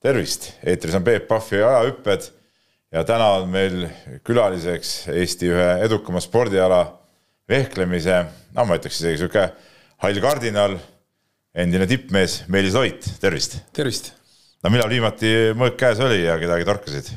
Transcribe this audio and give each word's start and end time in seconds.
tervist, 0.00 0.52
eetris 0.64 0.96
on 0.96 1.04
Peep 1.04 1.26
Pahvi 1.28 1.60
ajahüpped 1.60 2.30
ja 2.92 3.04
täna 3.06 3.26
on 3.40 3.50
meil 3.52 3.84
külaliseks 4.26 5.10
Eesti 5.12 5.50
ühe 5.52 5.68
edukama 5.84 6.22
spordiala 6.24 6.80
vehklemise, 7.50 8.22
no 8.56 8.66
ma 8.66 8.78
ütleks 8.78 9.00
isegi 9.02 9.20
sihuke 9.20 9.48
hall 10.00 10.22
kardinal, 10.22 10.78
endine 11.54 11.88
tippmees 11.90 12.44
Meelis 12.48 12.76
Loit, 12.78 13.10
tervist. 13.20 13.58
tervist. 13.76 14.12
no 14.64 14.72
millal 14.72 14.90
viimati 14.92 15.34
mõõk 15.58 15.76
käes 15.80 16.00
oli 16.04 16.22
ja 16.24 16.38
kedagi 16.40 16.68
torkasid? 16.68 17.12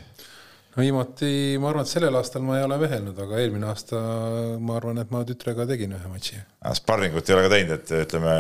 no 0.74 0.84
viimati, 0.84 1.32
ma 1.62 1.72
arvan, 1.72 1.88
et 1.88 1.94
sellel 1.94 2.20
aastal 2.20 2.44
ma 2.44 2.60
ei 2.60 2.68
ole 2.68 2.82
vehelnud, 2.82 3.18
aga 3.26 3.40
eelmine 3.40 3.70
aasta 3.72 4.04
ma 4.60 4.78
arvan, 4.82 5.00
et 5.00 5.14
ma 5.14 5.24
tütrega 5.28 5.68
tegin 5.70 5.96
ühe 5.96 6.12
matši. 6.12 6.42
sparringut 6.82 7.30
ei 7.30 7.38
ole 7.38 7.48
ka 7.48 7.56
teinud, 7.56 7.76
et 7.80 7.96
ütleme 8.04 8.38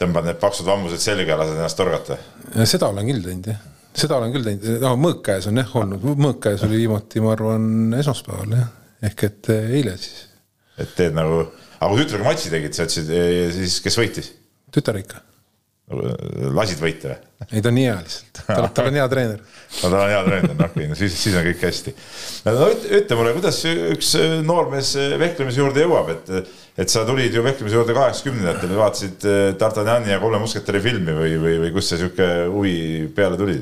tõmbad 0.00 0.28
need 0.30 0.40
paksud 0.40 0.68
vambused 0.68 1.02
selga 1.02 1.34
ja 1.34 1.38
lased 1.40 1.58
ennast 1.58 1.78
torgata? 1.78 2.18
seda 2.64 2.88
olen 2.88 3.08
küll 3.10 3.24
teinud 3.24 3.50
jah, 3.52 3.62
seda 4.02 4.18
olen 4.18 4.34
küll 4.34 4.46
teinud, 4.48 4.68
no 4.82 4.94
mõõk 5.00 5.22
käes 5.28 5.48
on 5.50 5.60
jah 5.60 5.74
olnud, 5.80 6.04
mõõk 6.16 6.42
käes 6.48 6.64
oli 6.66 6.82
viimati, 6.84 7.22
ma 7.24 7.34
arvan, 7.36 7.70
esmaspäeval 8.00 8.54
jah, 8.56 8.68
ehk 9.10 9.26
et 9.28 9.50
eh, 9.54 9.72
eile 9.80 9.96
siis. 10.00 10.22
et 10.80 10.94
teed 10.96 11.16
nagu, 11.16 11.42
aga 11.78 11.90
kui 11.92 12.04
tütrega 12.04 12.28
matši 12.30 12.54
tegid, 12.54 12.76
sa 12.76 12.88
ütlesid, 12.88 13.12
siis 13.58 13.80
kes 13.84 14.00
võitis? 14.00 14.32
tütar 14.72 14.98
ikka. 15.00 15.24
Lasid 16.54 16.80
võita 16.82 17.12
või? 17.12 17.18
ei, 17.50 17.60
ta 17.60 17.70
on 17.70 17.76
nii 17.78 17.86
hea 17.88 17.98
lihtsalt, 17.98 18.42
tal 18.76 18.88
on 18.90 18.98
hea 19.00 19.08
treener 19.10 19.40
no 19.40 19.90
ta 19.90 20.02
on 20.04 20.12
hea 20.12 20.22
treener, 20.28 20.56
noh 20.56 20.70
okei, 20.70 20.88
no 20.90 20.98
siis, 20.98 21.16
siis 21.18 21.36
on 21.38 21.46
kõik 21.46 21.66
hästi. 21.66 21.94
no 22.46 22.70
ütle 22.70 23.20
mulle, 23.20 23.36
kuidas 23.38 23.60
üks 23.66 24.14
noormees 24.46 24.94
vehklemise 25.20 25.62
juurde 25.62 25.86
jõuab, 25.86 26.14
et 26.16 26.34
et 26.80 26.88
sa 26.88 27.02
tulid 27.04 27.34
ju 27.34 27.42
vehklemise 27.44 27.76
juurde 27.76 27.94
kaheksakümnendatel, 27.96 28.72
vaatasid 28.78 29.26
äh, 29.28 29.42
D'Artagnani 29.58 30.14
ja 30.14 30.20
Kolme 30.22 30.40
musketäri 30.42 30.80
filmi 30.84 31.12
või, 31.16 31.36
või, 31.42 31.58
või 31.64 31.72
kust 31.74 31.92
see 31.92 32.00
sihuke 32.00 32.28
huvi 32.48 32.74
peale 33.16 33.38
tuli? 33.40 33.58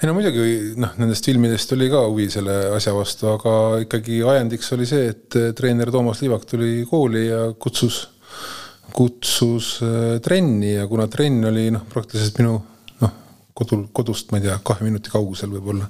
ei 0.00 0.08
no 0.08 0.14
muidugi 0.16 0.74
noh, 0.80 0.92
nendest 1.00 1.24
filmidest 1.28 1.72
oli 1.76 1.88
ka 1.92 2.02
huvi 2.08 2.28
selle 2.32 2.56
asja 2.76 2.92
vastu, 2.96 3.30
aga 3.32 3.54
ikkagi 3.86 4.20
ajendiks 4.34 4.72
oli 4.76 4.88
see, 4.88 5.08
et 5.14 5.38
äh, 5.40 5.52
treener 5.56 5.92
Toomas 5.92 6.20
Liivak 6.24 6.44
tuli 6.48 6.82
kooli 6.90 7.26
ja 7.28 7.46
kutsus, 7.56 8.02
kutsus 8.94 9.78
äh, 9.84 10.18
trenni 10.24 10.74
ja 10.74 10.86
kuna 10.90 11.08
trenn 11.10 11.44
oli 11.50 11.68
noh, 11.74 11.86
praktiliselt 11.90 12.38
minu 12.40 12.58
noh, 13.00 13.16
kodu, 13.56 13.82
kodust, 13.96 14.30
ma 14.32 14.40
ei 14.40 14.48
tea, 14.48 14.58
kahe 14.64 14.86
minuti 14.86 15.12
kaugusel 15.12 15.52
võib-olla 15.54 15.88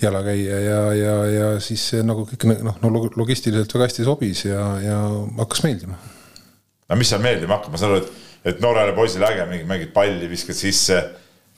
jala 0.00 0.20
käia 0.24 0.58
ja, 0.60 0.80
ja, 0.94 1.14
ja 1.32 1.46
siis 1.62 1.84
see 1.90 2.02
nagu 2.04 2.26
kõik 2.28 2.44
noh, 2.64 2.76
no 2.82 2.90
logistiliselt 3.16 3.72
väga 3.72 3.88
hästi 3.88 4.04
sobis 4.04 4.44
ja, 4.44 4.64
ja 4.82 4.98
hakkas 5.38 5.62
meeldima. 5.64 5.96
no 6.88 6.98
mis 7.00 7.12
seal 7.12 7.22
meeldima 7.24 7.56
hakkab, 7.56 7.72
ma 7.72 7.80
saan 7.80 7.94
aru, 7.94 8.02
et, 8.02 8.26
et 8.52 8.60
noorele 8.64 8.92
poisile 8.96 9.28
äge, 9.30 9.46
mingi 9.48 9.68
mängid 9.68 9.94
palli, 9.96 10.28
viskad 10.30 10.58
sisse 10.58 11.00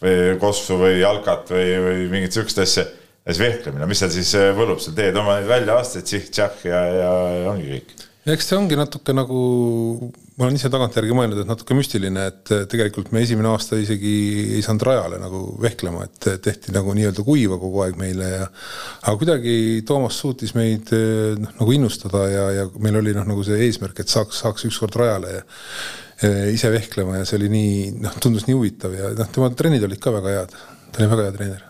või 0.03 0.39
kossu 0.39 0.79
või 0.79 1.01
jalkat 1.01 1.51
või, 1.51 1.67
või 1.83 2.07
mingit 2.13 2.37
sihukest 2.37 2.63
asja. 2.63 2.87
ja 2.87 3.35
siis 3.35 3.43
vehklemine, 3.43 3.91
mis 3.91 4.05
seal 4.05 4.15
siis 4.15 4.31
äh, 4.39 4.53
võlub, 4.57 4.79
sa 4.83 4.95
teed 4.95 5.19
oma 5.19 5.41
neid 5.41 5.51
väljaasteid, 5.51 6.07
tsih-tšah 6.07 6.65
ja, 6.71 6.85
ja 6.95 7.11
ongi 7.51 7.73
kõik. 7.73 8.07
eks 8.37 8.51
see 8.53 8.61
ongi 8.61 8.79
natuke 8.79 9.17
nagu 9.17 9.43
ma 10.39 10.47
olen 10.47 10.55
ise 10.55 10.70
tagantjärgi 10.70 11.14
mõelnud, 11.19 11.41
et 11.42 11.48
natuke 11.50 11.75
müstiline, 11.75 12.28
et 12.31 12.53
tegelikult 12.70 13.11
me 13.14 13.25
esimene 13.25 13.50
aasta 13.50 13.78
isegi 13.81 14.12
ei 14.58 14.62
saanud 14.62 14.84
rajale 14.86 15.19
nagu 15.19 15.41
vehklema, 15.62 16.06
et 16.06 16.28
tehti 16.45 16.75
nagu 16.75 16.95
nii-öelda 16.95 17.25
kuiva 17.27 17.58
kogu 17.58 17.83
aeg 17.83 17.98
meile 17.98 18.30
ja 18.30 18.45
aga 18.47 19.14
kuidagi 19.19 19.56
Toomas 19.89 20.19
suutis 20.22 20.55
meid 20.55 20.92
noh, 20.95 21.55
nagu 21.58 21.75
innustada 21.75 22.25
ja, 22.30 22.45
ja 22.61 22.67
meil 22.78 23.00
oli 23.03 23.17
noh, 23.17 23.27
nagu 23.27 23.47
see 23.47 23.58
eesmärk, 23.67 23.98
et 23.98 24.14
saaks, 24.14 24.45
saaks 24.45 24.69
ükskord 24.70 24.98
rajale 25.00 25.41
ja, 25.41 25.47
ja 26.22 26.50
ise 26.55 26.70
vehklema 26.75 27.19
ja 27.19 27.27
see 27.27 27.41
oli 27.41 27.50
nii, 27.56 27.73
noh, 28.06 28.20
tundus 28.23 28.47
nii 28.47 28.58
huvitav 28.58 28.95
ja 28.95 29.11
noh, 29.19 29.33
tema 29.34 29.50
trennid 29.58 29.91
olid 29.91 30.02
ka 30.02 30.14
väga 30.20 30.36
head. 30.39 30.61
ta 30.92 31.02
oli 31.02 31.11
väga 31.17 31.27
hea 31.27 31.34
treener 31.41 31.67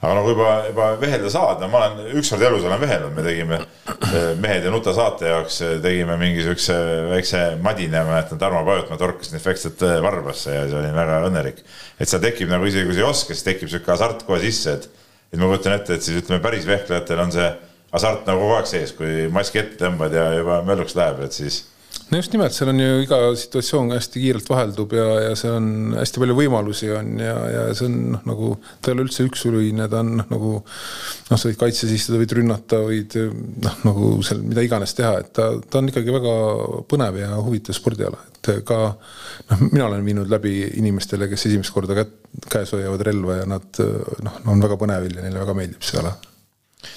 aga 0.00 0.14
nagu 0.16 0.32
juba, 0.32 0.52
juba 0.70 0.86
vehelda 1.00 1.30
saad, 1.32 1.60
no 1.60 1.68
ma 1.68 1.82
olen 1.84 2.14
ükskord 2.20 2.44
elus 2.48 2.64
olen 2.64 2.80
vehelnud, 2.80 3.12
me 3.12 3.24
tegime 3.24 3.58
eh, 3.60 4.30
Mehed 4.40 4.64
ja 4.64 4.72
nuta 4.72 4.94
saate 4.96 5.28
jaoks 5.28 5.58
eh, 5.66 5.74
tegime 5.84 6.16
mingi 6.20 6.44
siukse 6.46 6.76
väikse 7.10 7.42
madina, 7.60 8.04
ma 8.06 8.16
mäletan, 8.16 8.40
Tarmo 8.40 8.62
Pajutmaa 8.64 9.00
torkas 9.00 9.34
efektselt 9.36 9.84
eh, 9.84 9.98
varbasse 10.04 10.56
ja 10.56 10.62
see 10.70 10.78
oli 10.80 10.92
väga 10.96 11.20
õnnelik. 11.28 11.60
et 12.00 12.08
seal 12.08 12.22
tekib 12.24 12.48
nagu 12.52 12.68
isegi 12.68 12.88
kui 12.88 12.96
sa 12.96 13.04
ei 13.04 13.08
oska, 13.10 13.36
siis 13.36 13.44
tekib 13.50 13.72
sihuke 13.72 13.92
hasart 13.92 14.24
kohe 14.28 14.40
sisse, 14.46 14.78
et, 14.78 14.88
et 15.34 15.42
ma 15.42 15.50
kujutan 15.52 15.76
ette, 15.76 15.98
et 15.98 16.06
siis 16.06 16.22
ütleme, 16.22 16.40
päris 16.44 16.64
vehklejatel 16.68 17.20
on 17.26 17.36
see 17.36 17.50
hasart 17.92 18.24
nagu 18.30 18.40
kogu 18.46 18.56
aeg 18.56 18.70
sees, 18.72 18.96
kui 18.96 19.28
maski 19.34 19.60
ette 19.60 19.82
tõmbad 19.84 20.16
ja 20.16 20.30
juba 20.38 20.62
mölluks 20.64 20.96
läheb, 20.96 21.20
et 21.26 21.36
siis 21.36 21.66
no 22.10 22.18
just 22.18 22.32
nimelt, 22.34 22.54
seal 22.54 22.70
on 22.72 22.80
ju 22.82 23.02
iga 23.04 23.18
situatsioon 23.38 23.92
hästi 23.94 24.22
kiirelt 24.22 24.48
vaheldub 24.50 24.94
ja, 24.96 25.06
ja 25.28 25.34
see 25.38 25.50
on 25.54 25.66
hästi 25.94 26.22
palju 26.22 26.36
võimalusi 26.38 26.90
on 26.94 27.12
ja, 27.22 27.34
ja 27.54 27.64
see 27.76 27.86
on 27.86 27.98
noh, 28.16 28.24
nagu 28.26 28.50
ta 28.80 28.90
ei 28.90 28.96
ole 28.96 29.04
üldse 29.06 29.26
üksuline, 29.28 29.86
ta 29.90 30.00
on 30.02 30.16
noh, 30.18 30.30
nagu 30.32 30.52
noh, 30.60 31.36
sa 31.36 31.46
võid 31.46 31.60
kaitses 31.60 31.92
istuda, 31.94 32.18
võid 32.22 32.34
rünnata, 32.40 32.80
võid 32.86 33.18
noh, 33.66 33.76
nagu 33.86 34.12
seal 34.26 34.42
mida 34.46 34.64
iganes 34.66 34.96
teha, 34.98 35.12
et 35.22 35.30
ta, 35.36 35.52
ta 35.62 35.82
on 35.82 35.90
ikkagi 35.92 36.16
väga 36.16 36.34
põnev 36.90 37.20
ja 37.22 37.30
huvitav 37.38 37.78
spordiala, 37.78 38.24
et 38.40 38.52
ka 38.66 38.80
noh, 38.90 39.62
mina 39.68 39.86
olen 39.86 40.02
viinud 40.06 40.32
läbi 40.32 40.56
inimestele, 40.82 41.30
kes 41.30 41.46
esimest 41.50 41.74
korda 41.76 41.98
kätt, 42.02 42.16
käes 42.50 42.74
hoiavad 42.74 43.06
relva 43.06 43.42
ja 43.42 43.46
nad 43.54 43.84
noh, 44.26 44.42
on 44.50 44.66
väga 44.66 44.80
põnevil 44.80 45.20
ja 45.20 45.26
neile 45.26 45.44
väga 45.44 45.56
meeldib 45.58 45.86
see 45.86 46.02
ala 46.02 46.16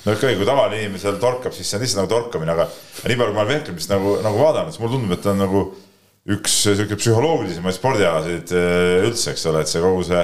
no 0.05 0.15
ikkagi, 0.15 0.37
kui 0.39 0.47
tavaline 0.47 0.81
inimene 0.81 1.01
seal 1.01 1.17
torkab, 1.21 1.55
siis 1.55 1.69
see 1.69 1.79
on 1.79 1.83
lihtsalt 1.83 2.03
nagu 2.03 2.11
torkamine, 2.11 2.53
aga 2.53 2.67
nii 2.69 3.17
palju, 3.17 3.31
kui 3.31 3.37
ma 3.37 3.43
olen 3.43 3.51
vehklemist 3.53 3.91
nagu, 3.91 4.15
nagu 4.23 4.39
vaadanud, 4.39 4.73
siis 4.73 4.83
mulle 4.83 4.95
tundub, 4.95 5.15
et 5.15 5.23
ta 5.23 5.33
on 5.33 5.43
nagu 5.43 5.63
üks 6.33 6.55
sihuke 6.63 6.97
psühholoogilisemaid 6.99 7.75
spordialasid 7.75 8.53
äh, 8.55 9.07
üldse, 9.07 9.33
eks 9.33 9.47
ole, 9.51 9.63
et 9.63 9.71
see 9.71 9.83
kogu 9.83 10.05
see, 10.07 10.21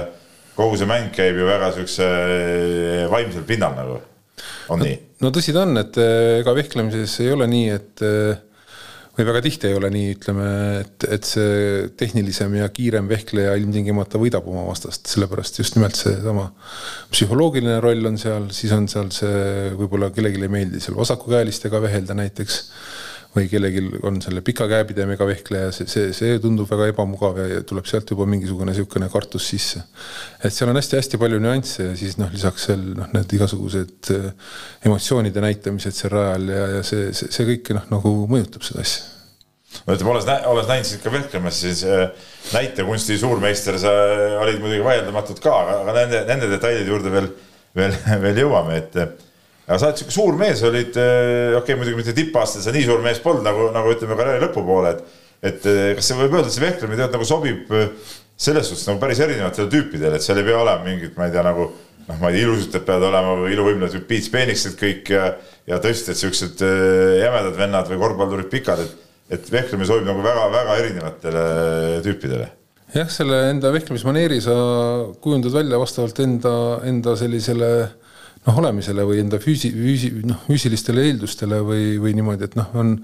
kogu 0.56 0.78
see 0.80 0.88
mäng 0.88 1.10
käib 1.16 1.40
ju 1.40 1.48
väga 1.48 1.72
siukse 1.76 2.06
äh, 2.06 3.04
vaimsel 3.12 3.44
pinnal 3.48 3.76
nagu, 3.76 3.98
on 4.72 4.80
no, 4.80 4.86
nii? 4.86 4.96
no 5.20 5.32
tõsi 5.34 5.52
ta 5.56 5.66
on, 5.66 5.76
et 5.82 6.00
äh, 6.00 6.38
ega 6.40 6.56
vehklemises 6.56 7.18
ei 7.24 7.34
ole 7.34 7.48
nii, 7.50 7.76
et 7.76 8.06
või 9.20 9.28
väga 9.28 9.42
tihti 9.44 9.68
ei 9.68 9.76
ole 9.76 9.90
nii, 9.92 10.14
ütleme, 10.16 10.46
et, 10.80 11.06
et 11.16 11.28
see 11.28 11.88
tehnilisem 12.00 12.56
ja 12.58 12.68
kiirem 12.72 13.08
vehkleja 13.10 13.54
ilmtingimata 13.60 14.20
võidab 14.20 14.48
oma 14.50 14.64
vastast, 14.68 15.06
sellepärast 15.12 15.60
just 15.60 15.76
nimelt 15.76 15.98
seesama 15.98 16.48
psühholoogiline 17.12 17.78
roll 17.84 18.10
on 18.10 18.18
seal, 18.20 18.48
siis 18.56 18.72
on 18.76 18.88
seal 18.90 19.12
see, 19.14 19.70
võib-olla 19.76 20.10
kellelegi 20.14 20.40
ei 20.40 20.52
meeldi 20.52 20.82
seal 20.82 20.96
vasakukäelistega 20.98 21.82
vehelda 21.84 22.16
näiteks 22.18 22.62
või 23.34 23.46
kellelgi 23.50 23.82
on 24.06 24.18
selle 24.24 24.42
pika 24.42 24.66
käepidemega 24.70 25.26
vehkleja, 25.28 25.70
see, 25.74 25.86
see, 25.90 26.08
see 26.16 26.38
tundub 26.42 26.66
väga 26.70 26.88
ebamugav 26.90 27.38
ja 27.38 27.60
tuleb 27.66 27.86
sealt 27.86 28.10
juba 28.10 28.26
mingisugune 28.30 28.72
niisugune 28.72 29.06
kartus 29.12 29.46
sisse. 29.52 29.84
et 30.42 30.54
seal 30.54 30.72
on 30.72 30.78
hästi-hästi 30.80 31.20
palju 31.20 31.38
nüansse 31.42 31.86
ja 31.92 31.94
siis 31.98 32.18
noh, 32.18 32.32
lisaks 32.34 32.66
veel 32.72 32.82
noh, 32.98 33.12
need 33.14 33.36
igasugused 33.38 34.10
äh, 34.16 34.26
emotsioonide 34.90 35.44
näitamised 35.46 35.94
seal 35.94 36.14
rajal 36.16 36.50
ja, 36.50 36.66
ja 36.78 36.82
see, 36.86 37.12
see, 37.14 37.30
see 37.30 37.48
kõik 37.52 37.72
noh, 37.78 37.86
nagu 37.94 38.14
mõjutab 38.30 38.66
seda 38.66 38.82
asja 38.86 39.06
no 39.86 39.94
ütleme, 39.94 40.14
olles, 40.16 40.28
olles 40.50 40.68
näinud 40.72 40.90
sind 40.90 41.06
ka 41.06 41.14
vehklemas, 41.14 41.62
siis 41.62 41.86
äh, 41.86 42.08
näitekunsti 42.56 43.18
suurmeister 43.20 43.78
sa 43.78 43.94
olid 44.42 44.58
muidugi 44.58 44.82
vaieldamatult 44.86 45.42
ka, 45.44 45.54
aga 45.78 45.98
nende, 46.02 46.26
nende 46.26 46.50
detailide 46.50 46.90
juurde 46.90 47.14
veel, 47.14 47.30
veel, 47.78 47.94
veel 48.26 48.42
jõuame, 48.42 48.82
et 48.82 49.28
aga 49.70 49.78
sa 49.78 49.90
oled 49.90 50.00
sihuke 50.00 50.14
suur 50.14 50.38
mees, 50.38 50.62
olid 50.66 50.96
äh, 50.98 51.54
okei 51.54 51.60
okay,, 51.60 51.76
muidugi 51.78 52.00
mitte 52.00 52.14
tippaastal 52.16 52.64
sa 52.64 52.72
nii 52.74 52.88
suur 52.88 53.04
mees 53.04 53.20
polnud 53.22 53.46
nagu, 53.46 53.68
nagu 53.74 53.92
ütleme 53.94 54.16
karjääri 54.18 54.42
lõpupoole, 54.48 54.96
et 54.96 55.28
et 55.50 55.68
äh, 55.70 55.92
kas 55.96 56.10
see 56.10 56.18
võib 56.18 56.34
öelda, 56.36 56.50
see 56.52 56.64
vehklemine 56.64 56.98
tegelikult 56.98 57.14
nagu 57.16 57.28
sobib 57.28 57.70
äh, 57.78 58.16
selles 58.40 58.66
suhtes 58.68 58.88
nagu 58.90 59.00
päris 59.02 59.22
erinevatele 59.22 59.70
tüüpidele, 59.72 60.18
et 60.18 60.26
seal 60.26 60.40
ei 60.42 60.48
pea 60.48 60.58
olema 60.58 60.84
mingit, 60.84 61.14
ma 61.16 61.28
ei 61.28 61.36
tea, 61.36 61.44
nagu 61.46 61.68
noh, 61.70 62.16
ma 62.18 62.32
ei 62.32 62.40
tea, 62.40 62.48
ilusad 62.48 62.80
peavad 62.82 63.06
olema 63.12 63.36
või 63.44 63.54
iluvõimlevad 63.54 64.08
Piits 64.10 64.32
peenikesed 64.34 64.76
kõik 64.80 65.14
ja 65.14 65.30
ja 65.70 65.78
tõesti, 65.78 66.10
et 66.10 66.18
siuksed 66.18 66.64
jämedad 67.20 67.54
vennad 67.54 67.86
või 67.92 68.00
korvpallurid 68.02 68.50
pikad, 68.50 68.82
et 68.82 69.06
et 69.30 69.52
vehklemine 69.52 69.86
sobib 69.86 70.08
nagu 70.08 70.24
väga-väga 70.24 70.76
erinevatele 70.80 71.42
tüüpidele. 72.02 72.48
Jah, 72.90 73.06
selle 73.06 73.36
enda 73.52 73.70
vehklemismaneeri 73.70 74.40
sa 74.42 74.54
kujundad 75.22 75.54
välja 75.54 75.78
vastavalt 75.78 76.18
enda, 76.24 76.54
enda 76.90 77.14
sellisele 77.14 77.68
noh, 78.46 78.58
olemisele 78.62 79.04
või 79.04 79.20
enda 79.20 79.38
füüsi-, 79.42 79.72
füüsi-, 79.74 80.10
noh, 80.26 80.40
füüsilistele 80.46 81.04
eeldustele 81.10 81.60
või, 81.64 81.84
või 82.00 82.14
niimoodi, 82.16 82.48
et 82.48 82.56
noh, 82.56 82.70
on 82.80 82.94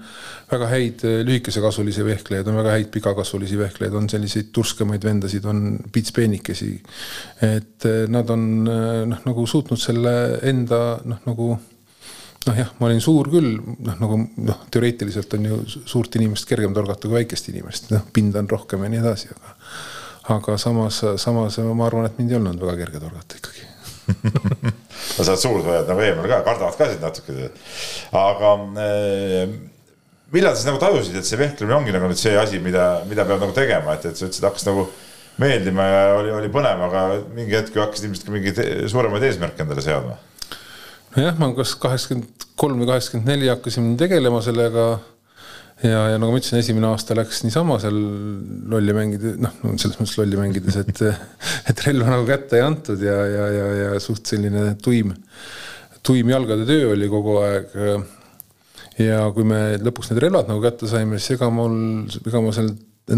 väga 0.49 0.69
häid 0.71 1.05
eh, 1.05 1.19
lühikesekasvulisi 1.27 2.05
vehklejaid, 2.07 2.49
on 2.49 2.57
väga 2.57 2.73
häid 2.77 2.89
pikakasvulisi 2.95 3.59
vehklejaid, 3.59 3.97
on 3.99 4.09
selliseid 4.09 4.49
turskemaid 4.55 5.05
vendasid, 5.05 5.45
on 5.49 5.77
pitspeenikesi. 5.93 6.71
et 7.45 7.89
eh, 7.89 8.05
nad 8.09 8.29
on 8.33 8.47
eh, 8.65 9.01
noh, 9.13 9.25
nagu 9.29 9.45
suutnud 9.49 9.81
selle 9.81 10.15
enda 10.49 10.81
noh, 11.05 11.21
nagu 11.27 11.51
noh, 12.47 12.57
jah, 12.57 12.73
ma 12.79 12.89
olin 12.89 13.03
suur 13.03 13.29
küll, 13.29 13.59
noh, 13.59 14.01
nagu 14.01 14.19
noh, 14.47 14.65
teoreetiliselt 14.73 15.37
on 15.37 15.47
ju 15.51 15.61
suurt 15.77 16.17
inimest 16.17 16.49
kergem 16.49 16.73
torgata 16.73 17.05
kui 17.05 17.19
väikest 17.19 17.53
inimest, 17.53 17.91
noh, 17.93 18.09
pinda 18.13 18.41
on 18.41 18.49
rohkem 18.49 18.87
ja 18.87 18.91
nii 18.93 19.03
edasi, 19.05 19.31
aga 19.37 19.55
aga 20.27 20.57
samas, 20.59 20.97
samas 21.21 21.55
ma 21.63 21.85
arvan, 21.85 22.09
et 22.09 22.17
mind 22.19 22.33
ei 22.33 22.41
olnud 22.41 22.59
väga 22.59 22.81
kerge 22.81 22.99
torgata 22.99 23.37
ikkagi 23.37 23.63
no 25.17 25.25
oled 25.25 25.41
suursõjad 25.41 25.89
nagu 25.89 26.05
eemal 26.05 26.29
ka, 26.29 26.43
kardavad 26.45 26.77
ka 26.77 26.89
sind 26.91 27.03
natuke. 27.03 27.49
aga 28.21 28.53
eh, 28.83 29.57
millal 30.33 30.53
sa 30.53 30.61
siis 30.61 30.69
nagu 30.69 30.81
tajusid, 30.81 31.17
et 31.17 31.27
see 31.27 31.39
vehklemine 31.39 31.77
ongi 31.79 31.95
nagu 31.95 32.09
nüüd 32.11 32.21
see 32.21 32.35
asi, 32.39 32.61
mida, 32.63 32.87
mida 33.09 33.25
peab 33.27 33.43
nagu 33.43 33.55
tegema, 33.55 33.97
et, 33.97 34.05
et 34.09 34.19
sa 34.19 34.27
ütlesid, 34.27 34.47
hakkas 34.47 34.67
nagu 34.69 34.87
meeldima 35.41 35.85
ja 35.85 36.05
oli, 36.17 36.31
oli 36.39 36.53
põnev, 36.53 36.81
aga 36.87 37.03
mingi 37.35 37.57
hetk 37.57 37.75
ju 37.75 37.83
hakkasid 37.83 38.09
ilmselt 38.09 38.27
ka 38.27 38.33
mingeid 38.33 38.63
suuremaid 38.91 39.27
eesmärke 39.27 39.63
endale 39.63 39.83
seadma. 39.85 40.17
nojah, 41.15 41.37
ma 41.39 41.51
kas 41.57 41.75
kaheksakümmend 41.81 42.47
kolm 42.59 42.81
või 42.81 42.89
kaheksakümmend 42.91 43.31
neli 43.33 43.51
hakkasin 43.53 43.93
tegelema 43.99 44.41
sellega 44.45 44.89
ja, 45.83 46.01
ja 46.11 46.17
nagu 46.17 46.33
ma 46.33 46.39
ütlesin, 46.39 46.59
esimene 46.61 46.89
aasta 46.89 47.15
läks 47.17 47.43
niisama 47.45 47.77
seal 47.81 47.97
lolli 48.71 48.95
mängida, 48.97 49.35
noh, 49.43 49.55
selles 49.75 49.99
mõttes 49.99 50.17
lolli 50.19 50.39
mängides, 50.39 50.79
et, 50.81 51.03
et 51.71 51.85
relva 51.87 52.11
nagu 52.15 52.27
kätte 52.29 52.59
ei 52.59 52.65
antud 52.65 53.03
ja, 53.03 53.17
ja, 53.29 53.47
ja, 53.53 53.71
ja 53.83 54.03
suht 54.03 54.29
selline 54.29 54.71
tuim, 54.83 55.13
tuim 56.05 56.33
jalgade 56.33 56.67
töö 56.69 56.93
oli 56.95 57.09
kogu 57.11 57.39
aeg. 57.43 57.77
ja 59.01 59.23
kui 59.35 59.45
me 59.45 59.61
lõpuks 59.81 60.11
need 60.11 60.23
relvad 60.25 60.49
nagu 60.49 60.63
kätte 60.63 60.89
saime, 60.89 61.21
siis 61.21 61.37
ega 61.37 61.51
mul, 61.53 61.77
ega 62.25 62.41
ma 62.41 62.53
seal 62.55 62.73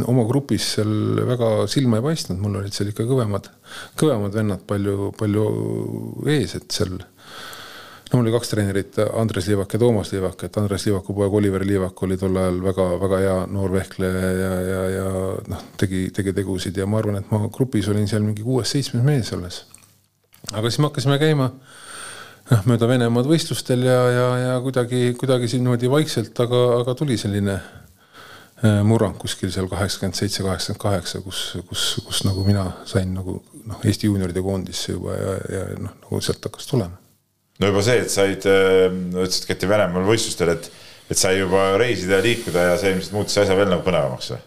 oma 0.05 0.25
grupis 0.29 0.75
seal 0.75 1.21
väga 1.25 1.65
silma 1.71 1.97
ei 1.97 2.05
paistnud, 2.05 2.37
mul 2.43 2.59
olid 2.59 2.75
seal 2.75 2.91
ikka 2.91 3.07
kõvemad, 3.09 3.47
kõvemad 3.97 4.35
vennad 4.35 4.65
palju, 4.69 5.13
palju 5.17 5.45
ees, 6.29 6.53
et 6.59 6.67
seal 6.75 6.99
no 8.09 8.17
mul 8.17 8.25
oli 8.25 8.33
kaks 8.33 8.51
treenerit, 8.51 8.99
Andres 9.21 9.47
Liivak 9.49 9.73
ja 9.73 9.79
Toomas 9.79 10.13
Liivak, 10.13 10.43
et 10.47 10.57
Andres 10.57 10.85
Liivaku 10.87 11.15
poeg 11.17 11.35
Oliver 11.39 11.65
Liivak 11.67 12.03
oli 12.03 12.17
tol 12.17 12.37
ajal 12.41 12.61
väga-väga 12.63 13.19
hea 13.23 13.35
noor 13.53 13.73
vehkleja 13.73 14.31
ja, 14.39 14.53
ja, 14.69 14.79
ja 14.95 15.09
noh, 15.51 15.65
tegi, 15.77 16.07
tegi 16.15 16.33
tegusid 16.37 16.77
ja 16.77 16.87
ma 16.89 17.01
arvan, 17.01 17.19
et 17.21 17.33
ma 17.33 17.43
grupis 17.53 17.89
olin 17.91 18.07
seal 18.09 18.25
mingi 18.25 18.45
kuues-seitsmes 18.45 19.05
mees 19.05 19.33
alles. 19.37 19.65
aga 20.51 20.69
siis 20.69 20.79
me 20.79 20.89
hakkasime 20.89 21.19
käima 21.21 21.51
noh, 22.51 22.63
mööda 22.65 22.89
Venemaad 22.89 23.29
võistlustel 23.29 23.85
ja, 23.85 23.99
ja, 24.15 24.29
ja 24.45 24.55
kuidagi, 24.63 25.13
kuidagi 25.19 25.51
siin 25.51 25.65
niimoodi 25.65 25.91
vaikselt, 25.91 26.33
aga, 26.45 26.65
aga 26.81 26.97
tuli 26.97 27.17
selline 27.19 27.59
Äh, 28.59 28.81
murrang 28.83 29.13
kuskil 29.15 29.53
seal 29.55 29.69
kaheksakümmend 29.71 30.17
seitse, 30.19 30.43
kaheksakümmend 30.43 30.81
kaheksa, 30.81 31.21
kus, 31.23 31.43
kus, 31.69 31.83
kus 32.03 32.25
nagu 32.27 32.41
mina 32.43 32.65
sain 32.89 33.13
nagu 33.15 33.37
noh, 33.63 33.77
Eesti 33.87 34.09
juunioride 34.09 34.43
koondisse 34.43 34.97
juba 34.97 35.15
ja, 35.15 35.35
ja 35.53 35.61
noh, 35.79 35.93
nagu 36.01 36.19
sealt 36.19 36.43
hakkas 36.43 36.67
tulema. 36.67 36.99
No 37.59 37.71
juba 37.71 37.83
see, 37.85 38.03
et 38.05 38.13
said, 38.13 38.47
äh, 38.49 38.87
ütlesid, 38.89 39.49
käidi 39.49 39.69
Venemaal 39.69 40.07
võistlustel, 40.07 40.55
et, 40.55 40.71
et 41.09 41.19
sai 41.19 41.39
juba 41.39 41.71
reisida 41.81 42.19
ja 42.19 42.25
liikuda 42.25 42.71
ja 42.71 42.79
see 42.79 42.95
ilmselt 42.95 43.15
muutis 43.17 43.39
asja 43.41 43.57
veel 43.57 43.71
nagu 43.71 43.85
põnevamaks 43.85 44.33
või? 44.35 44.43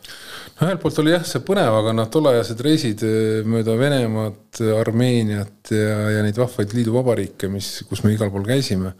no 0.62 0.68
ühelt 0.68 0.82
poolt 0.82 1.00
oli 1.02 1.12
jah, 1.14 1.24
see 1.26 1.42
põnev, 1.44 1.74
aga 1.80 1.94
noh, 1.96 2.08
tolleajased 2.12 2.60
reisid 2.62 3.02
eh, 3.06 3.42
mööda 3.48 3.74
Venemaad, 3.78 4.60
Armeeniat 4.78 5.72
ja, 5.74 5.96
ja 6.16 6.22
neid 6.24 6.38
vahvaid 6.38 6.74
liiduvabariike, 6.76 7.50
mis, 7.52 7.72
kus 7.88 8.04
me 8.04 8.14
igal 8.14 8.30
pool 8.32 8.46
käisime. 8.46 8.94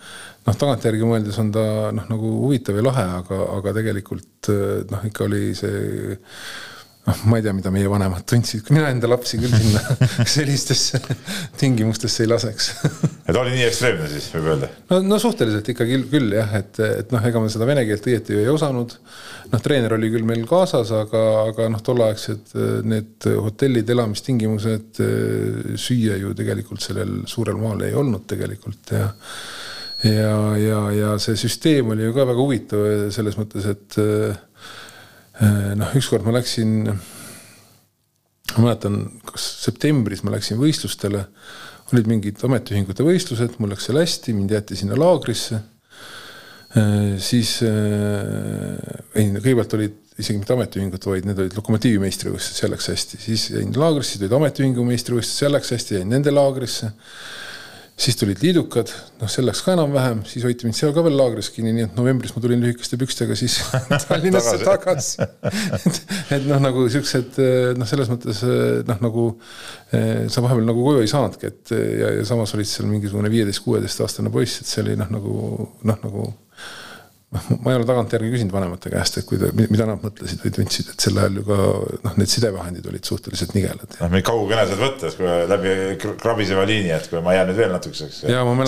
noh, 0.46 0.58
tagantjärgi 0.58 1.06
mõeldes 1.06 1.38
on 1.42 1.52
ta 1.54 1.64
noh, 1.94 2.08
nagu 2.10 2.34
huvitav 2.42 2.78
ja 2.78 2.84
lahe, 2.88 3.06
aga, 3.20 3.40
aga 3.58 3.76
tegelikult 3.78 4.52
eh, 4.52 4.76
noh, 4.90 5.08
ikka 5.08 5.26
oli 5.28 5.52
see 5.58 6.20
noh, 7.08 7.22
ma 7.26 7.38
ei 7.38 7.44
tea, 7.44 7.52
mida 7.56 7.70
meie 7.74 7.88
vanemad 7.90 8.24
tundsid, 8.28 8.68
mina 8.74 8.90
enda 8.92 9.08
lapsi 9.10 9.38
küll 9.40 9.52
sinna 9.52 9.80
sellistesse 10.36 11.00
tingimustesse 11.58 12.22
ei 12.24 12.30
laseks 12.30 12.68
et 13.28 13.38
oli 13.38 13.54
nii 13.56 13.64
ekstreemne 13.66 14.06
siis, 14.10 14.28
võib 14.36 14.50
öelda? 14.52 14.68
no, 14.92 15.00
no 15.06 15.18
suhteliselt 15.22 15.72
ikkagi 15.72 15.96
küll, 15.96 16.06
küll 16.12 16.36
jah, 16.38 16.54
et, 16.60 16.78
et 17.02 17.14
noh, 17.14 17.24
ega 17.26 17.42
me 17.42 17.50
seda 17.52 17.66
vene 17.68 17.84
keelt 17.88 18.06
õieti 18.06 18.36
ju 18.36 18.44
ei 18.44 18.52
osanud. 18.52 18.94
noh, 19.54 19.64
treener 19.64 19.96
oli 19.98 20.12
küll 20.14 20.28
meil 20.28 20.46
kaasas, 20.50 20.92
aga, 20.94 21.24
aga 21.48 21.66
noh, 21.74 21.82
tolleaegsed 21.82 22.54
need 22.86 23.28
hotellid, 23.48 23.90
elamistingimused, 23.96 25.02
süüa 25.80 26.20
ju 26.22 26.36
tegelikult 26.38 26.84
sellel 26.84 27.22
suurel 27.30 27.58
maal 27.58 27.82
ei 27.88 27.98
olnud 27.98 28.28
tegelikult 28.30 28.94
ja 28.94 29.10
ja, 30.02 30.38
ja, 30.58 30.78
ja 30.90 31.10
see 31.22 31.36
süsteem 31.38 31.92
oli 31.94 32.08
ju 32.08 32.14
ka 32.14 32.24
väga 32.26 32.42
huvitav 32.42 33.10
selles 33.14 33.36
mõttes, 33.38 33.68
et 33.70 33.98
Äh, 34.02 34.34
noh, 35.40 35.96
ükskord 35.96 36.26
ma 36.26 36.34
läksin, 36.36 36.86
ma 38.52 38.64
mäletan, 38.66 38.98
kas 39.28 39.46
septembris 39.64 40.22
ma 40.26 40.34
läksin 40.34 40.60
võistlustele, 40.60 41.24
olid 41.92 42.08
mingid 42.08 42.40
ametiühingute 42.46 43.04
võistlused, 43.04 43.58
mul 43.60 43.72
läks 43.72 43.88
seal 43.88 44.00
hästi, 44.00 44.34
mind 44.36 44.54
jäeti 44.54 44.78
sinna 44.78 44.96
laagrisse. 44.98 45.60
Äh, 46.72 47.18
siis 47.20 47.58
äh, 47.66 48.78
ei, 49.18 49.28
kõigepealt 49.34 49.76
olid 49.76 49.98
isegi 50.20 50.38
mitte 50.40 50.54
ametiühingud, 50.54 51.04
vaid 51.08 51.26
need 51.28 51.40
olid 51.40 51.56
lokomotiivi 51.56 52.00
meistrivõistlused, 52.00 52.60
seal 52.60 52.72
läks 52.72 52.88
hästi, 52.92 53.20
siis 53.20 53.46
jäin 53.52 53.72
laagrisse, 53.76 54.14
siis 54.14 54.22
tulid 54.22 54.36
ametiühingu 54.38 54.84
meistrivõistlused, 54.88 55.40
seal 55.44 55.56
läks 55.56 55.72
hästi, 55.76 55.98
jäin 56.00 56.12
nende 56.12 56.32
laagrisse 56.32 56.92
siis 57.98 58.16
tulid 58.18 58.40
liidukad, 58.42 58.90
noh, 59.20 59.30
see 59.30 59.44
läks 59.44 59.60
ka 59.64 59.74
enam-vähem, 59.76 60.22
siis 60.28 60.44
hoiti 60.46 60.66
mind 60.66 60.76
seal 60.78 60.94
ka 60.96 61.04
veel 61.04 61.16
laagris 61.18 61.50
kinni, 61.54 61.74
nii 61.76 61.86
et 61.86 61.98
novembris 61.98 62.32
ma 62.34 62.42
tulin 62.42 62.62
lühikeste 62.64 62.98
pükstega 63.00 63.36
siis 63.38 63.58
Tallinnasse 64.08 64.58
tagasi. 64.64 65.26
et, 65.76 66.00
et 66.38 66.46
noh, 66.48 66.62
nagu 66.62 66.86
siuksed 66.92 67.40
noh, 67.78 67.88
selles 67.88 68.10
mõttes 68.12 68.42
noh, 68.88 69.02
nagu 69.04 69.26
eh, 69.92 70.24
sa 70.32 70.44
vahepeal 70.44 70.66
nagu 70.68 70.86
koju 70.88 71.04
ei 71.04 71.12
saanudki, 71.12 71.52
et 71.52 71.74
ja, 71.76 72.14
ja 72.18 72.28
samas 72.28 72.54
olid 72.56 72.70
seal 72.70 72.88
mingisugune 72.90 73.30
viieteist, 73.32 73.64
kuueteistaastane 73.66 74.32
poiss, 74.32 74.62
et 74.62 74.72
see 74.72 74.86
oli 74.86 74.96
noh, 74.98 75.12
nagu 75.12 75.36
noh, 75.84 76.00
nagu 76.06 76.30
ma 77.32 77.72
ei 77.72 77.78
ole 77.78 77.86
tagantjärgi 77.88 78.30
küsinud 78.34 78.52
vanemate 78.52 78.90
käest, 78.92 79.16
et 79.20 79.26
kui 79.28 79.38
ta, 79.40 79.48
mida 79.56 79.86
nad 79.88 80.02
mõtlesid 80.02 80.42
või 80.44 80.52
tundsid, 80.58 80.90
et 80.92 81.04
sel 81.06 81.16
ajal 81.16 81.38
ju 81.40 81.44
ka 81.46 81.58
noh, 82.04 82.16
need 82.20 82.32
sidevahendid 82.32 82.88
olid 82.90 83.08
suhteliselt 83.08 83.54
nigelad. 83.56 83.96
noh, 84.00 84.10
mingi 84.12 84.26
kaugkõne 84.28 84.66
saad 84.68 84.82
võtta, 84.82 85.08
et 85.08 85.16
kui 85.16 85.36
läbi 85.52 85.76
krabiseva 86.20 86.66
liini, 86.68 86.92
et 86.92 87.08
kui 87.08 87.22
ma 87.24 87.36
jään 87.38 87.48
nüüd 87.48 87.60
veel 87.62 87.72
natukeseks, 87.72 88.20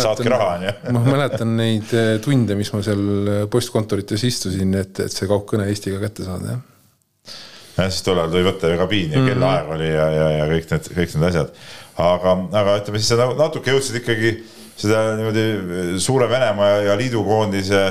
saadki 0.06 0.32
raha, 0.32 0.48
on 0.56 0.64
ju. 0.68 0.76
ma 0.96 1.02
mäletan 1.10 1.52
neid 1.60 1.92
eh, 1.92 2.14
tunde, 2.24 2.56
mis 2.56 2.72
ma 2.72 2.80
seal 2.86 3.04
eh, 3.34 3.42
postkontorites 3.52 4.24
istusin, 4.30 4.72
et, 4.80 5.04
et 5.04 5.12
see 5.12 5.28
kaugkõne 5.28 5.68
Eestiga 5.68 6.00
kätte 6.00 6.24
saada, 6.24 6.56
jah 6.56 6.64
jah, 7.74 7.90
siis 7.90 8.04
tol 8.06 8.22
ajal 8.22 8.32
tuli 8.32 8.46
võtta 8.46 8.70
ju 8.70 8.80
kabiin 8.80 9.12
ja 9.12 9.18
mm 9.18 9.24
-hmm. 9.24 9.32
kellaaeg 9.34 9.70
oli 9.76 9.88
ja, 9.90 10.08
ja, 10.14 10.26
ja 10.38 10.48
kõik 10.50 10.72
need, 10.72 10.90
kõik 10.96 11.14
need 11.18 11.28
asjad. 11.28 11.54
aga, 11.98 12.34
aga 12.60 12.76
ütleme 12.80 13.00
siis 13.00 13.12
sa 13.12 13.28
natuke 13.28 13.74
jõudsid 13.74 14.00
ikkagi 14.00 14.34
seda 14.78 15.04
niimoodi 15.18 16.00
suure 16.02 16.28
Venemaa 16.30 16.70
ja 16.88 16.96
liidukoondise 16.98 17.82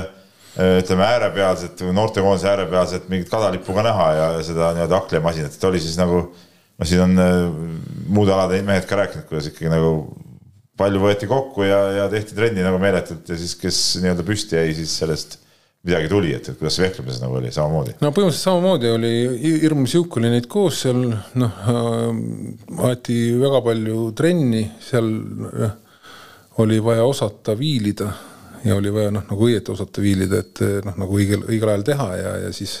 ütleme 0.54 1.02
äärepealset, 1.02 1.80
noortekoondise 1.92 2.48
äärepealset 2.52 3.08
mingit 3.10 3.30
kadalippu 3.30 3.74
ka 3.74 3.82
näha 3.82 4.10
ja 4.14 4.26
seda 4.46 4.70
nii-öelda 4.76 5.00
akliamasinat, 5.00 5.56
et 5.56 5.64
oli 5.66 5.80
siis 5.82 5.96
nagu. 5.98 6.28
no 6.78 6.86
siin 6.86 7.00
on 7.04 7.18
äh, 7.22 7.34
muude 8.10 8.32
alade 8.34 8.62
mehed 8.66 8.86
ka 8.90 8.96
rääkinud, 8.98 9.26
kuidas 9.28 9.46
ikkagi 9.50 9.70
nagu 9.70 9.90
palju 10.78 11.02
võeti 11.02 11.28
kokku 11.30 11.62
ja, 11.62 11.80
ja 12.00 12.08
tehti 12.10 12.34
trenni 12.34 12.64
nagu 12.66 12.80
meeletult 12.82 13.28
ja 13.30 13.38
siis, 13.38 13.54
kes 13.58 13.80
nii-öelda 14.02 14.26
püsti 14.26 14.58
jäi, 14.58 14.74
siis 14.74 14.96
sellest 14.98 15.38
midagi 15.84 16.08
tuli, 16.08 16.32
et, 16.34 16.48
et 16.48 16.58
kuidas 16.58 16.78
vehklemises 16.80 17.22
nagu 17.22 17.38
oli 17.38 17.52
samamoodi? 17.54 17.94
no 18.00 18.10
põhimõtteliselt 18.10 18.48
samamoodi 18.48 18.90
oli, 18.90 19.14
hirmus 19.62 19.94
jõuk 19.94 20.18
oli 20.18 20.32
neid 20.32 20.48
koos 20.50 20.82
seal, 20.86 21.02
noh 21.38 21.64
äh, 21.70 22.84
aeti 22.90 23.18
väga 23.38 23.62
palju 23.66 24.06
trenni, 24.18 24.64
seal 24.82 25.10
äh, 25.50 25.74
oli 26.62 26.78
vaja 26.82 27.06
osata 27.06 27.54
viilida 27.58 28.10
ja 28.64 28.76
oli 28.76 28.92
vaja 28.92 29.12
noh, 29.14 29.24
nagu 29.28 29.48
õieti 29.48 29.72
osata 29.74 30.02
viilida, 30.04 30.40
et 30.44 30.62
noh, 30.86 30.96
nagu 31.04 31.18
õigel, 31.18 31.44
õigel 31.48 31.72
ajal 31.74 31.86
teha 31.86 32.08
ja, 32.18 32.34
ja 32.46 32.52
siis 32.56 32.78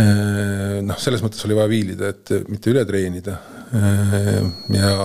eh, 0.00 0.80
noh, 0.84 0.98
selles 1.00 1.22
mõttes 1.24 1.44
oli 1.46 1.58
vaja 1.58 1.70
viilida, 1.70 2.12
et 2.12 2.34
mitte 2.50 2.72
üle 2.72 2.84
treenida. 2.88 3.38
Eh, 3.72 4.40
ja, 4.76 4.96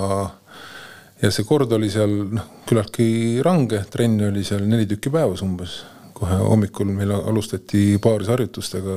ja 1.22 1.34
see 1.34 1.48
kord 1.48 1.72
oli 1.78 1.92
seal 1.94 2.16
noh, 2.38 2.50
küllaltki 2.68 3.10
range, 3.46 3.84
trenn 3.94 4.28
oli 4.32 4.46
seal 4.48 4.66
neli 4.70 4.90
tükki 4.90 5.14
päevas 5.14 5.46
umbes. 5.46 5.84
kohe 6.18 6.34
hommikul 6.42 6.88
meil 6.90 7.12
alustati 7.14 8.00
paarisharjutustega, 8.02 8.94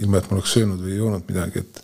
ilma 0.00 0.22
et 0.22 0.30
ma 0.30 0.38
oleks 0.38 0.54
söönud 0.56 0.80
või 0.80 0.94
joonud 0.96 1.26
midagi, 1.28 1.60
et 1.60 1.82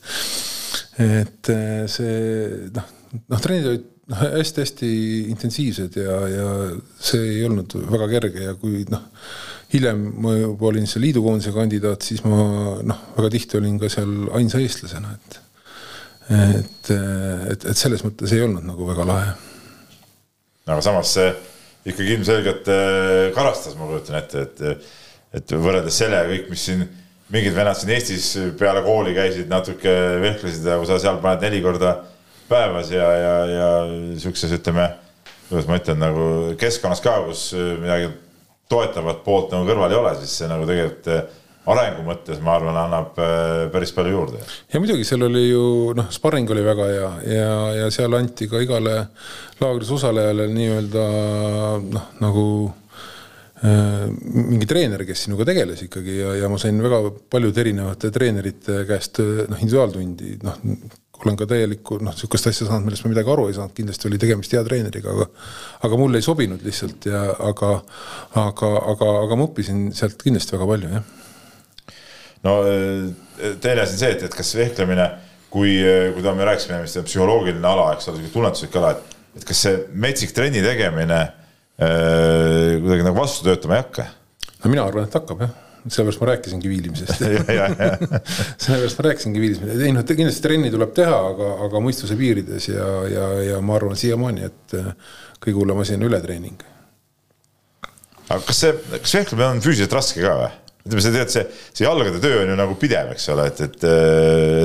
et 1.03 1.49
eh, 1.53 1.83
see 1.93 2.71
noh, 2.73 2.87
noh, 3.29 3.41
trennid 3.41 3.69
olid 3.69 3.89
noh, 4.11 4.25
hästi-hästi 4.39 4.91
intensiivsed 5.33 5.97
ja, 6.01 6.19
ja 6.31 6.49
see 7.03 7.23
ei 7.37 7.45
olnud 7.47 7.77
väga 7.93 8.09
kerge 8.17 8.49
ja 8.49 8.57
kui 8.59 8.83
noh, 8.91 9.05
hiljem 9.73 10.03
ma 10.25 10.35
juba 10.37 10.69
olin 10.73 10.89
see 10.91 11.03
liidukoondise 11.05 11.55
kandidaat, 11.55 12.05
siis 12.05 12.25
ma 12.27 12.43
noh, 12.83 13.07
väga 13.17 13.33
tihti 13.37 13.61
olin 13.61 13.79
ka 13.81 13.91
seal 13.93 14.13
ainsa 14.39 14.63
eestlasena, 14.63 15.15
et 15.17 15.41
et, 16.33 16.91
et, 17.51 17.65
et 17.67 17.77
selles 17.77 18.01
mõttes 18.07 18.31
ei 18.33 18.41
olnud 18.45 18.65
nagu 18.65 18.87
väga 18.89 19.05
lahe. 19.05 19.33
aga 20.71 20.79
samas 20.85 21.11
see 21.17 21.33
ikkagi 21.91 22.15
ilmselgelt 22.15 22.69
äh, 22.71 23.33
karastas, 23.35 23.75
ma 23.77 23.89
kujutan 23.91 24.21
ette, 24.21 24.45
et, 24.47 24.93
et 25.35 25.55
võrreldes 25.59 25.99
sellega 25.99 26.31
kõik, 26.31 26.47
mis 26.53 26.67
siin 26.69 26.87
mingid 27.33 27.57
vennad 27.57 27.79
siin 27.79 27.91
Eestis 27.97 28.29
peale 28.61 28.85
kooli 28.87 29.17
käisid, 29.17 29.49
natuke 29.51 29.93
vehklesid 30.23 30.69
ja 30.69 30.79
kui 30.79 30.89
sa 30.89 31.01
seal 31.03 31.19
paned 31.25 31.43
neli 31.47 31.63
korda 31.65 31.97
päevas 32.53 32.93
ja, 32.93 33.09
ja, 33.17 33.37
ja 33.51 33.71
sihukeses, 34.21 34.59
ütleme, 34.61 34.91
kuidas 35.49 35.71
ma 35.71 35.81
ütlen, 35.81 36.03
nagu 36.05 36.27
keskkonnas 36.61 37.03
ka, 37.05 37.17
kus 37.27 37.51
midagi 37.57 38.13
toetavat 38.73 39.23
poolt 39.27 39.53
nagu 39.53 39.69
kõrval 39.69 39.93
ei 39.93 40.01
ole, 40.01 40.17
siis 40.23 40.35
see 40.41 40.51
nagu 40.51 40.67
tegelikult 40.69 41.09
eh, 41.13 41.39
arengu 41.73 42.05
mõttes, 42.07 42.41
ma 42.43 42.57
arvan, 42.57 42.79
annab 42.81 43.19
eh, 43.23 43.65
päris 43.75 43.93
palju 43.97 44.15
juurde. 44.17 44.43
ja 44.73 44.83
muidugi 44.83 45.07
seal 45.07 45.27
oli 45.29 45.47
ju 45.49 45.65
noh, 45.99 46.11
sparring 46.15 46.51
oli 46.55 46.65
väga 46.67 46.91
hea 46.91 47.11
ja, 47.37 47.57
ja 47.83 47.91
seal 47.95 48.19
anti 48.19 48.49
ka 48.51 48.63
igale 48.65 48.97
laagris 49.61 49.93
osalejale 49.99 50.49
nii-öelda 50.53 51.05
noh, 51.93 52.09
nagu 52.23 52.47
äh, 53.63 54.09
mingi 54.33 54.69
treener, 54.71 55.05
kes 55.09 55.27
sinuga 55.29 55.47
tegeles 55.53 55.85
ikkagi 55.87 56.19
ja, 56.23 56.35
ja 56.43 56.51
ma 56.53 56.61
sain 56.63 56.81
väga 56.83 57.05
paljude 57.33 57.65
erinevate 57.65 58.13
treenerite 58.15 58.83
käest 58.89 59.23
noh, 59.23 59.61
individuaaltundi, 59.61 60.39
noh 60.47 60.59
olen 61.27 61.39
ka 61.39 61.47
täielikku 61.51 61.99
noh, 62.03 62.15
sihukest 62.17 62.49
asja 62.51 62.67
saanud, 62.67 62.87
millest 62.87 63.07
ma 63.07 63.13
midagi 63.13 63.33
aru 63.33 63.47
ei 63.49 63.57
saanud, 63.57 63.75
kindlasti 63.77 64.09
oli 64.09 64.21
tegemist 64.23 64.55
hea 64.57 64.63
treeneriga, 64.67 65.15
aga 65.15 65.27
aga 65.89 65.99
mulle 66.01 66.21
ei 66.21 66.27
sobinud 66.27 66.63
lihtsalt 66.67 67.09
ja 67.11 67.23
aga, 67.51 67.73
aga, 68.43 68.71
aga, 68.95 69.11
aga 69.27 69.39
ma 69.39 69.49
õppisin 69.49 69.91
sealt 69.97 70.23
kindlasti 70.23 70.57
väga 70.57 70.69
palju, 70.73 70.93
jah. 70.97 71.99
no 72.47 72.57
teine 73.63 73.85
asi 73.85 73.97
on 73.97 74.03
see, 74.05 74.13
et, 74.17 74.27
et 74.29 74.39
kas 74.39 74.55
vehklemine, 74.59 75.09
kui, 75.53 75.77
kui 76.17 76.25
ta, 76.25 76.35
me 76.37 76.49
rääkisime, 76.49 76.83
mis 76.85 76.99
on 76.99 77.09
psühholoogiline 77.09 77.71
ala, 77.75 77.91
eks 77.97 78.11
ole, 78.13 78.25
tunnetuslik 78.35 78.79
ala, 78.81 78.95
et, 78.97 79.19
et 79.39 79.49
kas 79.49 79.67
see 79.67 79.83
metsik 80.07 80.35
trenni 80.37 80.65
tegemine 80.65 81.21
äh, 81.23 82.79
kuidagi 82.83 83.07
nagu 83.07 83.23
vastu 83.23 83.47
töötama 83.47 83.79
ei 83.79 83.87
hakka? 83.87 84.09
no 84.63 84.73
mina 84.75 84.87
arvan, 84.89 85.07
et 85.07 85.21
hakkab 85.21 85.47
jah 85.47 85.61
sellepärast 85.89 86.21
ma 86.23 86.29
rääkisingi 86.31 86.69
viilimisest 86.71 87.23
sellepärast 88.65 88.99
ma 89.01 89.07
rääkisingi 89.09 89.43
viilimisest, 89.43 89.83
ei 89.83 89.95
noh, 89.95 90.07
kindlasti 90.07 90.45
trenni 90.45 90.71
tuleb 90.75 90.95
teha, 90.97 91.19
aga, 91.33 91.51
aga 91.67 91.83
mõistuse 91.83 92.17
piirides 92.19 92.69
ja, 92.71 92.89
ja, 93.11 93.29
ja 93.51 93.61
ma 93.65 93.77
arvan 93.79 93.99
siiamaani, 93.99 94.51
et 94.51 94.77
äh, 94.79 94.93
kõige 95.43 95.59
hullem 95.59 95.83
asi 95.83 95.97
on 95.99 96.07
ületreening. 96.07 96.67
aga 98.29 98.41
kas 98.47 98.65
see, 98.65 98.75
kas 98.95 99.17
vehklemine 99.19 99.49
on 99.57 99.65
füüsiliselt 99.65 99.99
raske 99.99 100.23
ka 100.23 100.37
või? 100.39 100.51
ütleme, 100.83 101.03
sa 101.05 101.15
tead, 101.15 101.31
see, 101.31 101.47
see 101.71 101.87
jalgade 101.87 102.21
töö 102.23 102.43
on 102.43 102.53
ju 102.53 102.59
nagu 102.59 102.77
pidev, 102.79 103.13
eks 103.15 103.29
ole, 103.35 103.47
et, 103.53 103.61
et, 103.67 103.85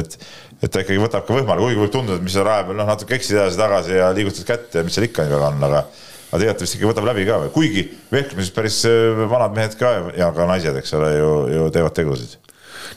et, 0.01 0.17
et 0.65 0.71
ta 0.73 0.81
ikkagi 0.81 1.01
võtab 1.01 1.27
ka 1.27 1.35
võimale, 1.37 1.61
kuigi 1.61 1.81
võib 1.81 1.93
tunduda, 1.93 2.17
et 2.17 2.25
mis 2.25 2.33
sa 2.33 2.45
raja 2.45 2.65
peal 2.65 2.79
noh, 2.79 2.89
natuke 2.89 3.17
eksid 3.17 3.37
edasi-tagasi 3.37 3.99
ja 3.99 4.09
liigutad 4.17 4.47
kätt 4.47 4.77
ja 4.79 4.85
mis 4.85 4.97
seal 4.97 5.05
ikka 5.09 5.25
nii 5.25 5.35
väga 5.35 5.51
on, 5.51 5.65
aga 5.69 5.83
aga 6.27 6.41
tegelikult 6.41 6.65
vist 6.65 6.77
ikka 6.77 6.89
võtab 6.91 7.07
läbi 7.07 7.25
ka 7.27 7.39
või, 7.43 7.53
kuigi 7.55 7.83
vehklemises 8.11 8.53
päris 8.55 8.81
äh, 8.89 9.23
vanad 9.31 9.55
mehed 9.55 9.77
ka 9.79 9.93
ja 10.17 10.29
ka 10.35 10.47
naised, 10.49 10.75
eks 10.81 10.93
ole, 10.97 11.13
ju, 11.15 11.31
ju 11.53 11.69
teevad 11.75 11.95
tegusid. 11.97 12.35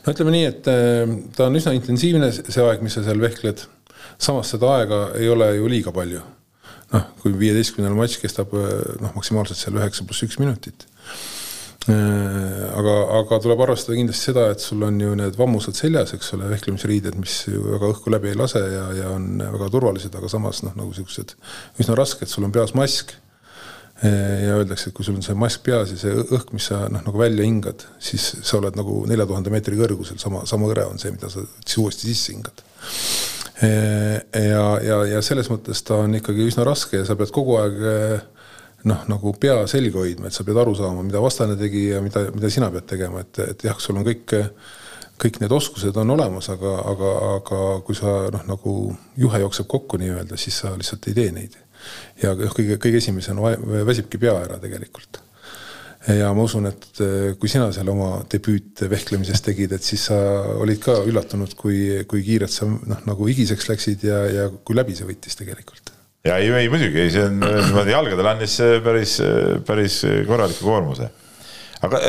no 0.04 0.14
ütleme 0.14 0.34
nii, 0.34 0.48
et 0.50 0.70
äh, 0.70 1.14
ta 1.36 1.46
on 1.46 1.60
üsna 1.60 1.74
intensiivne, 1.76 2.32
see 2.40 2.64
aeg, 2.64 2.82
mis 2.84 2.98
sa 2.98 3.04
seal 3.06 3.22
vehkled. 3.22 3.66
samas 4.20 4.50
seda 4.54 4.74
aega 4.78 5.02
ei 5.18 5.30
ole 5.30 5.52
ju 5.56 5.70
liiga 5.70 5.94
palju. 5.94 6.22
noh, 6.90 7.10
kui 7.22 7.36
viieteistkümnene 7.38 7.94
matš 7.94 8.18
kestab 8.22 8.54
äh, 8.58 8.72
noh, 9.02 9.14
maksimaalselt 9.18 9.62
seal 9.62 9.78
üheksa 9.78 10.06
pluss 10.08 10.26
üks 10.26 10.40
minutit 10.42 10.88
aga, 11.88 12.94
aga 13.20 13.38
tuleb 13.40 13.62
arvestada 13.64 13.96
kindlasti 13.96 14.30
seda, 14.30 14.50
et 14.52 14.60
sul 14.60 14.82
on 14.84 14.98
ju 15.00 15.14
need 15.16 15.38
vammused 15.38 15.78
seljas, 15.78 16.12
eks 16.16 16.34
ole, 16.36 16.50
vehklemisriided, 16.52 17.16
mis 17.20 17.38
ju 17.48 17.62
väga 17.64 17.88
õhku 17.94 18.12
läbi 18.12 18.32
ei 18.32 18.38
lase 18.38 18.60
ja, 18.60 18.84
ja 18.98 19.14
on 19.14 19.40
väga 19.40 19.70
turvalised, 19.72 20.14
aga 20.16 20.28
samas 20.28 20.62
noh, 20.66 20.76
nagu 20.76 20.92
siuksed 20.96 21.34
üsna 21.80 21.96
rasked, 21.98 22.28
sul 22.28 22.46
on 22.48 22.54
peas 22.54 22.76
mask. 22.76 23.16
ja 24.00 24.54
öeldakse, 24.56 24.88
et 24.88 24.94
kui 24.96 25.04
sul 25.04 25.18
on 25.18 25.24
see 25.24 25.34
mask 25.36 25.60
peas 25.60 25.90
ja 25.92 25.98
see 26.00 26.12
õhk, 26.22 26.54
mis 26.56 26.70
sa 26.70 26.86
noh, 26.88 27.02
nagu 27.04 27.20
välja 27.20 27.44
hingad, 27.44 27.84
siis 28.00 28.30
sa 28.40 28.56
oled 28.56 28.78
nagu 28.78 29.02
nelja 29.08 29.26
tuhande 29.28 29.52
meetri 29.52 29.76
kõrgusel, 29.76 30.16
sama, 30.22 30.46
sama 30.48 30.70
hõre 30.70 30.86
on 30.88 30.96
see, 31.00 31.12
mida 31.12 31.28
sa 31.28 31.44
siis 31.44 31.76
uuesti 31.82 32.08
sisse 32.08 32.32
hingad 32.32 32.64
ja, 33.60 34.64
ja, 34.80 34.98
ja 35.04 35.20
selles 35.24 35.50
mõttes 35.52 35.82
ta 35.84 36.00
on 36.06 36.16
ikkagi 36.16 36.48
üsna 36.48 36.64
raske 36.64 37.02
ja 37.02 37.04
sa 37.04 37.16
pead 37.18 37.32
kogu 37.34 37.58
aeg 37.60 37.76
noh, 38.88 39.06
nagu 39.10 39.32
pea 39.40 39.64
selga 39.70 40.00
hoidma, 40.00 40.28
et 40.28 40.36
sa 40.36 40.44
pead 40.46 40.58
aru 40.60 40.74
saama, 40.78 41.04
mida 41.06 41.22
vastane 41.22 41.56
tegi 41.60 41.88
ja 41.90 42.00
mida, 42.04 42.26
mida 42.34 42.50
sina 42.52 42.70
pead 42.72 42.86
tegema, 42.88 43.24
et, 43.24 43.40
et 43.52 43.64
jah, 43.68 43.80
sul 43.82 43.98
on 44.00 44.06
kõik, 44.06 44.36
kõik 45.20 45.40
need 45.42 45.52
oskused 45.52 45.96
on 46.00 46.14
olemas, 46.16 46.48
aga, 46.52 46.76
aga, 46.92 47.14
aga 47.36 47.62
kui 47.86 47.98
sa 47.98 48.14
noh, 48.32 48.44
nagu 48.48 48.76
juhe 49.20 49.42
jookseb 49.44 49.68
kokku 49.70 50.00
nii-öelda, 50.00 50.38
siis 50.40 50.62
sa 50.62 50.72
lihtsalt 50.76 51.10
ei 51.10 51.18
tee 51.18 51.34
neid. 51.36 51.58
ja 52.22 52.34
noh, 52.36 52.54
kõige, 52.56 52.78
kõige 52.80 53.00
esimesena 53.00 53.56
väsibki 53.88 54.20
pea 54.20 54.38
ära 54.46 54.58
tegelikult. 54.62 55.20
ja 56.08 56.32
ma 56.32 56.48
usun, 56.48 56.70
et 56.70 57.04
kui 57.40 57.52
sina 57.52 57.68
seal 57.76 57.88
oma 57.92 58.22
debüüt 58.32 58.86
vehklemises 58.88 59.44
tegid, 59.44 59.76
et 59.76 59.84
siis 59.84 60.08
sa 60.08 60.16
olid 60.56 60.80
ka 60.80 61.02
üllatunud, 61.04 61.52
kui, 61.56 62.00
kui 62.08 62.24
kiirelt 62.24 62.56
sa 62.56 62.68
noh, 62.68 63.04
nagu 63.04 63.28
higiseks 63.28 63.68
läksid 63.68 64.08
ja, 64.08 64.24
ja 64.32 64.50
kui 64.64 64.78
läbi 64.78 64.96
see 64.96 65.08
võttis 65.08 65.36
tegelikult 65.36 65.99
ja 66.26 66.36
ei, 66.36 66.50
ei 66.62 66.70
muidugi, 66.72 67.00
ei, 67.04 67.10
see 67.14 67.26
on 67.28 67.40
niimoodi 67.68 67.94
jalgadel 67.94 68.30
andis 68.34 68.56
päris, 68.84 69.16
päris 69.66 70.00
korraliku 70.28 70.68
koormuse. 70.68 71.10
aga 71.86 72.00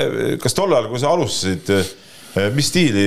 kas 0.43 0.57
tol 0.57 0.73
ajal, 0.73 0.89
kui 0.91 1.01
sa 1.01 1.13
alustasid, 1.15 1.73
mis 2.55 2.71
stiili 2.71 3.05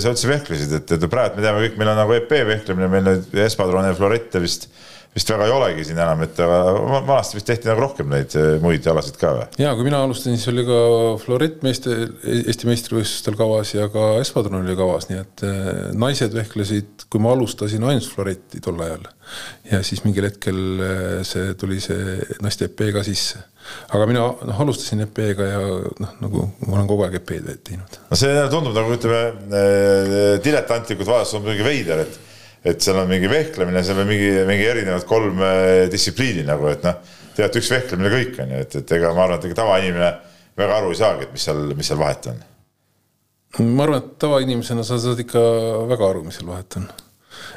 sa 0.00 0.12
üldse 0.12 0.28
vehklesid, 0.28 0.74
et, 0.80 0.96
et 0.96 1.06
praegu 1.12 1.38
me 1.38 1.44
teame 1.44 1.64
kõik, 1.66 1.78
meil 1.80 1.92
on 1.92 2.00
nagu 2.02 2.16
EP 2.16 2.34
vehklemine, 2.48 2.90
meil 2.92 3.06
nüüd 3.08 3.40
Espadrone 3.46 3.92
Florette 3.96 4.42
vist 4.44 4.68
vist 5.14 5.30
väga 5.30 5.48
ei 5.48 5.54
olegi 5.54 5.86
siin 5.88 6.00
enam, 6.00 6.22
et 6.26 6.38
aga 6.42 6.58
vanasti 7.06 7.38
vist 7.38 7.48
tehti 7.50 7.70
nagu 7.70 7.84
rohkem 7.84 8.10
neid 8.10 8.34
muid 8.62 8.86
jalasid 8.86 9.18
ka 9.20 9.32
või? 9.38 9.48
ja 9.62 9.74
kui 9.78 9.86
mina 9.86 10.02
alustasin, 10.04 10.38
siis 10.38 10.52
oli 10.52 10.66
ka 10.68 10.80
Florett 11.22 11.64
meeste, 11.66 11.98
Eesti 12.44 12.70
meistrivõistlustel 12.70 13.38
kavas 13.38 13.74
ja 13.76 13.88
ka 13.92 14.14
Espadron 14.22 14.64
oli 14.64 14.78
kavas, 14.78 15.10
nii 15.10 15.20
et 15.22 15.44
naised 15.98 16.34
vehklesid, 16.34 17.06
kui 17.10 17.22
ma 17.22 17.34
alustasin 17.36 17.86
ainult 17.86 18.10
Floretti 18.10 18.62
tol 18.64 18.80
ajal 18.84 19.06
ja 19.70 19.80
siis 19.86 20.02
mingil 20.04 20.26
hetkel 20.28 20.58
äh, 20.84 21.22
see 21.26 21.54
tuli 21.60 21.80
see 21.82 22.18
naiste 22.44 22.68
EP 22.68 22.82
ka 22.94 23.04
sisse. 23.06 23.40
aga 23.96 24.06
mina 24.08 24.26
noh, 24.28 24.60
alustasin 24.60 25.06
EP-ga 25.06 25.48
ja 25.48 25.62
noh, 26.02 26.12
nagu 26.20 26.44
ma 26.66 26.76
olen 26.76 26.90
kogu 26.90 27.06
aeg 27.06 27.18
EP-d 27.22 27.56
teinud. 27.64 27.98
no 28.10 28.18
see 28.18 28.44
tundub 28.52 28.76
nagu 28.76 28.92
ütleme 28.98 29.62
diletantlikult 30.44 31.08
vaadates 31.08 31.36
on 31.38 31.44
muidugi 31.46 31.66
veider, 31.66 32.04
et 32.04 32.20
et 32.64 32.80
seal 32.80 32.98
on 33.02 33.10
mingi 33.10 33.28
vehklemine, 33.30 33.82
seal 33.84 34.00
on 34.02 34.08
mingi, 34.08 34.30
mingi 34.48 34.66
erinevad 34.70 35.06
kolm 35.08 35.42
äh, 35.44 35.84
distsipliini 35.92 36.46
nagu, 36.48 36.68
et 36.72 36.84
noh, 36.86 36.98
tead 37.36 37.60
üks 37.60 37.70
vehklemine 37.74 38.12
kõik 38.12 38.40
on 38.44 38.54
ju, 38.54 38.64
et, 38.64 38.76
et 38.80 38.96
ega 38.98 39.12
ma 39.14 39.26
arvan, 39.26 39.40
et 39.40 39.48
ega 39.50 39.60
tavainimene 39.60 40.10
väga 40.58 40.80
aru 40.80 40.92
ei 40.94 41.00
saagi, 41.00 41.28
et 41.28 41.34
mis 41.34 41.48
seal, 41.48 41.64
mis 41.76 41.90
seal 41.90 42.00
vahet 42.00 42.30
on. 42.32 42.44
ma 43.68 43.86
arvan, 43.86 44.02
et 44.02 44.14
tavainimesena 44.22 44.86
sa 44.86 45.00
saad 45.02 45.20
ikka 45.24 45.42
väga 45.92 46.12
aru, 46.12 46.24
mis 46.28 46.40
seal 46.40 46.50
vahet 46.50 46.80
on 46.80 46.88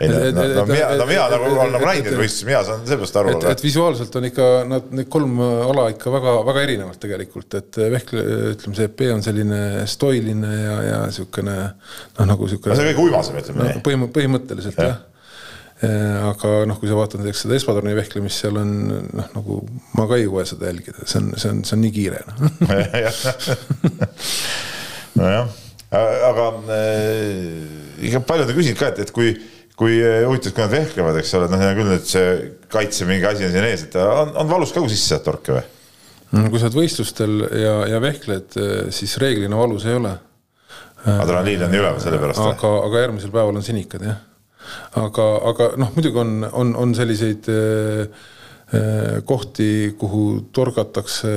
ei 0.02 0.12
no, 0.12 0.20
no, 0.36 0.46
no 0.60 0.66
mina, 0.70 0.90
no 1.00 1.08
mina 1.10 1.26
nagu 1.34 1.50
olen 1.50 1.76
nagu 1.76 1.90
näinud 1.90 2.10
neid 2.10 2.22
võistlusi, 2.22 2.48
mina 2.50 2.62
saan 2.68 2.86
sellest 2.90 3.20
aru. 3.22 3.34
et, 3.36 3.50
et 3.54 3.66
visuaalselt 3.66 4.18
on 4.20 4.30
ikka 4.30 4.48
nad, 4.70 4.88
need 5.00 5.12
kolm 5.14 5.42
ala 5.42 5.90
ikka 5.96 6.14
väga-väga 6.14 6.64
erinevad 6.68 7.02
tegelikult, 7.02 7.60
et 7.60 7.82
vehkle, 7.98 8.24
ütleme 8.54 8.80
see 8.80 8.90
EP 8.92 9.06
on 9.16 9.26
selline 9.26 9.62
stoiline 9.90 10.56
ja, 10.56 10.80
ja 10.92 11.04
niisugune 11.08 11.58
noh, 11.58 12.26
nagu 12.34 12.50
niisugune. 12.50 12.78
see 12.78 12.88
on 12.88 12.92
kõige 12.94 13.08
uimasem, 13.10 13.44
ütleme 13.44 13.70
nii 13.72 13.86
põhim-, 13.86 14.10
põhimõtteliselt 14.16 14.82
jah 14.82 14.98
ja 14.98 15.06
aga 15.78 16.64
noh, 16.66 16.80
kui 16.80 16.90
sa 16.90 16.96
vaatad 16.98 17.22
näiteks 17.22 17.44
seda 17.46 17.58
espadroni 17.58 17.94
vehklemist, 17.98 18.42
seal 18.42 18.58
on 18.58 18.72
noh, 18.90 19.28
nagu 19.36 19.60
ma 19.98 20.08
ka 20.10 20.18
ei 20.18 20.26
jõua 20.26 20.46
seda 20.50 20.72
jälgida, 20.72 21.06
see 21.06 21.20
on, 21.22 21.28
see 21.38 21.52
on, 21.52 21.60
see 21.68 21.76
on 21.78 21.84
nii 21.84 21.94
kiire 21.94 22.24
no.. 22.32 22.34
nojah, 25.22 25.52
aga 26.32 26.48
äh, 26.74 28.10
ikka 28.10 28.24
paljud 28.26 28.50
on 28.50 28.58
küsinud 28.58 28.82
ka, 28.82 28.90
et, 28.90 29.06
et 29.06 29.14
kui 29.14 29.36
kui 29.78 29.98
eh, 30.02 30.22
huvitav, 30.26 30.54
kui 30.56 30.66
nad 30.66 30.74
vehklevad, 30.74 31.18
eks 31.22 31.34
ole, 31.38 31.50
noh, 31.54 31.66
küll 31.78 31.92
nüüd 31.92 32.06
see 32.10 32.30
kaitse 32.74 33.08
mingi 33.10 33.28
asi 33.30 33.48
on 33.48 33.54
siin 33.54 33.68
ees, 33.68 33.88
et 33.88 33.98
on, 34.02 34.34
on 34.42 34.50
valus 34.50 34.74
ka, 34.74 34.84
kui 34.84 34.94
sisse 34.94 35.14
saad 35.14 35.26
torke 35.28 35.58
või? 35.58 35.66
kui 36.28 36.60
sa 36.60 36.68
oled 36.68 36.76
võistlustel 36.76 37.36
ja, 37.56 37.76
ja 37.94 38.00
vehkled, 38.04 38.58
eh, 38.60 38.80
siis 38.96 39.16
reeglina 39.22 39.60
valus 39.60 39.86
ei 39.88 40.00
ole. 40.00 40.16
adrenaliin 41.08 41.68
on 41.68 41.72
nii 41.72 41.80
üleval 41.80 42.02
selle 42.04 42.18
pärast 42.20 42.42
aga, 42.44 42.72
aga 42.88 43.06
järgmisel 43.06 43.32
päeval 43.32 43.62
on 43.62 43.64
sinikad 43.64 44.04
jah. 44.04 44.18
aga, 45.00 45.28
aga 45.52 45.70
noh, 45.80 45.94
muidugi 45.96 46.20
on, 46.26 46.42
on, 46.52 46.74
on 46.76 46.98
selliseid 46.98 47.48
Äh, 47.48 48.36
kohti, 49.26 49.96
kuhu 49.98 50.24
torgatakse 50.52 51.30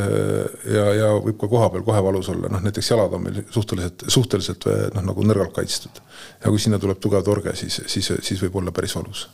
ja, 0.66 0.86
ja 0.98 1.10
võib 1.14 1.36
ka 1.38 1.46
kohapeal 1.46 1.84
kohe 1.86 2.00
valus 2.02 2.26
olla, 2.32 2.48
noh 2.50 2.62
näiteks 2.64 2.90
jalad 2.90 3.12
on 3.14 3.22
meil 3.22 3.36
suhteliselt, 3.54 4.02
suhteliselt 4.10 4.66
äh, 4.66 4.80
noh, 4.96 5.04
nagu 5.12 5.26
nõrgalt 5.28 5.54
kaitstud. 5.54 6.00
ja 6.42 6.50
kui 6.50 6.58
sinna 6.58 6.80
tuleb 6.82 6.98
tugev 6.98 7.22
torge, 7.22 7.54
siis, 7.54 7.76
siis, 7.86 8.10
siis 8.26 8.42
võib 8.42 8.58
olla 8.58 8.74
päris 8.74 8.96
valus. 8.98 9.28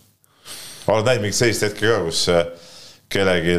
oled 0.87 1.09
näinud 1.09 1.25
mingit 1.25 1.41
sellist 1.41 1.65
hetke 1.65 1.89
ka, 1.89 2.03
kus 2.05 2.27
äh, 2.35 2.45
kellelgi 3.09 3.59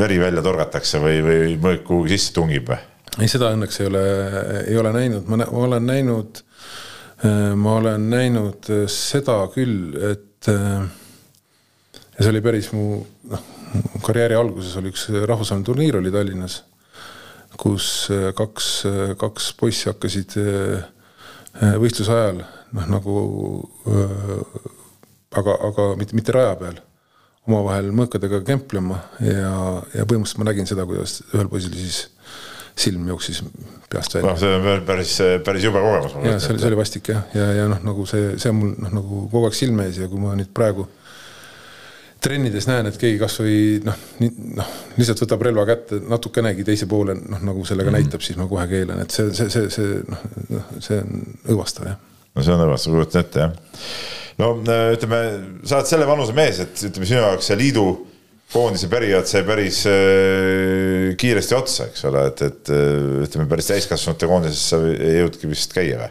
veri 0.00 0.18
välja 0.18 0.42
torgatakse 0.42 0.98
või, 0.98 1.20
või 1.22 1.56
mõõk 1.62 1.84
kuhugi 1.86 2.18
sisse 2.18 2.34
tungib 2.34 2.72
või? 2.72 2.82
ei, 3.20 3.30
seda 3.30 3.52
õnneks 3.54 3.78
ei 3.78 3.92
ole, 3.92 4.06
ei 4.64 4.80
ole 4.80 4.96
näinud, 4.96 5.30
ma 5.30 5.46
olen 5.46 5.86
näinud, 5.86 6.42
ma 7.62 7.76
olen 7.78 8.10
näinud 8.10 8.72
seda 8.90 9.44
küll, 9.54 9.94
et 10.16 10.50
ja 12.20 12.26
see 12.26 12.34
oli 12.34 12.42
päris 12.44 12.68
mu 12.76 13.00
noh, 13.32 13.44
karjääri 14.04 14.36
alguses 14.36 14.76
oli 14.76 14.92
üks 14.92 15.06
rahvusvaheline 15.08 15.64
turniir 15.64 15.96
oli 15.96 16.12
Tallinnas, 16.12 16.60
kus 17.60 17.86
äh, 18.12 18.28
kaks, 18.36 18.68
äh, 18.90 19.14
kaks 19.20 19.54
poissi 19.56 19.88
hakkasid 19.88 20.36
äh, 20.42 20.84
võistluse 21.80 22.12
ajal 22.12 22.42
noh, 22.76 22.86
nagu 22.92 23.16
aga, 25.34 25.56
aga 25.70 25.88
mitte, 25.98 26.14
mitte 26.14 26.36
raja 26.36 26.52
peal, 26.60 26.76
omavahel 27.48 27.88
mõõkadega 27.96 28.44
kemplema 28.46 29.00
ja, 29.24 29.50
ja 29.96 30.04
põhimõtteliselt 30.04 30.42
ma 30.44 30.50
nägin 30.52 30.68
seda, 30.68 30.86
kuidas 30.86 31.22
ühel 31.32 31.50
poisil 31.50 31.74
siis 31.74 32.04
silm 32.80 33.08
jooksis 33.08 33.40
peast 33.90 34.14
välja. 34.14 34.28
noh, 34.28 34.38
see 34.38 34.54
on 34.60 34.86
päris, 34.86 35.16
päris 35.44 35.66
jube 35.66 35.80
kogemus. 35.82 36.14
ja 36.20 36.36
see 36.36 36.52
oli, 36.52 36.62
see 36.62 36.70
oli 36.70 36.80
vastik 36.84 37.10
jah, 37.14 37.24
ja, 37.34 37.48
ja, 37.48 37.58
ja 37.64 37.66
noh, 37.72 37.82
nagu 37.88 38.06
see, 38.08 38.36
see 38.36 38.52
on 38.52 38.60
mul 38.60 38.76
noh, 38.76 38.94
nagu 39.00 39.26
kogu 39.32 39.48
aeg 39.48 39.56
silme 39.56 39.88
ees 39.88 39.98
ja 40.04 40.12
kui 40.12 40.20
ma 40.22 40.36
nüüd 40.38 40.52
praegu 40.54 40.86
trennides 42.20 42.66
näen, 42.68 42.88
et 42.90 42.98
keegi 43.00 43.18
kasvõi 43.20 43.56
noh, 43.86 44.04
noh, 44.58 44.76
lihtsalt 44.98 45.24
võtab 45.24 45.44
relva 45.46 45.64
kätte 45.68 46.00
natukenegi 46.04 46.66
teise 46.66 46.88
poole, 46.90 47.16
noh 47.16 47.42
nagu 47.50 47.64
sellega 47.64 47.90
mm 47.90 47.96
-hmm. 47.96 48.10
näitab, 48.10 48.24
siis 48.24 48.38
ma 48.40 48.48
kohe 48.50 48.66
keelan, 48.70 49.00
et 49.04 49.14
see, 49.14 49.32
see, 49.34 49.48
see, 49.52 49.70
see 49.72 49.98
noh, 50.08 50.24
noh, 50.56 50.70
see 50.84 51.00
on 51.00 51.24
õõvastav 51.54 51.90
jah 51.90 51.98
no 52.34 52.44
see 52.44 52.54
on 52.54 52.64
õõvastav, 52.66 52.94
kujutan 52.96 53.24
ette 53.24 53.44
jah. 53.46 53.56
no 54.42 54.52
ütleme, 54.94 55.20
sa 55.64 55.80
oled 55.80 55.90
selle 55.90 56.06
vanuse 56.08 56.36
mees, 56.36 56.62
et 56.62 56.86
ütleme 56.90 57.08
sinu 57.08 57.24
jaoks 57.24 57.50
see 57.50 57.58
liidu 57.60 57.86
koondise 58.50 58.88
periood 58.90 59.28
sai 59.30 59.44
päris 59.46 59.84
äh, 59.86 61.10
kiiresti 61.20 61.54
otsa, 61.54 61.90
eks 61.90 62.06
ole, 62.10 62.24
et, 62.32 62.42
et 62.46 62.72
ütleme 63.26 63.46
päris 63.50 63.70
täiskasvanute 63.70 64.30
koondises 64.30 64.64
sa 64.72 64.80
ei 64.90 65.20
jõudnudki 65.20 65.50
vist 65.50 65.76
käia 65.76 66.00
või, 66.02 66.10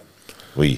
või? 0.55 0.77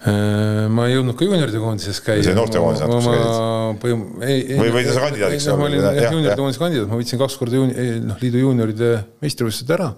Äh, 0.00 0.64
ma 0.72 0.86
ei 0.88 0.94
jõudnud 0.94 1.12
ka 1.12 1.26
juunioride 1.26 1.58
koondises 1.60 1.98
käia. 2.00 2.22
see 2.24 2.32
noortekoondis 2.32 2.80
natuke 2.80 3.10
käisid? 3.12 4.54
või, 4.56 4.70
või 4.72 4.84
sa 4.86 5.02
kandidaadiks 5.02 5.48
ma 5.52 5.66
olin 5.66 5.82
jah, 5.84 6.06
juunioride 6.14 6.36
koondise 6.40 6.62
kandidaat, 6.62 6.88
ma 6.88 7.00
võitsin 7.02 7.20
kaks 7.20 7.36
korda 7.36 7.58
juuni-, 7.58 7.98
noh, 8.08 8.16
liidu 8.22 8.40
juunioride 8.40 8.88
meistrivõistlused 9.20 9.74
ära. 9.76 9.90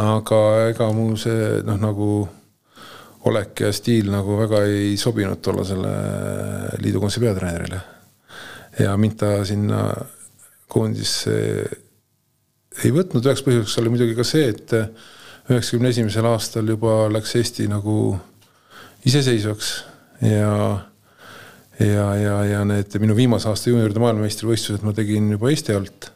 aga 0.00 0.40
ega 0.72 0.88
mu 0.96 1.04
see 1.22 1.60
noh, 1.68 1.78
nagu 1.78 2.08
olek 3.30 3.62
ja 3.62 3.70
stiil 3.70 4.10
nagu 4.10 4.40
väga 4.40 4.64
ei 4.66 4.96
sobinud 4.98 5.38
tollasele 5.38 5.94
liidu 6.82 7.04
koondise 7.04 7.22
peatreenerile. 7.22 7.80
ja 8.82 8.96
mind 8.98 9.16
ta 9.22 9.30
sinna 9.46 9.84
koondisse 10.66 11.38
ei 12.82 12.90
võtnud, 12.90 13.22
üheks 13.22 13.46
põhjuseks 13.46 13.78
oli 13.78 13.94
muidugi 13.94 14.18
ka 14.18 14.26
see, 14.26 14.50
et 14.50 14.76
üheksakümne 15.46 15.94
esimesel 15.94 16.26
aastal 16.26 16.74
juba 16.74 17.04
läks 17.14 17.38
Eesti 17.38 17.70
nagu 17.70 18.16
iseseisvaks 19.08 19.84
ja 20.22 20.52
ja, 21.80 22.14
ja, 22.16 22.44
ja 22.44 22.64
need 22.68 22.94
minu 23.02 23.16
viimase 23.16 23.48
aasta 23.50 23.70
juunioride 23.70 24.02
maailmameistrivõistlused 24.02 24.84
ma 24.86 24.94
tegin 24.96 25.30
juba 25.34 25.50
Eesti 25.50 25.74
alt. 25.76 26.10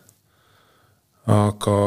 aga, 1.32 1.78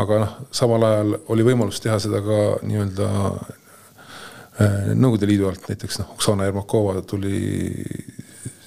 aga 0.00 0.20
noh, 0.22 0.36
samal 0.54 0.86
ajal 0.88 1.16
oli 1.34 1.46
võimalus 1.50 1.82
teha 1.84 1.98
seda 2.00 2.22
ka 2.24 2.38
nii-öelda 2.64 3.08
äh, 3.28 4.94
Nõukogude 4.94 5.28
Liidu 5.28 5.50
alt, 5.50 5.68
näiteks 5.68 6.00
noh, 6.00 6.14
Oksana 6.16 6.48
Jermakova 6.48 7.02
tuli, 7.06 7.84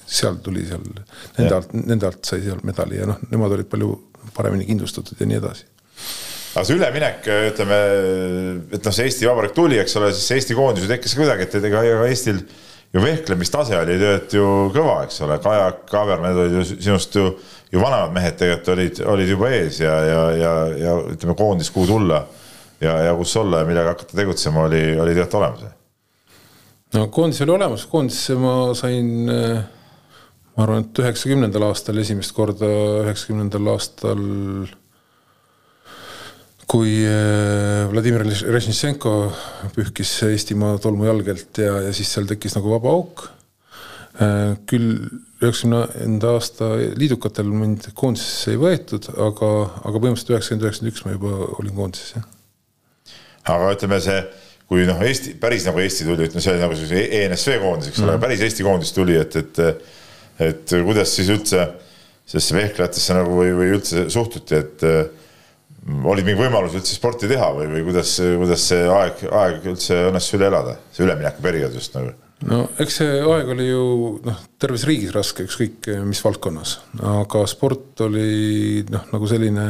seal 0.05 0.37
tuli 0.43 0.67
seal, 0.67 0.85
nende 1.39 1.57
alt, 1.57 1.73
nende 1.73 2.11
alt 2.11 2.25
sai 2.27 2.43
seal 2.45 2.61
medali 2.67 3.01
ja 3.01 3.09
noh, 3.09 3.19
nemad 3.31 3.57
olid 3.57 3.71
palju 3.71 3.95
paremini 4.35 4.69
kindlustatud 4.69 5.19
ja 5.19 5.27
nii 5.27 5.41
edasi 5.41 5.65
aga 6.51 6.65
see 6.67 6.75
üleminek, 6.75 7.29
ütleme, 7.51 7.77
et 8.75 8.81
noh, 8.83 8.95
see 8.95 9.07
Eesti 9.07 9.29
Vabariik 9.29 9.55
tuli, 9.55 9.79
eks 9.79 9.95
ole, 9.99 10.11
siis 10.15 10.35
Eesti 10.37 10.57
koondis 10.57 10.85
ju 10.85 10.91
tekkis 10.91 11.15
kuidagi, 11.15 11.47
et 11.47 11.69
ega 11.71 11.83
Eestil 12.09 12.43
ju 12.91 13.01
vehklemistase 13.03 13.77
oli 13.79 13.95
tegelikult 13.95 14.35
ju 14.35 14.47
kõva, 14.75 14.95
eks 15.05 15.21
ole, 15.23 15.37
Kaja 15.43 15.69
Kaabermed 15.87 16.39
olid 16.43 16.57
ju 16.59 16.63
sinust 16.73 17.15
ju, 17.15 17.27
ju 17.71 17.83
vanemad 17.83 18.15
mehed 18.15 18.35
tegelikult 18.39 18.71
olid, 18.75 19.03
olid 19.13 19.31
juba 19.31 19.51
ees 19.55 19.79
ja, 19.79 19.93
ja, 20.03 20.23
ja, 20.35 20.55
ja 20.75 20.95
ütleme, 21.13 21.35
koondis, 21.39 21.71
kuhu 21.71 21.87
tulla 21.87 22.25
ja, 22.83 22.97
ja 23.07 23.13
kus 23.15 23.35
olla 23.39 23.61
ja 23.61 23.69
millega 23.69 23.93
hakata 23.95 24.17
tegutsema, 24.19 24.65
oli, 24.67 24.83
oli 24.99 25.15
tegelikult 25.15 25.39
olemas. 25.39 25.77
no 26.97 27.07
koondis 27.15 27.41
oli 27.45 27.55
olemas, 27.55 27.87
koondisse 27.87 28.35
ma 28.35 28.55
sain, 28.75 29.13
ma 29.31 30.65
arvan, 30.65 30.83
et 30.83 31.03
üheksakümnendal 31.05 31.69
aastal 31.69 32.03
esimest 32.03 32.35
korda, 32.35 32.67
üheksakümnendal 33.05 33.71
aastal 33.71 34.27
kui 36.71 37.01
äh, 37.03 37.89
Vladimir 37.91 38.23
Režnitsenko 38.23 39.15
pühkis 39.75 40.13
Eestimaa 40.29 40.77
tolmu 40.81 41.09
jalgelt 41.09 41.59
ja, 41.59 41.81
ja 41.87 41.91
siis 41.95 42.11
seal 42.13 42.29
tekkis 42.29 42.55
nagu 42.55 42.71
vaba 42.71 42.93
auk. 42.95 43.25
Äh, 44.21 44.53
küll 44.69 44.93
üheksakümnenda 45.41 46.35
aasta 46.35 46.69
liidukatel 46.99 47.49
mind 47.49 47.89
koondisesse 47.97 48.53
ei 48.53 48.61
võetud, 48.61 49.09
aga, 49.11 49.49
aga 49.81 49.97
põhimõtteliselt 49.97 50.35
üheksakümmend, 50.35 50.67
üheksakümmend 50.67 50.93
üks 50.93 51.05
ma 51.07 51.15
juba 51.15 51.31
olin 51.57 51.75
koondises, 51.79 52.11
jah. 52.17 52.27
aga 53.55 53.71
ütleme 53.73 53.97
see, 54.05 54.19
kui 54.69 54.85
noh, 54.87 55.01
Eesti, 55.07 55.33
päris 55.41 55.65
nagu 55.67 55.81
Eesti 55.81 56.05
tuli, 56.05 56.27
ütleme 56.29 56.43
see 56.45 56.53
oli 56.53 56.61
nagu 56.61 56.77
sellise 56.77 57.23
ENSV 57.23 57.57
koondis, 57.63 57.89
eks 57.89 58.03
ole 58.03 58.11
mm 58.11 58.13
-hmm., 58.13 58.25
päris 58.27 58.45
Eesti 58.45 58.67
koondis 58.67 58.93
tuli, 58.95 59.17
et, 59.17 59.39
et, 59.41 59.63
et 60.51 60.75
kuidas 60.85 61.15
siis 61.17 61.31
üldse 61.33 61.65
sellesse 62.27 62.59
vehklejatesse 62.59 63.17
nagu 63.17 63.41
või, 63.41 63.55
või 63.57 63.73
üldse 63.79 64.05
suhtuti, 64.13 64.61
et 64.61 64.87
oli 65.81 66.25
mingi 66.25 66.41
võimalus 66.43 66.75
üldse 66.77 66.93
sporti 66.95 67.29
teha 67.31 67.51
või, 67.55 67.69
või 67.71 67.85
kuidas, 67.87 68.17
kuidas 68.21 68.65
see 68.69 68.83
aeg, 68.85 69.23
aeg 69.33 69.71
üldse 69.71 69.97
õnnestus 70.09 70.37
üle 70.37 70.51
elada, 70.51 70.75
see 70.93 71.05
üleminekuperiood 71.07 71.77
just 71.77 71.97
nagu? 71.97 72.13
no 72.47 72.63
eks 72.81 72.99
see 73.01 73.17
aeg 73.21 73.49
oli 73.53 73.67
ju 73.67 73.83
noh, 74.25 74.39
terves 74.61 74.85
riigis 74.89 75.13
raske, 75.15 75.45
ükskõik 75.49 75.89
mis 76.07 76.21
valdkonnas, 76.25 76.77
aga 77.21 77.43
sport 77.49 78.05
oli 78.07 78.85
noh, 78.89 79.07
nagu 79.13 79.29
selline 79.29 79.67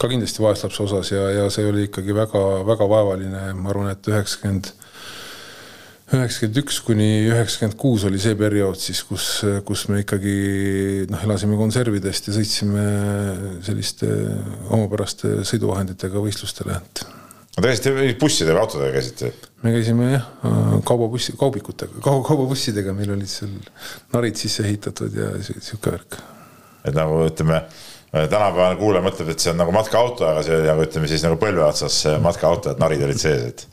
ka 0.00 0.10
kindlasti 0.10 0.42
vaeslapse 0.42 0.82
osas 0.86 1.12
ja, 1.12 1.28
ja 1.36 1.48
see 1.52 1.68
oli 1.68 1.86
ikkagi 1.88 2.16
väga-väga 2.16 2.88
vaevaline, 2.90 3.44
ma 3.58 3.72
arvan, 3.72 3.92
et 3.92 4.08
üheksakümmend 4.08 4.72
üheksakümmend 6.18 6.60
üks 6.62 6.78
kuni 6.84 7.08
üheksakümmend 7.30 7.78
kuus 7.80 8.04
oli 8.08 8.20
see 8.22 8.36
periood 8.38 8.78
siis, 8.80 9.02
kus, 9.08 9.28
kus 9.66 9.86
me 9.90 10.02
ikkagi 10.02 10.34
noh, 11.10 11.24
elasime 11.26 11.56
konservidest 11.60 12.28
ja 12.28 12.36
sõitsime 12.36 12.84
selliste 13.64 14.10
omapäraste 14.72 15.40
sõiduvahenditega 15.48 16.22
võistlustele, 16.22 16.76
et. 16.80 17.04
no 17.56 17.64
te 17.64 17.70
käisite 17.70 17.94
bussidega, 18.20 18.64
autodega 18.64 18.96
käisite? 18.98 19.32
me 19.62 19.74
käisime 19.76 20.10
jah, 20.12 20.28
kaubabussi, 20.88 21.36
kaubikutega, 21.40 22.02
kaubabussidega, 22.02 22.94
meil 22.96 23.14
olid 23.16 23.30
seal 23.30 23.54
narid 24.12 24.40
sisse 24.40 24.66
ehitatud 24.68 25.16
ja 25.16 25.32
sihuke 25.42 25.96
värk. 25.96 26.20
et 26.84 26.96
nagu 26.98 27.24
ütleme 27.28 27.64
tänapäevane 28.12 28.76
kuulaja 28.76 29.04
mõtleb, 29.06 29.32
et 29.32 29.40
see 29.40 29.52
on 29.54 29.60
nagu 29.62 29.72
matkaauto, 29.72 30.26
aga 30.28 30.42
see 30.44 30.56
oli 30.58 30.68
nagu 30.68 30.84
ütleme 30.84 31.08
siis 31.08 31.22
nagu 31.24 31.38
põlve 31.40 31.64
otsas 31.64 32.02
matkaauto, 32.20 32.74
et 32.74 32.82
narid 32.82 33.04
olid 33.06 33.20
sees, 33.20 33.46
et 33.48 33.66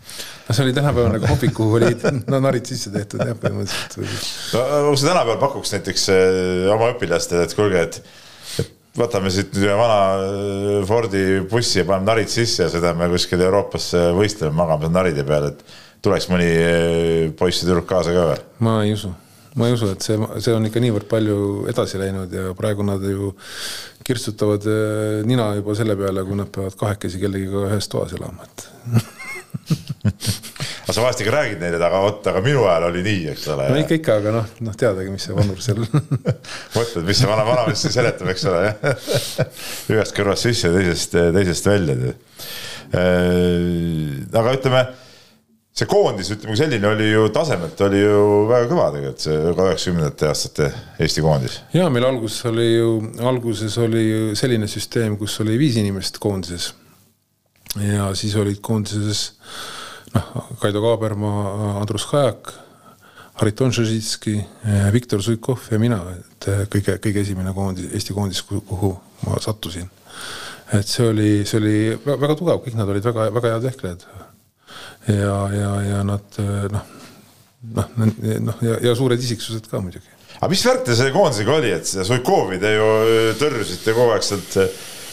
no 0.50 0.56
see 0.56 0.66
oli 0.66 0.74
tänapäevane 0.74 1.20
kohvik, 1.20 1.54
kuhu 1.54 1.78
olid 1.78 2.06
no, 2.32 2.40
narid 2.42 2.66
sisse 2.70 2.92
tehtud 2.94 3.22
jah, 3.22 3.38
põhimõtteliselt. 3.38 4.56
no 4.56 4.96
sa 4.96 5.12
tänapäeval 5.12 5.42
pakuks 5.44 5.76
näiteks 5.76 6.08
äh, 6.16 6.72
oma 6.74 6.90
õpilastele, 6.96 7.46
et 7.46 7.56
kuulge, 7.58 7.84
et, 7.86 8.00
et 8.64 8.74
võtame 8.98 9.32
siit 9.34 9.54
nüüd 9.54 9.70
ühe 9.70 9.78
vana 9.78 10.02
äh, 10.16 10.74
Fordi 10.90 11.24
bussi 11.52 11.82
ja 11.82 11.86
paneme 11.86 12.10
narid 12.10 12.34
sisse 12.34 12.66
ja 12.66 12.74
sõidame 12.74 13.12
kuskile 13.14 13.46
Euroopasse 13.46 14.10
võistlema, 14.18 14.64
magame 14.64 14.88
seal 14.88 14.98
naride 14.98 15.26
peal, 15.28 15.52
et 15.52 15.80
tuleks 16.06 16.30
mõni 16.34 16.50
äh, 16.50 17.26
poiss 17.38 17.62
ja 17.62 17.70
tüdruk 17.70 17.90
kaasa 17.92 18.16
ka 18.16 18.30
või? 18.32 18.46
ma 18.66 18.80
ei 18.88 18.98
usu 18.98 19.14
ma 19.60 19.68
ei 19.68 19.74
usu, 19.76 19.92
et 19.94 20.06
see, 20.06 20.18
see 20.42 20.54
on 20.56 20.66
ikka 20.70 20.82
niivõrd 20.82 21.08
palju 21.10 21.38
edasi 21.70 22.02
läinud 22.02 22.34
ja 22.34 22.52
praegu 22.58 22.86
nad 22.86 23.04
ju 23.06 23.34
kirtsutavad 24.10 24.66
nina 25.30 25.52
juba 25.60 25.78
selle 25.78 25.96
peale, 26.00 26.26
kui 26.28 26.38
nad 26.40 26.52
peavad 26.54 26.76
kahekesi 26.80 27.22
kellegiga 27.22 27.68
ühes 27.70 27.90
toas 27.92 28.18
elama, 28.18 28.50
et 28.50 28.68
aga 30.90 30.96
sa 30.96 31.04
vahest 31.04 31.22
ikka 31.22 31.34
räägid 31.34 31.60
neile, 31.62 31.78
et 31.78 31.86
aga 31.86 32.00
vot, 32.02 32.28
aga 32.32 32.42
minu 32.42 32.64
ajal 32.66 32.88
oli 32.88 33.04
nii, 33.06 33.26
eks 33.34 33.44
ole. 33.54 33.68
no 33.70 33.82
ikka, 33.84 33.98
ikka, 34.00 34.16
aga 34.22 34.34
noh, 34.34 34.48
noh 34.66 34.78
teadagi, 34.82 35.12
mis 35.14 35.28
see 35.28 35.36
vanur 35.38 35.60
seal 35.62 35.84
mõtled, 36.78 37.04
mis 37.06 37.22
see 37.22 37.30
vana 37.30 37.46
vanamees 37.46 37.84
siin 37.86 37.94
seletab, 37.94 38.32
eks 38.34 38.48
ole, 38.50 38.64
jah. 38.66 39.06
ühest 39.94 40.18
kõrvast 40.18 40.50
sisse, 40.50 40.72
teisest, 40.74 41.14
teisest 41.36 41.70
välja. 41.70 42.16
Äh, 42.90 44.18
aga 44.42 44.56
ütleme, 44.58 44.84
see 45.76 45.88
koondis, 45.88 46.32
ütleme 46.34 46.54
kui 46.54 46.60
selline 46.60 46.90
oli 46.90 47.12
ju 47.12 47.30
tasemelt 47.34 47.82
oli 47.86 48.02
ju 48.02 48.24
väga 48.50 48.68
kõva 48.72 48.90
tegelikult, 48.96 49.24
see 49.24 49.38
üheksakümnendate 49.54 50.28
aastate 50.28 50.70
Eesti 51.00 51.24
koondis. 51.24 51.60
ja 51.74 51.90
meil 51.94 52.08
alguses 52.10 52.46
oli 52.50 52.68
ju, 52.74 52.94
alguses 53.32 53.78
oli 53.82 54.04
ju 54.06 54.22
selline 54.40 54.68
süsteem, 54.72 55.18
kus 55.20 55.40
oli 55.44 55.58
viis 55.62 55.78
inimest 55.80 56.20
koondises 56.24 56.74
ja 57.78 58.10
siis 58.18 58.36
olid 58.40 58.60
koondises 58.66 59.30
noh, 60.16 60.50
Kaido 60.60 60.82
Kaabermaa, 60.82 61.78
Andrus 61.80 62.08
Kajak, 62.10 62.54
Hariton 63.40 63.74
Žežitski, 63.74 64.40
Viktor 64.94 65.24
Suikov 65.24 65.70
ja 65.72 65.80
mina, 65.80 66.02
et 66.18 66.50
kõige, 66.74 66.98
kõige 67.04 67.24
esimene 67.24 67.54
koondis, 67.56 67.92
Eesti 67.94 68.16
koondis, 68.18 68.42
kuhu 68.44 68.96
ma 69.26 69.40
sattusin. 69.44 69.90
et 70.74 70.88
see 70.88 71.08
oli, 71.08 71.30
see 71.50 71.58
oli 71.58 71.78
väga 72.06 72.36
tugev, 72.38 72.60
kõik 72.66 72.76
nad 72.78 72.90
olid 72.90 73.06
väga, 73.06 73.30
väga 73.34 73.54
head 73.54 73.64
vehklejad. 73.70 74.04
Ja, 75.08 75.40
ja, 75.56 75.74
ja 75.88 76.04
nad 76.08 76.40
noh, 76.40 76.86
noh, 77.76 77.92
noh 78.46 78.64
ja, 78.66 78.80
ja 78.90 78.96
suured 78.98 79.22
isiksused 79.22 79.68
ka 79.72 79.82
muidugi. 79.84 80.08
aga 80.38 80.52
mis 80.52 80.64
värk 80.66 80.86
teil 80.88 81.00
selle 81.00 81.16
koondisega 81.16 81.58
oli, 81.58 81.74
et 81.76 81.90
seda 81.90 82.08
Suikovi 82.08 82.62
te 82.62 82.76
ju 82.76 82.90
tõrjusite 83.42 83.98
kogu 83.98 84.16
aeg 84.16 84.26
sealt 84.26 84.58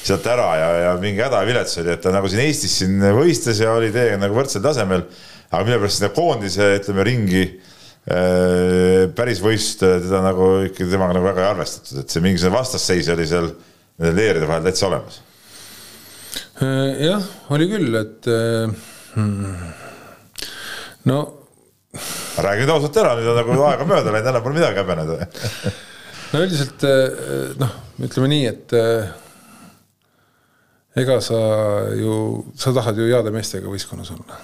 sealt 0.07 0.27
ära 0.31 0.51
ja, 0.55 0.67
ja 0.85 0.91
mingi 1.03 1.23
häda 1.23 1.41
ja 1.43 1.49
vilets 1.49 1.81
oli, 1.83 1.91
et 1.97 2.03
ta 2.05 2.13
nagu 2.15 2.29
siin 2.31 2.45
Eestis 2.45 2.77
siin 2.81 3.01
võistles 3.17 3.59
ja 3.63 3.73
oli 3.75 3.91
teiega 3.95 4.21
nagu 4.23 4.37
võrdsel 4.39 4.63
tasemel. 4.65 5.07
aga 5.51 5.63
mille 5.65 5.81
pärast 5.83 6.01
seda 6.01 6.13
koondise, 6.15 6.69
ütleme 6.81 7.07
ringi 7.07 7.47
päris 8.07 9.41
võistlust 9.43 9.81
teda 9.83 10.21
nagu 10.23 10.51
ikkagi 10.69 10.93
temaga 10.93 11.17
nagu 11.17 11.27
väga 11.27 11.43
ei 11.43 11.49
arvestatud, 11.51 12.03
et 12.03 12.13
see 12.13 12.23
mingisugune 12.23 12.55
vastasseis 12.55 13.09
oli 13.11 13.27
seal 13.27 13.49
nende 13.99 14.13
leeride 14.15 14.47
vahel 14.47 14.67
täitsa 14.67 14.87
olemas. 14.87 15.23
Jah, 17.03 17.25
oli 17.57 17.67
küll, 17.73 17.97
et 17.99 18.29
hmm, 19.17 19.75
no. 21.11 21.21
räägi 22.45 22.65
nüüd 22.65 22.75
ausalt 22.77 23.03
ära, 23.03 23.17
nüüd 23.19 23.33
on 23.33 23.39
nagu 23.41 23.61
aega 23.73 23.89
mööda 23.89 24.15
läinud, 24.15 24.33
enam 24.33 24.45
pole 24.45 24.61
midagi 24.61 24.83
häbeneda 24.83 25.29
no 26.33 26.43
üldiselt 26.45 26.85
noh, 27.61 27.79
ütleme 28.07 28.33
nii, 28.33 28.51
et 28.53 28.77
ega 30.97 31.19
sa 31.25 31.39
ju, 31.97 32.45
sa 32.57 32.73
tahad 32.77 32.99
ju 32.99 33.09
heade 33.11 33.33
meestega 33.35 33.69
võistkonnas 33.71 34.13
olla. 34.15 34.39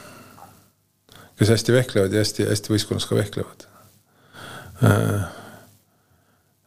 kes 1.39 1.51
hästi 1.51 1.75
vehklevad 1.75 2.13
ja 2.13 2.21
hästi-hästi 2.23 2.71
võistkonnas 2.71 3.07
ka 3.09 3.17
vehklevad. 3.17 3.65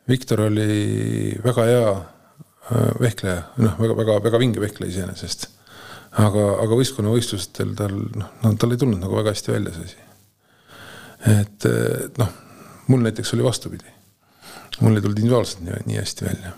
Viktor 0.10 0.42
oli 0.48 1.38
väga 1.44 1.68
hea 1.70 1.94
vehkleja, 3.00 3.44
noh, 3.62 3.78
väga-väga-väga 3.80 4.42
vinge 4.42 4.64
vehkleja 4.64 4.92
iseenesest. 4.92 5.48
Aga, 6.22 6.46
aga 6.64 6.78
võistkonnavõistlustel 6.80 7.74
tal, 7.78 7.96
noh, 8.20 8.32
no 8.44 8.54
tal 8.60 8.76
ei 8.76 8.82
tulnud 8.82 9.02
nagu 9.02 9.18
väga 9.18 9.34
hästi 9.34 9.54
välja 9.54 9.74
see 9.76 9.88
asi. 9.90 10.06
et 11.42 11.68
noh, 12.22 12.32
mul 12.92 13.04
näiteks 13.06 13.34
oli 13.36 13.46
vastupidi. 13.46 13.92
mul 14.80 14.96
ei 14.96 15.04
tulnud 15.04 15.20
individuaalselt 15.20 15.66
nii, 15.66 15.82
nii 15.92 16.00
hästi 16.00 16.28
välja. 16.30 16.56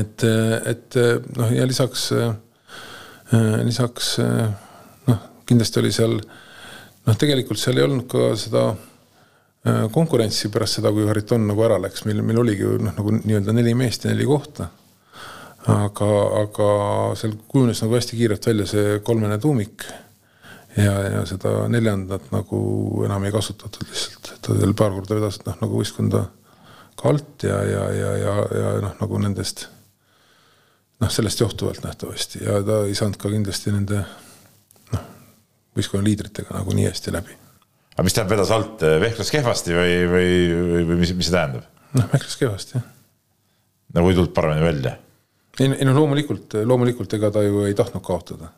et, 0.00 0.26
et 0.72 1.00
noh, 1.36 1.54
ja 1.54 1.66
lisaks, 1.66 2.10
lisaks 3.64 4.12
noh, 5.06 5.24
kindlasti 5.46 5.82
oli 5.82 5.94
seal 5.94 6.18
noh, 6.18 7.16
tegelikult 7.16 7.60
seal 7.60 7.78
ei 7.78 7.86
olnud 7.86 8.08
ka 8.10 8.32
seda 8.40 8.68
konkurentsi 9.92 10.48
pärast 10.54 10.78
seda, 10.78 10.90
kui 10.94 11.06
Hariton 11.08 11.46
nagu 11.48 11.62
ära 11.66 11.78
läks, 11.82 12.04
meil, 12.06 12.22
meil 12.24 12.38
oligi 12.40 12.64
ju 12.64 12.76
noh, 12.80 12.94
nagu 12.96 13.14
nii-öelda 13.18 13.54
neli 13.56 13.74
meest 13.76 14.04
ja 14.04 14.12
neli 14.12 14.26
kohta. 14.28 14.68
Aga, 15.68 16.10
aga 16.42 16.68
seal 17.18 17.34
kujunes 17.50 17.80
nagu 17.84 17.96
hästi 17.96 18.18
kiirelt 18.18 18.46
välja 18.50 18.66
see 18.68 18.98
kolmene 19.04 19.38
tuumik. 19.42 19.86
ja, 20.76 20.92
ja 21.02 21.24
seda 21.26 21.64
neljandat 21.70 22.28
nagu 22.30 22.58
enam 23.06 23.24
ei 23.26 23.32
kasutatud 23.34 23.88
lihtsalt, 23.88 24.30
et 24.34 24.44
ta 24.44 24.54
veel 24.54 24.74
paar 24.78 24.92
korda 24.94 25.16
vedas, 25.18 25.40
et 25.40 25.48
noh, 25.48 25.56
nagu 25.64 25.80
võistkonda 25.80 26.28
ka 26.98 27.08
alt 27.10 27.46
ja, 27.46 27.56
ja, 27.66 27.82
ja, 27.94 28.12
ja, 28.22 28.36
ja 28.60 28.70
noh, 28.84 28.94
nagu 29.00 29.18
nendest 29.22 29.66
noh, 31.02 31.10
sellest 31.10 31.42
johtuvalt 31.42 31.82
nähtavasti 31.82 32.44
ja 32.44 32.60
ta 32.66 32.84
ei 32.86 32.94
saanud 32.98 33.18
ka 33.18 33.32
kindlasti 33.32 33.74
nende 33.74 34.04
noh, 34.92 35.04
võistkonna 35.78 36.06
liidritega 36.06 36.60
nagu 36.60 36.78
nii 36.78 36.86
hästi 36.90 37.16
läbi 37.16 37.34
aga 37.98 38.06
mis 38.06 38.14
tähendab 38.14 38.36
vedas 38.36 38.54
alt, 38.54 38.86
vehkles 39.02 39.34
kehvasti 39.34 39.74
või, 39.74 39.98
või, 40.12 40.30
või, 40.54 40.86
või 40.92 41.02
mis, 41.02 41.16
mis 41.18 41.26
see 41.26 41.34
tähendab? 41.34 41.66
noh, 41.98 42.08
vehkles 42.12 42.38
kehvasti, 42.38 42.78
jah. 42.78 42.88
nagu 43.98 44.12
ei 44.12 44.18
tulnud 44.20 44.34
paremini 44.36 44.68
välja? 44.68 44.94
Ei, 45.60 45.68
ei 45.74 45.86
no 45.88 45.94
loomulikult, 45.96 46.58
loomulikult 46.64 47.14
ega 47.18 47.30
ta 47.34 47.44
ju 47.44 47.66
ei 47.68 47.76
tahtnud 47.78 48.04
kaotada. 48.04 48.50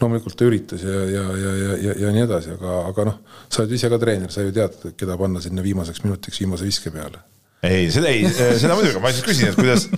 loomulikult 0.00 0.36
ta 0.38 0.46
üritas 0.46 0.82
ja, 0.86 1.04
ja, 1.10 1.22
ja, 1.42 1.52
ja, 1.60 1.76
ja, 1.82 1.94
ja 2.04 2.10
nii 2.14 2.24
edasi, 2.28 2.54
aga, 2.54 2.80
aga 2.90 3.06
noh, 3.10 3.20
sa 3.48 3.64
oled 3.64 3.72
ise 3.74 3.90
ka 3.90 3.98
treener, 3.98 4.30
sa 4.30 4.44
ju 4.44 4.52
tead, 4.54 4.76
keda 4.98 5.16
panna 5.18 5.42
sinna 5.42 5.64
viimaseks 5.64 6.04
minutiks 6.06 6.38
viimase 6.44 6.68
viske 6.68 6.92
peale 6.94 7.22
ei, 7.64 7.88
seda 7.90 8.12
ei, 8.12 8.28
seda 8.60 8.76
muidugi, 8.76 9.00
ma 9.00 9.10
siis 9.10 9.24
küsin, 9.24 9.50
et 9.50 9.56
kuidas, 9.56 9.88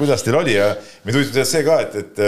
kuidas 0.00 0.24
teil 0.26 0.36
oli 0.40 0.56
ja 0.56 0.72
mind 1.06 1.20
huvitab 1.20 1.46
see 1.46 1.62
ka, 1.64 1.78
et, 1.86 1.96
et 2.02 2.22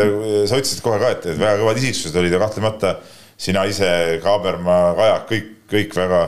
sa 0.47 0.61
ütlesid 0.61 0.81
kohe 0.85 1.01
ka, 1.03 1.11
et, 1.17 1.27
et 1.33 1.41
väga 1.41 1.59
kõvad 1.61 1.83
isiksused 1.83 2.17
olid 2.23 2.37
ja 2.37 2.41
kahtlemata 2.41 2.95
sina 3.37 3.67
ise, 3.69 3.91
Kaaberma, 4.23 4.79
Kajak, 4.97 5.29
kõik 5.33 5.53
kõik 5.71 5.95
väga, 5.97 6.23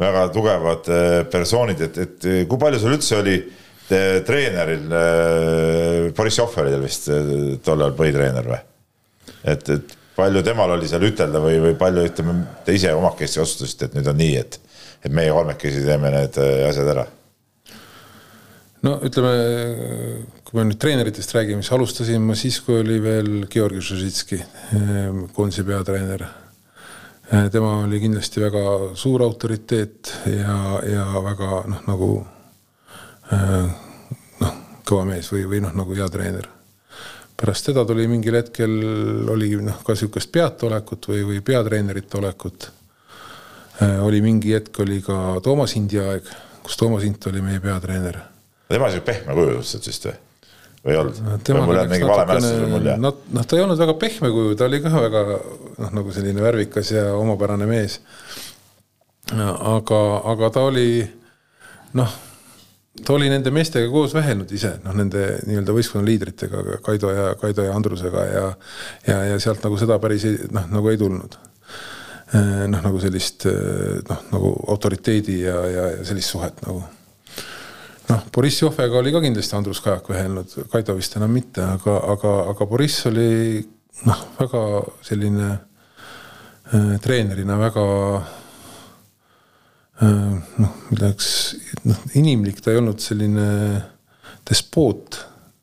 väga 0.00 0.26
tugevad 0.34 0.90
äh, 0.92 1.20
persoonid, 1.30 1.80
et, 1.88 1.98
et 2.02 2.26
äh, 2.26 2.42
kui 2.48 2.60
palju 2.60 2.80
sul 2.82 2.96
üldse 2.96 3.18
oli 3.20 3.36
äh, 3.40 3.65
treeneril, 3.88 4.86
Boriss 6.16 6.40
Johver 6.40 6.66
oli 6.66 6.74
teil 6.74 6.84
vist 6.84 7.10
tollal 7.64 7.94
põhitreener 7.98 8.48
või? 8.50 8.60
et, 9.46 9.68
et 9.70 9.96
palju 10.16 10.42
temal 10.46 10.72
oli 10.74 10.88
seal 10.90 11.04
ütelda 11.06 11.42
või, 11.42 11.58
või 11.62 11.76
palju 11.78 12.06
ütleme, 12.08 12.38
te 12.66 12.74
ise 12.76 12.94
omakesti 12.96 13.42
otsustasite, 13.42 13.90
et 13.90 13.98
nüüd 13.98 14.08
on 14.10 14.18
nii, 14.18 14.40
et, 14.40 14.58
et 15.04 15.12
meie 15.14 15.34
kolmekesi 15.34 15.84
teeme 15.86 16.10
need 16.14 16.40
asjad 16.70 16.90
ära? 16.94 17.04
no 18.86 18.96
ütleme, 19.06 19.36
kui 20.46 20.58
me 20.58 20.66
nüüd 20.70 20.80
treeneritest 20.82 21.36
räägime, 21.36 21.62
siis 21.62 21.76
alustasin 21.76 22.26
ma 22.26 22.38
siis, 22.38 22.58
kui 22.64 22.80
oli 22.80 22.98
veel 23.04 23.30
Georgi 23.52 23.84
Žužitski, 23.84 24.40
koondise 25.36 25.66
peatreener 25.68 26.26
Äh, 27.32 27.48
tema 27.50 27.80
oli 27.82 27.98
kindlasti 27.98 28.38
väga 28.38 28.60
suur 28.94 29.22
autoriteet 29.24 30.12
ja, 30.30 30.56
ja 30.86 31.06
väga 31.24 31.64
noh, 31.66 31.80
nagu 31.88 32.10
äh, 32.20 32.35
noh, 33.30 34.54
kõva 34.86 35.06
mees 35.08 35.30
või, 35.32 35.46
või 35.50 35.62
noh, 35.64 35.74
nagu 35.76 35.96
hea 35.96 36.08
treener. 36.12 36.48
pärast 37.36 37.66
teda 37.68 37.84
tuli 37.84 38.06
mingil 38.08 38.38
hetkel 38.38 38.76
oligi 39.32 39.58
noh, 39.60 39.82
ka 39.84 39.92
niisugust 39.92 40.32
peataolekut 40.32 41.08
või, 41.10 41.24
või 41.26 41.40
peatreenerite 41.44 42.18
olekut. 42.18 42.70
Äh, 43.82 43.98
oli 44.04 44.22
mingi 44.24 44.54
hetk 44.54 44.78
oli 44.80 45.02
ka 45.04 45.40
Toomas 45.44 45.74
Hindi 45.76 46.00
aeg, 46.00 46.30
kus 46.64 46.78
Toomas 46.80 47.04
Hint 47.04 47.26
oli 47.26 47.42
meie 47.44 47.60
peatreener. 47.60 48.22
tema 48.68 48.88
niisugune 48.88 49.04
pehme 49.04 49.34
kuju 49.34 49.62
suhteliselt 49.62 49.86
vist 49.86 50.06
või? 50.06 50.16
või 50.86 50.94
ei 50.94 50.98
olnud? 51.00 51.50
mul 51.66 51.76
jääb 51.76 51.90
mingi 51.90 52.08
vale 52.08 52.26
mälestus 52.30 52.60
või 52.62 52.70
mulje? 52.70 52.96
noh, 53.02 53.44
ta 53.46 53.56
ei 53.56 53.62
olnud 53.62 53.82
väga 53.82 53.94
pehme 54.00 54.30
kuju, 54.30 54.54
ta 54.56 54.68
oli 54.70 54.80
ka 54.84 54.92
väga 54.94 55.24
noh, 55.82 55.90
nagu 55.98 56.14
selline 56.14 56.42
värvikas 56.42 56.92
ja 56.94 57.04
omapärane 57.18 57.66
mees. 57.68 58.00
aga, 59.34 60.00
aga 60.32 60.50
ta 60.54 60.64
oli 60.70 60.88
noh, 61.98 62.16
ta 63.04 63.12
oli 63.16 63.28
nende 63.30 63.50
meestega 63.54 63.88
koos 63.92 64.14
vähelnud 64.16 64.52
ise, 64.56 64.76
noh, 64.84 64.94
nende 64.96 65.24
nii-öelda 65.46 65.74
võistkonna 65.76 66.06
liidritega, 66.06 66.80
Kaido 66.84 67.12
ja, 67.14 67.28
Kaido 67.40 67.66
ja 67.66 67.74
Andrusega 67.76 68.24
ja 68.30 68.46
ja, 69.06 69.18
ja 69.32 69.38
sealt 69.42 69.64
nagu 69.64 69.78
seda 69.80 69.98
päris 70.02 70.26
noh, 70.50 70.70
nagu 70.72 70.92
ei 70.92 71.00
tulnud. 71.00 71.38
Noh, 72.36 72.80
nagu 72.82 72.98
sellist 72.98 73.46
noh, 73.46 74.22
nagu 74.32 74.48
autoriteedi 74.72 75.40
ja, 75.44 75.60
ja, 75.70 75.84
ja 75.98 76.06
sellist 76.08 76.32
suhet 76.34 76.58
nagu. 76.66 76.82
Noh, 78.06 78.24
Boriss 78.34 78.62
Johvega 78.62 78.98
oli 78.98 79.12
ka 79.14 79.22
kindlasti 79.22 79.56
Andrus 79.58 79.80
Kajak 79.82 80.10
ühelnud, 80.14 80.52
Kaido 80.70 80.94
vist 80.98 81.16
enam 81.18 81.32
mitte, 81.34 81.62
aga, 81.62 81.96
aga, 82.14 82.34
aga 82.52 82.66
Boriss 82.70 83.06
oli 83.10 83.62
noh, 84.06 84.24
väga 84.38 84.62
selline 85.06 85.52
äh, 85.52 86.92
treenerina 87.02 87.58
väga 87.58 87.86
noh, 90.00 90.76
milleks 90.90 91.28
noh, 91.88 92.02
inimlik, 92.18 92.60
ta 92.60 92.72
ei 92.72 92.80
olnud 92.80 93.00
selline 93.00 93.46
despoot, 94.46 95.18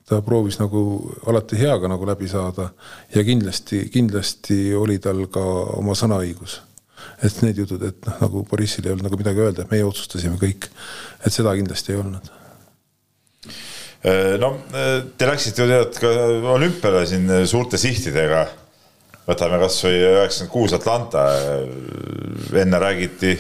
ta 0.10 0.20
proovis 0.26 0.58
nagu 0.60 0.82
alati 1.30 1.60
heaga 1.62 1.90
nagu 1.92 2.08
läbi 2.08 2.28
saada 2.32 2.72
ja 3.14 3.24
kindlasti, 3.24 3.86
kindlasti 3.94 4.74
oli 4.76 5.00
tal 5.04 5.26
ka 5.32 5.44
oma 5.80 5.96
sõnaõigus 5.98 6.60
et 7.24 7.42
need 7.44 7.60
jutud, 7.64 7.84
et 7.88 8.08
noh, 8.08 8.18
nagu 8.24 8.44
Borissil 8.48 8.88
ei 8.88 8.94
olnud 8.94 9.08
nagu 9.08 9.20
midagi 9.20 9.44
öelda, 9.44 9.64
et 9.64 9.72
meie 9.72 9.86
otsustasime 9.88 10.40
kõik, 10.42 10.68
et 11.24 11.34
seda 11.34 11.54
kindlasti 11.56 11.94
ei 11.94 12.00
olnud. 12.02 12.32
Äh, 14.04 14.34
no 14.42 14.50
äh, 14.76 14.98
te 15.18 15.30
läksite 15.30 15.64
ju 15.64 15.70
tead 15.70 16.00
ka 16.04 16.12
olümpiale 16.56 17.06
siin 17.08 17.30
suurte 17.48 17.80
sihtidega. 17.80 18.46
võtame 19.24 19.56
kasvõi 19.62 20.00
üheksakümmend 20.04 20.52
kuus 20.52 20.74
Atlanta, 20.76 21.22
enne 22.60 22.80
räägiti 22.80 23.38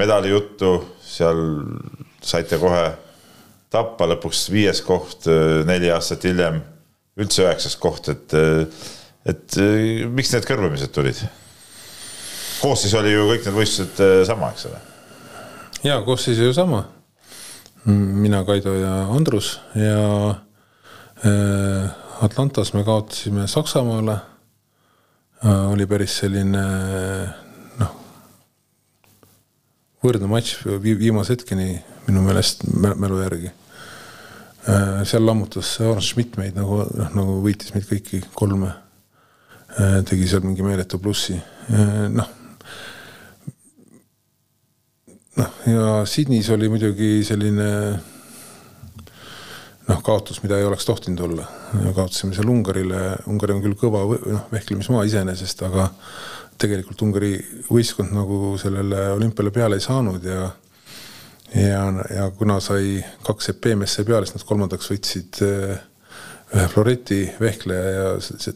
medalijuttu, 0.00 0.72
seal 1.04 1.42
saite 2.22 2.58
kohe 2.60 2.84
tappa, 3.72 4.06
lõpuks 4.08 4.46
viies 4.52 4.82
koht, 4.84 5.28
neli 5.68 5.90
aastat 5.92 6.24
hiljem 6.28 6.60
üldse 7.20 7.44
üheksas 7.44 7.76
koht, 7.80 8.08
et, 8.12 8.34
et 9.28 9.60
miks 10.12 10.32
need 10.32 10.48
kõrvamised 10.48 10.92
tulid? 10.94 11.22
koosseis 12.62 12.94
oli 12.94 13.12
ju 13.12 13.26
kõik 13.30 13.46
need 13.46 13.56
võistlused 13.56 14.00
äh, 14.04 14.18
sama, 14.26 14.52
eks 14.54 14.68
ole. 14.70 14.80
ja 15.86 15.98
koosseis 16.06 16.38
ju 16.38 16.52
sama. 16.54 16.84
mina, 17.84 18.44
Kaido 18.46 18.74
ja 18.78 18.92
Andrus 19.10 19.56
ja 19.74 20.02
äh, 21.26 21.90
Atlantas 22.22 22.72
me 22.72 22.84
kaotasime 22.86 23.48
Saksamaale 23.48 24.18
äh,. 25.42 25.72
oli 25.72 25.86
päris 25.86 26.18
selline 26.22 26.62
võrdne 30.02 30.30
matš 30.30 30.62
viimase 30.82 31.36
hetkeni 31.36 31.76
minu 32.08 32.22
meelest 32.26 32.64
mälu 32.74 33.20
järgi 33.22 33.50
äh,. 33.52 35.02
seal 35.08 35.26
lammutas 35.26 35.74
Orange 35.80 36.08
Schmidt 36.08 36.38
meid 36.40 36.58
nagu 36.58 36.82
noh, 36.84 37.10
nagu 37.16 37.40
võitis 37.44 37.74
meid 37.74 37.88
kõiki 37.88 38.22
kolme 38.34 38.72
äh,. 39.78 40.00
tegi 40.08 40.28
seal 40.28 40.44
mingi 40.46 40.66
meeletu 40.66 41.00
plussi 41.02 41.38
äh,, 41.38 42.06
noh 42.12 42.38
noh, 45.36 45.52
ja 45.66 45.84
Sydneys 46.08 46.50
oli 46.52 46.68
muidugi 46.72 47.12
selline 47.26 47.68
noh, 49.88 50.02
kaotus, 50.04 50.42
mida 50.44 50.58
ei 50.58 50.66
oleks 50.68 50.86
tohtinud 50.88 51.24
olla. 51.28 51.46
kaotasime 51.94 52.36
seal 52.36 52.50
Ungarile, 52.52 53.02
Ungari 53.30 53.56
on 53.56 53.64
küll 53.64 53.78
kõva 53.78 54.04
noh, 54.10 54.46
vehklemismaa 54.52 55.06
iseenesest, 55.08 55.64
aga 55.68 55.88
tegelikult 56.62 57.02
Ungari 57.06 57.32
võistkond 57.68 58.14
nagu 58.14 58.56
sellele 58.60 59.08
olümpiale 59.16 59.52
peale 59.54 59.78
ei 59.78 59.84
saanud 59.84 60.26
ja 60.26 60.50
ja, 61.52 61.82
ja 62.08 62.28
kuna 62.38 62.60
sai 62.64 62.96
kaks 63.26 63.52
EP-meesse 63.52 64.06
peale, 64.08 64.26
siis 64.26 64.38
nad 64.38 64.46
kolmandaks 64.48 64.88
võtsid 64.94 65.42
eh, 65.44 65.74
ühe 66.52 66.68
Floreti 66.72 67.24
vehkleja 67.40 67.90
ja 67.96 68.06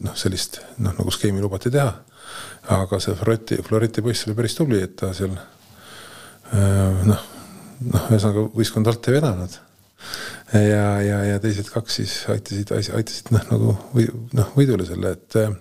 noh, 0.05 0.17
sellist 0.17 0.61
noh, 0.77 0.95
nagu 0.97 1.13
skeemi 1.13 1.43
lubati 1.43 1.73
teha. 1.73 1.93
aga 2.73 2.99
see 3.01 3.13
Floreti, 3.15 3.61
Floreti 3.63 4.01
poiss 4.05 4.25
oli 4.27 4.35
päris 4.37 4.57
tubli, 4.57 4.81
et 4.83 4.97
ta 4.97 5.13
seal 5.17 5.37
Äh, 6.55 6.99
noh, 7.07 7.23
noh, 7.91 8.03
ühesõnaga 8.07 8.45
võistkond 8.55 8.87
alt 8.87 9.07
ei 9.09 9.17
vedanud. 9.17 9.55
ja, 10.53 10.83
ja, 11.03 11.17
ja 11.33 11.39
teised 11.43 11.67
kaks 11.73 11.97
siis 11.99 12.13
aitasid, 12.31 12.71
aitasid 12.71 13.33
noh, 13.35 13.47
nagu 13.51 13.73
või 13.91 14.05
noh, 14.37 14.53
võidule 14.55 14.85
selle, 14.87 15.17
et 15.17 15.39
äh, 15.41 15.57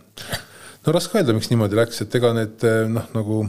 no 0.87 0.95
raske 0.95 1.19
öelda, 1.19 1.35
miks 1.37 1.51
niimoodi 1.51 1.79
läks, 1.79 2.03
et 2.05 2.15
ega 2.19 2.33
need 2.37 2.67
äh, 2.67 2.85
noh, 2.91 3.09
nagu 3.17 3.41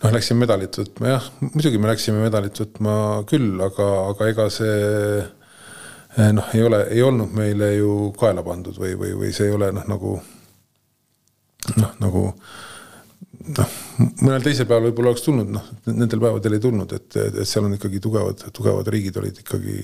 noh, 0.00 0.14
läksime 0.14 0.44
medalit 0.44 0.78
võtma, 0.80 1.12
jah, 1.14 1.28
muidugi 1.44 1.80
me 1.80 1.90
läksime 1.90 2.24
medalit 2.24 2.56
võtma 2.62 2.94
küll, 3.28 3.52
aga, 3.64 3.88
aga 4.14 4.30
ega 4.32 4.48
see 4.52 4.78
eh, 5.20 6.32
noh, 6.36 6.48
ei 6.56 6.64
ole, 6.64 6.82
ei 6.94 7.04
olnud 7.04 7.36
meile 7.36 7.74
ju 7.76 7.92
kaela 8.18 8.44
pandud 8.46 8.80
või, 8.80 8.96
või, 9.00 9.12
või 9.24 9.34
see 9.36 9.50
ei 9.50 9.56
ole 9.56 9.70
noh, 9.76 9.86
nagu 9.90 10.16
noh, 11.76 11.92
nagu 12.00 12.24
noh, 13.58 13.76
mõnel 14.22 14.42
teisel 14.44 14.68
päeval 14.68 14.88
võib-olla 14.88 15.12
oleks 15.12 15.26
tulnud, 15.28 15.52
noh, 15.52 15.68
nendel 15.90 16.24
päevadel 16.24 16.56
ei 16.56 16.64
tulnud, 16.64 16.96
et, 16.96 17.20
et 17.20 17.40
seal 17.44 17.68
on 17.68 17.76
ikkagi 17.76 18.00
tugevad, 18.02 18.48
tugevad 18.56 18.88
riigid 18.92 19.20
olid 19.20 19.44
ikkagi 19.44 19.76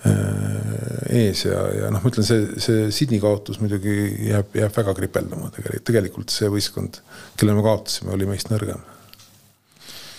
ees 0.00 1.44
ja, 1.44 1.60
ja 1.76 1.88
noh, 1.92 2.00
ma 2.00 2.10
ütlen, 2.10 2.24
see, 2.24 2.60
see 2.62 2.86
Sydney 2.94 3.20
kaotus 3.20 3.60
muidugi 3.60 3.94
jääb, 4.30 4.54
jääb 4.56 4.76
väga 4.76 4.94
kripeldama 4.96 5.50
tegelikult, 5.52 5.84
tegelikult 5.90 6.34
see 6.34 6.48
võistkond, 6.52 7.00
kelle 7.40 7.56
me 7.56 7.64
kaotasime, 7.66 8.14
oli 8.16 8.28
meist 8.30 8.52
nõrgem. 8.52 8.80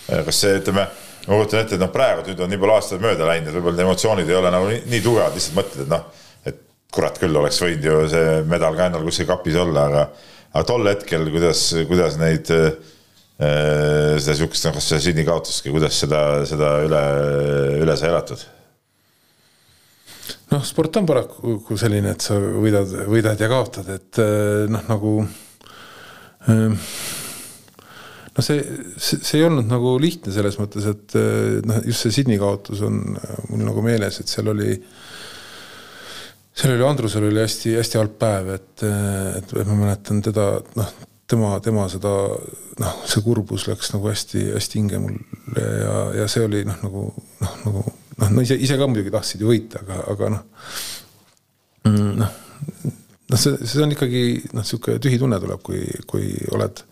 kas 0.06 0.42
see, 0.44 0.58
ütleme, 0.60 0.86
ma 1.26 1.38
kujutan 1.38 1.64
ette, 1.64 1.78
et 1.78 1.82
noh, 1.82 1.90
praegu 1.94 2.26
nüüd 2.28 2.44
on 2.44 2.52
nii 2.52 2.62
palju 2.62 2.76
aastaid 2.76 3.02
mööda 3.02 3.26
läinud, 3.26 3.50
et 3.50 3.58
võib-olla 3.58 3.78
need 3.78 3.86
emotsioonid 3.88 4.30
ei 4.30 4.38
ole 4.38 4.54
nagu 4.54 4.70
nii, 4.70 4.82
nii 4.92 5.02
tugevad, 5.02 5.34
lihtsalt 5.38 5.58
mõtled, 5.58 5.84
et 5.86 5.92
noh, 5.92 6.06
et 6.52 6.62
kurat 6.94 7.18
küll 7.22 7.42
oleks 7.42 7.62
võinud 7.64 7.90
ju 7.90 7.98
see 8.12 8.40
medal 8.52 8.78
ka 8.78 8.90
endal 8.90 9.06
kuskil 9.08 9.30
kapis 9.30 9.58
olla, 9.62 9.88
aga 9.90 10.06
aga 10.52 10.64
tol 10.68 10.88
hetkel, 10.90 11.26
kuidas, 11.32 11.66
kuidas 11.88 12.18
neid 12.20 12.50
äh, 12.52 12.72
seda 13.42 14.36
sihukest, 14.36 14.66
noh, 14.68 14.74
kas 14.76 14.90
see 14.92 15.06
sünnikaotustki, 15.08 15.72
kuidas 15.74 15.96
seda, 16.04 16.20
seda 16.48 16.74
üle, 16.86 17.06
üle 17.82 17.96
sai 17.98 18.12
elatud? 18.12 18.42
Noh, 20.52 20.62
sport 20.66 21.00
on 21.00 21.08
paraku 21.08 21.78
selline, 21.80 22.14
et 22.14 22.24
sa 22.24 22.36
võidad, 22.38 22.92
võidad 23.08 23.40
ja 23.40 23.50
kaotad, 23.52 23.88
et 23.92 24.22
äh, 24.22 24.64
noh, 24.72 24.84
nagu 24.90 25.14
äh, 25.22 26.76
noh, 28.32 28.44
see, 28.44 28.60
see, 28.96 29.20
see 29.20 29.40
ei 29.40 29.48
olnud 29.48 29.68
nagu 29.70 29.96
lihtne 30.02 30.34
selles 30.34 30.58
mõttes, 30.60 30.88
et 30.92 31.18
noh, 31.68 31.82
just 31.88 32.06
see 32.06 32.20
Sydney 32.20 32.40
kaotus 32.40 32.84
on 32.86 33.02
mul 33.50 33.66
nagu 33.66 33.84
meeles, 33.84 34.20
et 34.22 34.32
seal 34.32 34.52
oli 34.52 34.76
seal 36.52 36.74
oli, 36.74 36.84
Andrusel 36.84 37.24
oli 37.28 37.40
hästi-hästi 37.40 37.98
halb 37.98 38.18
päev, 38.20 38.52
et, 38.56 38.84
et 39.38 39.54
ma 39.64 39.78
mäletan 39.78 40.20
teda, 40.24 40.46
noh, 40.76 40.92
tema, 41.28 41.54
tema 41.64 41.86
seda, 41.92 42.12
noh, 42.82 43.00
see 43.08 43.24
kurbus 43.24 43.66
läks 43.70 43.92
nagu 43.94 44.10
hästi-hästi 44.10 44.80
hinge 44.80 45.00
mulle 45.02 45.66
ja, 45.82 45.96
ja 46.22 46.28
see 46.30 46.44
oli 46.46 46.64
noh, 46.68 46.78
nagu 46.84 47.08
noh, 47.40 47.58
nagu 47.64 47.84
noh, 48.20 48.32
no 48.36 48.44
ise, 48.44 48.56
ise 48.60 48.78
ka 48.80 48.88
muidugi 48.88 49.12
tahtsid 49.14 49.42
ju 49.42 49.50
võita, 49.50 49.82
aga, 49.84 50.00
aga 50.12 50.30
noh, 50.36 50.42
mm, 51.88 52.12
noh, 52.20 52.38
noh, 53.32 53.40
see, 53.40 53.56
see 53.64 53.84
on 53.84 53.94
ikkagi 53.96 54.24
noh, 54.52 54.62
niisugune 54.62 55.02
tühi 55.02 55.20
tunne 55.22 55.40
tuleb, 55.42 55.62
kui, 55.66 55.84
kui 56.10 56.32
oled 56.52 56.84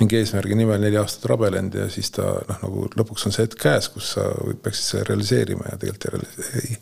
mingi 0.00 0.16
eesmärgi 0.20 0.56
nimel 0.56 0.80
neli 0.80 0.96
aastat 1.00 1.26
rabelenud 1.32 1.76
ja 1.76 1.88
siis 1.92 2.12
ta 2.16 2.32
noh, 2.48 2.62
nagu 2.64 2.86
lõpuks 2.96 3.28
on 3.28 3.36
see 3.36 3.44
hetk 3.44 3.60
käes, 3.60 3.90
kus 3.92 4.14
sa 4.16 4.30
peaksid 4.64 4.86
selle 4.86 5.10
realiseerima 5.10 5.68
ja 5.72 5.80
tegelikult 5.80 6.54
ei, 6.62 6.78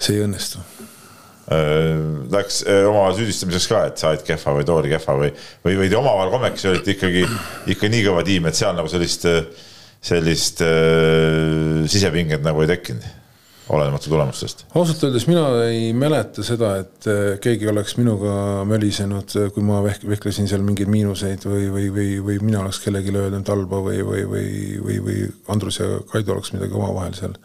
see 0.00 0.16
ei 0.16 0.24
õnnestu. 0.24 0.62
Äh, 1.50 1.98
läks 2.32 2.62
äh, 2.68 2.84
oma 2.88 3.08
süüdistamiseks 3.16 3.66
ka, 3.70 3.82
et 3.90 4.00
sa 4.00 4.12
olid 4.12 4.24
kehva 4.26 4.54
või 4.56 4.68
too 4.68 4.78
oli 4.80 4.92
kehva 4.92 5.16
või, 5.18 5.32
või, 5.66 5.76
või 5.82 5.90
te 5.90 5.98
omavahel 5.98 6.32
kolmekesi 6.32 6.70
olite 6.70 6.94
ikkagi, 6.94 7.24
ikka 7.74 7.90
nii 7.90 8.06
kõva 8.06 8.24
tiim, 8.28 8.48
et 8.48 8.58
seal 8.58 8.76
nagu 8.76 8.92
sellist, 8.92 9.26
sellist 10.00 10.62
äh, 10.64 11.86
sisepinget 11.90 12.44
nagu 12.44 12.62
ei 12.64 12.70
tekkinud, 12.70 13.08
olenemata 13.70 14.08
tulemustest? 14.10 14.64
ausalt 14.74 15.04
öeldes 15.06 15.26
mina 15.28 15.44
ei 15.66 15.90
mäleta 15.96 16.44
seda, 16.46 16.72
et 16.82 17.08
äh, 17.10 17.36
keegi 17.42 17.68
oleks 17.70 17.96
minuga 18.00 18.64
mölisenud, 18.68 19.36
kui 19.54 19.66
ma 19.66 19.82
vehk-, 19.84 20.08
vehklesin 20.08 20.48
seal 20.50 20.64
mingeid 20.66 20.90
miinuseid 20.92 21.44
või, 21.48 21.68
või, 21.74 21.86
või, 21.94 22.08
või 22.30 22.40
mina 22.44 22.64
oleks 22.64 22.80
kellelegi 22.84 23.14
öelnud 23.14 23.52
halba 23.52 23.84
või, 23.90 24.00
või, 24.06 24.24
või, 24.32 24.50
või, 24.80 24.98
või 25.06 25.22
Andrus 25.52 25.82
ja 25.82 25.92
Kaido 26.10 26.36
oleks 26.36 26.54
midagi 26.56 26.76
omavahel 26.80 27.16
seal 27.18 27.38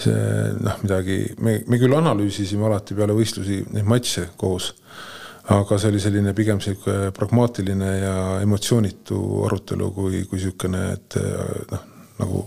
see 0.00 0.16
noh, 0.60 0.80
midagi, 0.82 1.20
me, 1.40 1.60
me 1.70 1.78
küll 1.80 1.96
analüüsisime 1.96 2.66
alati 2.68 2.96
peale 2.96 3.16
võistlusi 3.16 3.62
neid 3.72 3.86
matše 3.88 4.28
koos, 4.40 4.72
aga 5.54 5.78
see 5.78 5.90
oli 5.92 6.00
selline 6.02 6.32
pigem 6.34 6.60
sihuke 6.62 7.12
pragmaatiline 7.14 7.90
ja 8.00 8.14
emotsioonitu 8.42 9.18
arutelu 9.46 9.90
kui, 9.94 10.24
kui 10.26 10.40
niisugune, 10.40 10.82
et 10.96 11.18
noh, 11.70 11.84
nagu 12.18 12.42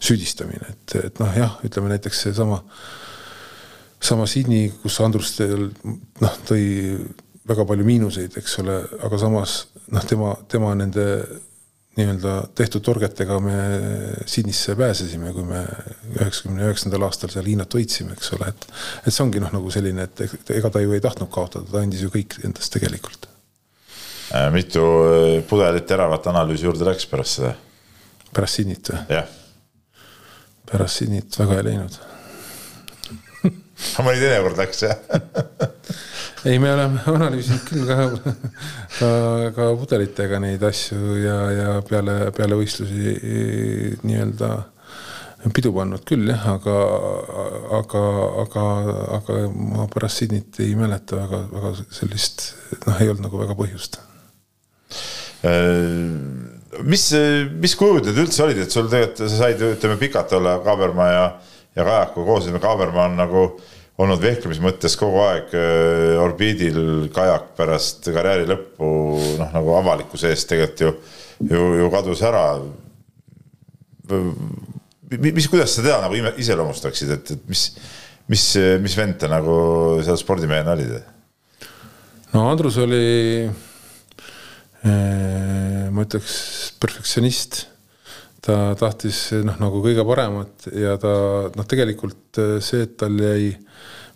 süüdistamine, 0.00 0.70
et, 0.70 0.96
et 1.10 1.20
noh, 1.20 1.32
jah, 1.36 1.58
ütleme 1.66 1.90
näiteks 1.92 2.24
seesama, 2.26 2.60
sama 4.04 4.26
Sydney, 4.30 4.70
kus 4.82 5.00
Andrus 5.04 5.34
noh, 5.40 6.38
tõi 6.48 6.64
väga 7.48 7.66
palju 7.68 7.86
miinuseid, 7.86 8.38
eks 8.40 8.58
ole, 8.62 8.78
aga 9.04 9.20
samas 9.20 9.58
noh, 9.92 10.06
tema, 10.08 10.34
tema 10.48 10.72
nende 10.78 11.06
nii-öelda 11.98 12.32
tehtud 12.58 12.82
torgetega 12.82 13.36
me 13.42 13.58
Sydneysse 14.26 14.74
pääsesime, 14.78 15.32
kui 15.34 15.44
me 15.46 15.60
üheksakümne 16.16 16.64
üheksandal 16.66 17.06
aastal 17.06 17.30
seal 17.32 17.46
Hiinat 17.46 17.74
võitsime, 17.76 18.16
eks 18.16 18.32
ole, 18.36 18.50
et 18.50 18.66
et 19.04 19.12
see 19.14 19.22
ongi 19.24 19.42
noh, 19.42 19.52
nagu 19.54 19.70
selline, 19.74 20.08
et 20.08 20.50
ega 20.56 20.72
ta 20.74 20.82
ju 20.82 20.96
ei 20.96 21.04
tahtnud 21.04 21.30
kaotada, 21.34 21.68
ta 21.70 21.82
andis 21.84 22.02
ju 22.02 22.10
kõik 22.14 22.38
endast 22.46 22.74
tegelikult. 22.74 23.28
Äh, 24.34 24.48
mitu 24.54 24.82
äh, 24.82 25.44
pudelit 25.48 25.86
teravat 25.86 26.26
analüüsi 26.32 26.66
juurde 26.66 26.88
läks 26.88 27.06
pärast 27.10 27.38
seda? 27.40 27.54
pärast 28.34 28.58
Sydneyt 28.58 28.90
või? 28.90 29.04
jah. 29.14 29.30
pärast 30.70 31.02
Sydneyt 31.02 31.38
väga 31.38 31.60
ei 31.60 31.68
läinud 31.68 32.00
mõni 34.06 34.18
teinekord 34.18 34.58
läks 34.58 34.82
jah 34.88 34.98
ei, 36.44 36.58
me 36.60 36.70
oleme 36.74 37.00
analüüsinud 37.08 37.64
küll 37.68 37.86
ka, 37.88 37.96
ka, 38.98 39.10
ka 39.56 39.68
pudelitega 39.80 40.40
neid 40.42 40.62
asju 40.68 41.16
ja, 41.22 41.38
ja 41.54 41.74
peale, 41.88 42.16
peale 42.36 42.58
võistlusi 42.58 43.16
nii-öelda 44.04 44.50
pidu 45.54 45.74
pannud 45.76 46.04
küll 46.08 46.30
jah, 46.30 46.44
aga, 46.54 46.74
aga, 47.80 48.02
aga, 48.44 48.64
aga 49.18 49.38
ma 49.52 49.88
pärast 49.92 50.22
Sydneyt 50.22 50.60
ei 50.64 50.72
mäleta 50.78 51.18
väga, 51.20 51.42
väga 51.52 51.72
sellist, 51.92 52.46
noh, 52.86 53.00
ei 53.00 53.12
olnud 53.12 53.26
nagu 53.26 53.40
väga 53.42 53.56
põhjust. 53.58 54.00
mis, 56.88 57.04
mis 57.60 57.76
kujud 57.76 58.08
need 58.08 58.20
üldse 58.24 58.46
olid, 58.46 58.62
et 58.64 58.72
sul 58.72 58.88
tegelikult, 58.88 59.20
sa 59.28 59.42
said, 59.42 59.64
ütleme 59.76 60.00
pikalt 60.00 60.32
olla 60.36 60.56
Kaaberma 60.64 61.10
ja, 61.12 61.26
ja 61.76 61.88
Kajaku 61.88 62.24
koos, 62.24 62.48
Kaaberma 62.64 63.10
on 63.10 63.20
nagu 63.20 63.44
äh, 63.50 63.73
olnud 64.02 64.22
vehklemise 64.22 64.62
mõttes 64.62 64.96
kogu 64.98 65.20
aeg 65.22 65.52
äh, 65.54 66.14
orbiidil 66.22 67.08
kajak 67.14 67.52
pärast 67.58 68.08
karjääri 68.10 68.48
lõppu, 68.50 68.88
noh 69.38 69.52
nagu 69.54 69.76
avalikkuse 69.78 70.32
eest 70.34 70.48
tegelikult 70.50 70.82
ju, 70.82 70.94
ju, 71.52 71.66
ju 71.80 71.90
kadus 71.92 72.22
ära. 72.26 72.46
mis, 75.10 75.48
kuidas 75.48 75.76
sa 75.76 75.82
teda 75.84 76.00
nagu 76.02 76.34
iseloomustaksid, 76.42 77.12
et, 77.14 77.36
et 77.36 77.44
mis, 77.48 77.68
mis, 78.28 78.48
mis 78.82 78.96
vend 78.98 79.20
ta 79.20 79.30
nagu 79.30 79.54
seal 80.04 80.18
spordimehena 80.18 80.74
oli? 80.74 80.88
no 82.34 82.48
Andrus 82.50 82.80
oli, 82.82 83.46
äh, 84.82 85.86
ma 85.94 86.02
ütleks, 86.02 86.34
perfektsionist 86.82 87.62
ta 88.44 88.56
tahtis 88.78 89.30
noh, 89.44 89.56
nagu 89.60 89.80
kõige 89.84 90.04
paremat 90.06 90.68
ja 90.76 90.98
ta 91.00 91.14
noh, 91.54 91.68
tegelikult 91.68 92.40
äh, 92.42 92.56
see, 92.64 92.84
et 92.84 92.96
tal 93.00 93.16
jäi 93.20 93.54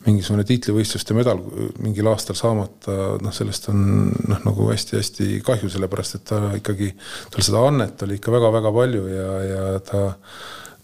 mingisugune 0.06 0.44
tiitlivõistluste 0.46 1.14
medal 1.16 1.40
mingil 1.82 2.06
aastal 2.10 2.36
saamata, 2.38 2.92
noh, 3.22 3.34
sellest 3.34 3.66
on 3.72 3.80
noh, 4.12 4.44
nagu 4.44 4.68
hästi-hästi 4.70 5.40
kahju, 5.46 5.70
sellepärast 5.72 6.18
et 6.20 6.26
ta 6.28 6.38
ikkagi, 6.58 6.92
tal 7.32 7.44
seda 7.44 7.64
annet 7.66 8.06
oli 8.06 8.18
ikka 8.20 8.34
väga-väga 8.34 8.72
palju 8.76 9.08
ja, 9.10 9.32
ja 9.48 9.64
ta, 9.84 10.04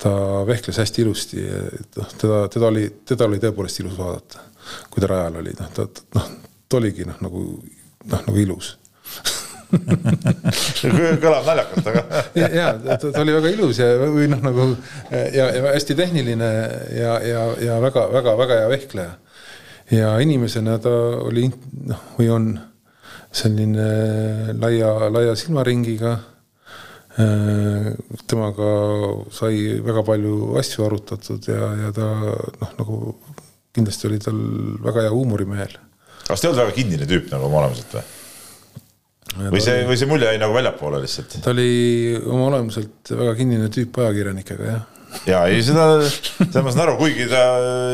ta 0.02 0.16
vehkles 0.48 0.82
hästi 0.82 1.04
ilusti, 1.04 1.46
et 1.46 2.00
noh, 2.00 2.10
teda, 2.20 2.42
teda 2.52 2.72
oli, 2.72 2.88
teda 3.06 3.30
oli 3.30 3.40
tõepoolest 3.44 3.84
ilus 3.84 3.96
vaadata, 4.00 4.48
kui 4.90 5.04
ta 5.04 5.12
rajal 5.14 5.40
oli, 5.44 5.54
noh, 5.60 5.70
ta, 5.76 5.86
noh, 6.18 6.28
ta 6.66 6.80
oligi 6.80 7.06
noh, 7.06 7.22
nagu 7.22 7.46
noh, 7.54 8.20
nagu 8.26 8.38
ilus 8.40 8.74
kõlab 11.24 11.46
naljakalt, 11.46 11.88
aga. 11.90 12.02
ja, 12.58 12.72
ta, 12.78 12.98
ta 13.00 13.22
oli 13.22 13.34
väga 13.36 13.52
ilus 13.54 13.80
ja, 13.80 13.88
või 14.02 14.28
noh, 14.30 14.42
nagu 14.44 14.68
ja, 15.10 15.48
ja 15.48 15.72
hästi 15.72 15.96
tehniline 15.98 16.50
ja, 16.96 17.16
ja, 17.24 17.46
ja 17.62 17.78
väga-väga-väga 17.84 18.60
hea 18.62 18.68
vehkleja. 18.72 19.16
ja 19.92 20.12
inimesena 20.24 20.78
ta 20.82 20.92
oli 21.24 21.48
noh, 21.90 22.06
või 22.18 22.30
on 22.32 22.52
selline 23.34 23.88
laia, 24.54 24.94
laia 25.10 25.34
silmaringiga. 25.38 26.18
temaga 28.26 28.70
sai 29.30 29.78
väga 29.86 30.02
palju 30.02 30.56
asju 30.58 30.82
arutatud 30.82 31.46
ja, 31.46 31.68
ja 31.84 31.92
ta 31.94 32.08
noh, 32.10 32.72
nagu 32.80 32.96
kindlasti 33.74 34.08
oli 34.08 34.18
tal 34.22 34.40
väga 34.82 35.06
hea 35.06 35.14
huumorimehel. 35.14 35.78
kas 36.26 36.42
ei 36.42 36.50
olnud 36.50 36.64
väga 36.64 36.74
kinnine 36.74 37.06
tüüp 37.06 37.30
nagu 37.30 37.46
oma 37.46 37.62
olemuselt 37.62 37.94
või? 37.94 38.04
Või 39.38 39.62
see, 39.62 39.84
või 39.88 39.98
see 40.00 40.10
mulje 40.10 40.32
jäi 40.32 40.40
nagu 40.42 40.56
väljapoole 40.56 41.02
lihtsalt? 41.04 41.38
ta 41.44 41.54
oli 41.54 41.70
oma 42.22 42.50
olemuselt 42.52 43.14
väga 43.14 43.36
kinnine 43.38 43.70
tüüp 43.74 44.02
ajakirjanikega, 44.04 44.72
jah 44.72 44.90
ja 45.28 45.42
ei, 45.50 45.60
seda, 45.64 45.84
seda 46.04 46.62
ma 46.64 46.72
saan 46.74 46.84
aru, 46.86 46.96
kuigi 46.98 47.26
ta 47.30 47.42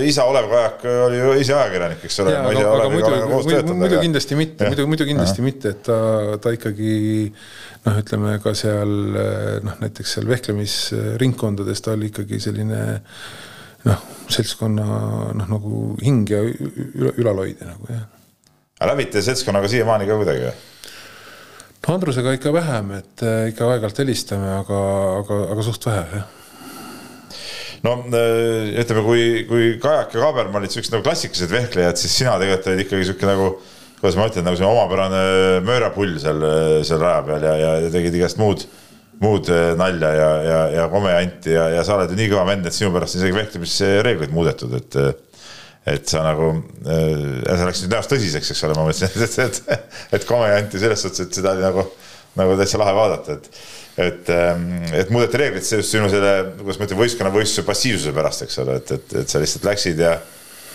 isa 0.06 0.24
Olev 0.28 0.48
Kajak 0.50 0.84
oli 1.06 1.18
ju 1.18 1.34
ise 1.42 1.54
ajakirjanik, 1.56 2.04
eks 2.08 2.20
ole. 2.24 2.34
muidu, 2.46 3.10
muidu, 3.44 3.74
muidu 3.82 4.00
kindlasti 4.00 4.38
mitte, 4.38 4.70
muidu, 4.70 4.86
muidu 4.90 5.08
kindlasti 5.08 5.42
ja. 5.42 5.46
mitte, 5.46 5.74
et 5.74 5.82
ta, 5.86 5.98
ta 6.42 6.54
ikkagi 6.56 6.94
noh, 7.86 8.00
ütleme 8.02 8.36
ka 8.44 8.54
seal 8.58 8.96
noh, 9.66 9.76
näiteks 9.84 10.16
seal 10.16 10.30
vehklemisringkondades 10.30 11.84
ta 11.84 11.94
oli 11.96 12.10
ikkagi 12.10 12.40
selline 12.42 12.80
noh, 13.88 14.08
seltskonna 14.30 14.88
noh, 15.36 15.46
nagu 15.46 15.84
hing 16.00 16.28
ja 16.30 16.42
ülalhoidja 16.44 17.68
nagu 17.68 17.92
jah. 17.92 18.08
aga 18.80 18.92
läbite 18.94 19.22
seltskonnaga 19.24 19.70
siiamaani 19.72 20.08
ka 20.08 20.20
kuidagi 20.20 20.48
või? 20.48 20.58
No 21.86 21.94
Andrusega 21.96 22.34
ikka 22.36 22.52
vähem, 22.54 22.92
et 22.98 23.24
äh, 23.24 23.48
ikka 23.52 23.70
aeg-ajalt 23.70 24.02
helistame, 24.02 24.50
aga, 24.60 24.82
aga, 25.20 25.40
aga 25.54 25.66
suht 25.66 25.86
vähe 25.88 26.04
jah. 26.12 26.28
No 27.84 27.94
äh, 28.12 28.74
ütleme, 28.82 29.04
kui, 29.06 29.22
kui 29.48 29.70
Kajak 29.80 30.16
ja 30.16 30.26
Kaaberma 30.26 30.60
olid 30.60 30.74
siuksed 30.74 30.92
nagu 30.92 31.06
klassikalised 31.06 31.54
vehklejad, 31.54 32.00
siis 32.00 32.18
sina 32.20 32.36
tegelikult 32.40 32.68
olid 32.72 32.84
ikkagi 32.84 33.08
sihuke 33.08 33.30
nagu, 33.30 33.48
kuidas 34.02 34.18
ma 34.20 34.28
ütlen, 34.28 34.44
nagu 34.48 34.60
see 34.60 34.68
omapärane 34.68 35.24
möörapull 35.64 36.20
seal, 36.20 36.44
seal 36.84 37.00
raja 37.00 37.24
peal 37.24 37.48
ja, 37.48 37.56
ja 37.86 37.92
tegid 37.92 38.20
igast 38.20 38.40
muud, 38.40 38.66
muud 39.24 39.48
äh, 39.52 39.72
nalja 39.80 40.12
ja, 40.16 40.30
ja, 40.44 40.60
ja 40.76 40.86
komeanti 40.92 41.56
ja, 41.56 41.70
ja 41.78 41.86
sa 41.86 41.96
oled 41.96 42.12
ju 42.12 42.20
nii 42.20 42.30
kõva 42.34 42.44
vend, 42.52 42.68
et 42.68 42.76
sinu 42.76 42.92
pärast 42.92 43.16
isegi 43.16 43.36
vehklemisreegleid 43.36 44.36
muudetud, 44.36 44.76
et 44.76 45.00
et 45.88 46.08
sa 46.08 46.22
nagu 46.26 46.52
äh,, 46.84 47.42
sa 47.48 47.68
läksid 47.68 47.92
näost 47.92 48.12
tõsiseks, 48.12 48.52
eks 48.52 48.64
ole, 48.66 48.76
ma 48.76 48.86
mõtlesin, 48.88 49.10
et, 49.10 49.38
et, 49.40 49.60
et, 49.76 50.00
et 50.18 50.26
komöödianti 50.28 50.82
selles 50.82 51.04
suhtes, 51.04 51.26
et 51.26 51.38
seda 51.40 51.54
oli 51.56 51.64
nagu, 51.64 51.86
nagu 52.40 52.58
täitsa 52.60 52.80
lahe 52.82 52.96
vaadata, 52.96 53.38
et 53.38 53.62
et, 54.00 54.28
ähm, 54.32 54.68
et 54.96 55.10
muudeti 55.12 55.36
reeglid 55.40 55.66
just 55.66 55.92
sinu 55.92 56.06
selle, 56.08 56.30
kuidas 56.60 56.78
ma 56.78 56.86
ütlen, 56.86 57.00
võistkonna 57.00 57.32
võistluse 57.34 57.66
passiivsuse 57.66 58.12
pärast, 58.16 58.44
eks 58.46 58.60
ole, 58.62 58.76
et, 58.80 58.92
et, 58.96 59.16
et 59.22 59.32
sa 59.32 59.42
lihtsalt 59.42 59.66
läksid 59.66 60.00
ja 60.00 60.14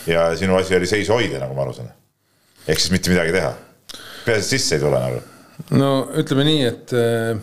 ja 0.05 0.27
sinu 0.37 0.53
asi 0.57 0.75
oli 0.77 0.85
seisu 0.85 1.15
hoida, 1.15 1.39
nagu 1.41 1.55
ma 1.57 1.63
aru 1.65 1.73
saan. 1.73 1.89
ehk 2.67 2.81
siis 2.81 2.91
mitte 2.93 3.09
midagi 3.09 3.33
teha. 3.33 3.55
peaasi, 4.25 4.43
et 4.43 4.51
sisse 4.51 4.77
ei 4.77 4.83
tule 4.83 4.99
nagu. 5.01 5.23
no 5.73 5.91
ütleme 6.21 6.45
nii, 6.45 6.63
et 6.69 6.93
Äh, 6.93 7.37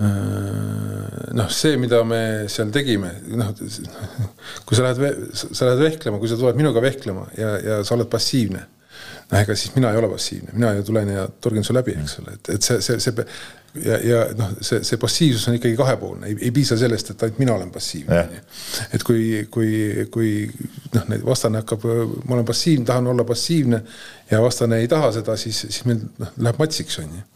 noh, 0.00 1.48
see, 1.52 1.76
mida 1.80 2.00
me 2.08 2.20
seal 2.48 2.72
tegime, 2.72 3.12
noh, 3.36 3.50
kui 4.66 4.78
sa 4.78 4.86
lähed, 4.86 5.24
sa 5.36 5.68
lähed 5.68 5.82
vehklema, 5.84 6.20
kui 6.20 6.30
sa 6.30 6.38
tuled 6.40 6.58
minuga 6.58 6.82
vehklema 6.84 7.26
ja, 7.36 7.54
ja 7.60 7.80
sa 7.84 7.96
oled 7.98 8.08
passiivne, 8.12 8.62
noh, 9.30 9.38
ega 9.40 9.56
siis 9.58 9.74
mina 9.76 9.92
ei 9.92 10.00
ole 10.00 10.08
passiivne, 10.12 10.54
mina 10.56 10.72
ju 10.78 10.86
tulen 10.88 11.12
ja 11.12 11.26
torgin 11.44 11.66
su 11.66 11.76
läbi, 11.76 11.96
eks 12.00 12.18
ole, 12.22 12.38
et, 12.38 12.52
et 12.56 12.68
see, 12.70 12.80
see, 12.84 13.00
see 13.04 13.26
ja, 13.74 13.96
ja 14.04 14.20
noh, 14.36 14.52
see, 14.64 14.82
see 14.86 14.98
passiivsus 15.00 15.46
on 15.48 15.56
ikkagi 15.56 15.76
kahepoolne, 15.78 16.30
ei 16.32 16.50
piisa 16.54 16.76
sellest, 16.78 17.12
et 17.12 17.24
ainult 17.24 17.38
mina 17.42 17.54
olen 17.54 17.70
passiivne. 17.70 18.20
et 18.94 19.04
kui, 19.06 19.46
kui, 19.50 19.70
kui 20.12 20.32
noh, 20.96 21.10
vastane 21.26 21.62
hakkab, 21.62 21.86
ma 22.24 22.36
olen 22.36 22.48
passiivne, 22.48 22.86
tahan 22.88 23.10
olla 23.12 23.24
passiivne 23.28 23.82
ja 24.30 24.40
vastane 24.42 24.80
ei 24.82 24.88
taha 24.90 25.12
seda, 25.20 25.36
siis, 25.40 25.60
siis 25.68 25.84
meil 25.88 26.02
noh, 26.22 26.32
läheb 26.42 26.58
matsiks 26.62 26.98
on 27.02 27.12
ju. 27.18 27.26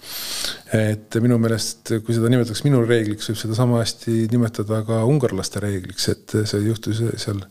et 0.78 1.20
minu 1.22 1.38
meelest, 1.42 1.94
kui 2.06 2.16
seda 2.16 2.32
nimetatakse 2.32 2.66
minu 2.66 2.82
reegliks, 2.86 3.30
võib 3.30 3.42
seda 3.44 3.58
sama 3.58 3.82
hästi 3.84 4.24
nimetada 4.32 4.82
ka 4.88 5.04
ungarlaste 5.08 5.62
reegliks, 5.62 6.08
et 6.10 6.38
see 6.42 6.64
juhtus 6.66 7.02
seal 7.22 7.44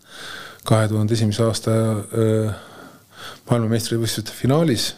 kahe 0.67 0.87
tuhande 0.91 1.15
esimese 1.15 1.43
aasta 1.43 1.71
maailmameistrivõistluste 3.47 4.35
finaalis 4.35 4.91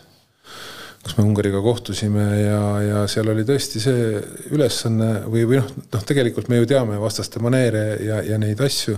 kus 1.06 1.18
me 1.20 1.24
Ungariga 1.24 1.62
kohtusime 1.62 2.24
ja, 2.40 2.62
ja 2.82 3.02
seal 3.10 3.30
oli 3.30 3.46
tõesti 3.46 3.82
see 3.82 4.22
ülesanne 4.56 5.10
või, 5.30 5.44
või 5.46 5.60
noh, 5.62 5.68
noh, 5.94 6.06
tegelikult 6.08 6.50
me 6.50 6.58
ju 6.64 6.70
teame 6.72 6.98
vastaste 7.02 7.42
maneere 7.46 7.84
ja, 8.02 8.24
ja 8.26 8.40
neid 8.42 8.62
asju. 8.66 8.98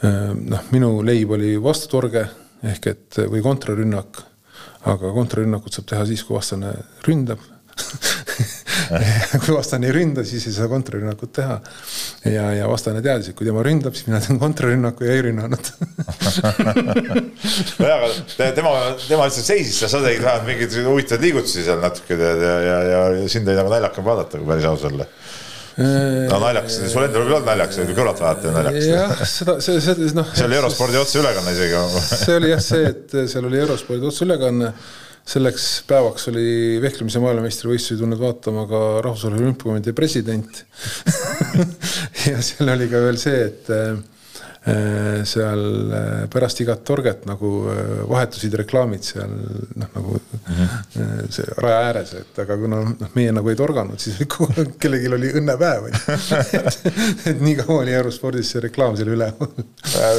Noh, 0.00 0.68
minu 0.72 0.92
leib 1.04 1.34
oli 1.34 1.56
vastutorge 1.60 2.22
ehk 2.70 2.86
et 2.92 3.18
või 3.32 3.42
kontrarünnak, 3.44 4.22
aga 4.88 5.10
kontrarünnakut 5.16 5.74
saab 5.74 5.90
teha 5.90 6.06
siis, 6.08 6.22
kui 6.24 6.38
vastane 6.38 6.72
ründab 7.04 7.42
kui 9.42 9.54
vastane 9.54 9.88
ei 9.88 9.94
ründa, 9.94 10.24
siis 10.26 10.46
ei 10.48 10.54
saa 10.56 10.68
kontrarünnakut 10.70 11.32
teha. 11.40 11.56
ja, 12.30 12.44
ja 12.56 12.64
vastane 12.70 13.00
teadis, 13.04 13.30
et 13.30 13.36
kui 13.38 13.48
tema 13.48 13.60
ründab, 13.66 13.94
siis 13.96 14.08
mina 14.08 14.18
teen 14.24 14.40
kontrarünnaku 14.42 15.00
ja 15.08 15.12
ei 15.16 15.22
rünnanud 15.28 15.64
nojah, 17.80 17.96
aga 17.96 18.06
tema, 18.56 18.72
tema 19.06 19.28
lihtsalt 19.28 19.46
seisis 19.46 19.76
seal, 19.80 19.92
sa 19.92 19.98
tegid 20.04 20.24
vähemalt 20.24 20.48
mingeid 20.48 20.72
huvitavaid 20.88 21.22
liigutusi 21.28 21.66
seal 21.66 21.80
natuke 21.82 22.12
ja, 22.18 22.32
ja, 22.34 22.56
ja, 22.66 22.78
ja, 22.92 23.00
ja 23.20 23.26
sind 23.32 23.48
oli 23.48 23.60
nagu 23.60 23.70
naljakam 23.72 24.04
vaadata, 24.06 24.40
kui 24.40 24.50
päris 24.50 24.68
aus 24.70 24.82
olla 24.90 25.04
no 25.80 26.38
naljakas, 26.42 26.74
sul 26.92 27.04
endal 27.06 27.22
küll 27.24 27.36
olnud 27.38 27.48
naljakas, 27.48 27.78
kõrvalt 27.96 28.20
vaadata 28.20 28.46
naljakas. 28.54 28.88
jah, 28.88 29.10
seda, 29.28 29.52
see, 29.64 29.76
see 29.84 30.10
noh. 30.16 30.26
see 30.34 30.48
oli 30.48 30.58
Eurospordi 30.58 30.96
otseülekanne 31.00 31.50
isegi. 31.54 31.74
see 32.10 32.34
oli 32.40 32.50
jah 32.50 32.62
see, 32.64 32.90
et 32.90 33.14
seal 33.30 33.44
oli 33.48 33.58
Eurospordi 33.62 34.04
otseülekanne 34.10 34.68
selleks 35.30 35.66
päevaks 35.86 36.26
oli 36.32 36.78
vehklemise 36.82 37.22
maailmameistrivõistlusi 37.22 38.00
tulnud 38.00 38.18
vaatama 38.20 38.66
ka 38.70 38.80
Rahvusvahelise 39.06 39.44
Olümpiakomitee 39.46 39.96
president. 39.96 40.64
Ja 42.28 42.42
seal 42.44 42.68
oli 42.68 42.84
ka 42.90 42.98
veel 43.00 43.16
see, 43.16 43.38
et 43.46 43.70
Äh, 43.70 43.98
seal 45.24 45.92
äh, 45.92 46.26
pärast 46.28 46.60
igat 46.60 46.82
torget 46.84 47.22
nagu 47.24 47.50
äh, 47.72 48.02
vahetusid 48.08 48.52
reklaamid 48.60 49.06
seal 49.06 49.30
noh, 49.32 49.88
nagu 49.94 50.18
mm 50.18 50.58
-hmm. 50.58 51.30
see 51.32 51.46
raja 51.56 51.78
ääres, 51.86 52.12
et 52.14 52.38
aga 52.44 52.56
kuna 52.60 52.82
noh, 52.84 53.14
meie 53.14 53.32
nagu 53.32 53.48
ei 53.48 53.56
torganud, 53.56 53.98
siis 53.98 54.18
kellelgi 54.82 55.08
oli 55.16 55.32
õnnepäev 55.40 55.88
onju 55.88 56.02
et, 57.30 57.40
nii 57.40 57.56
kaua 57.62 57.80
oli 57.86 57.96
Eurospordis 57.96 58.52
see 58.52 58.60
reklaam 58.60 58.96
seal 59.00 59.08
üle 59.08 59.32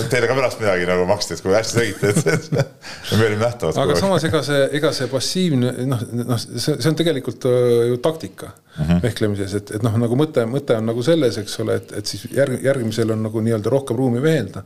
Teile 0.10 0.28
ka 0.28 0.36
pärast 0.36 0.60
midagi 0.60 0.90
nagu 0.90 1.06
maksti, 1.06 1.38
et 1.38 1.46
kui 1.46 1.54
hästi 1.54 1.78
tegite, 1.78 2.10
et 2.10 2.52
me 2.52 3.26
olime 3.28 3.46
nähtavad. 3.46 3.78
aga 3.78 4.00
samas 4.00 4.26
ega 4.26 4.42
see, 4.44 4.68
ega 4.82 4.92
see 4.92 5.08
passiivne 5.12 5.76
noh, 5.86 6.02
noh, 6.26 6.42
see 6.42 6.90
on 6.90 6.98
tegelikult 6.98 7.46
ju 7.92 8.02
taktika 8.02 8.56
mm 8.78 8.86
-hmm. 8.86 9.02
vehklemises, 9.04 9.54
et, 9.54 9.72
et 9.76 9.84
noh, 9.84 9.98
nagu 9.98 10.16
mõte, 10.16 10.46
mõte 10.48 10.78
on 10.78 10.86
nagu 10.86 11.04
selles, 11.04 11.38
eks 11.38 11.60
ole, 11.60 11.76
et, 11.82 11.92
et 11.98 12.06
siis 12.06 12.28
järg, 12.36 12.64
järgmisel 12.64 13.12
on 13.12 13.24
nagu 13.24 13.42
nii-öelda 13.42 13.70
rohkem 13.70 13.98
ruumi 13.98 14.22
veelda. 14.22 14.64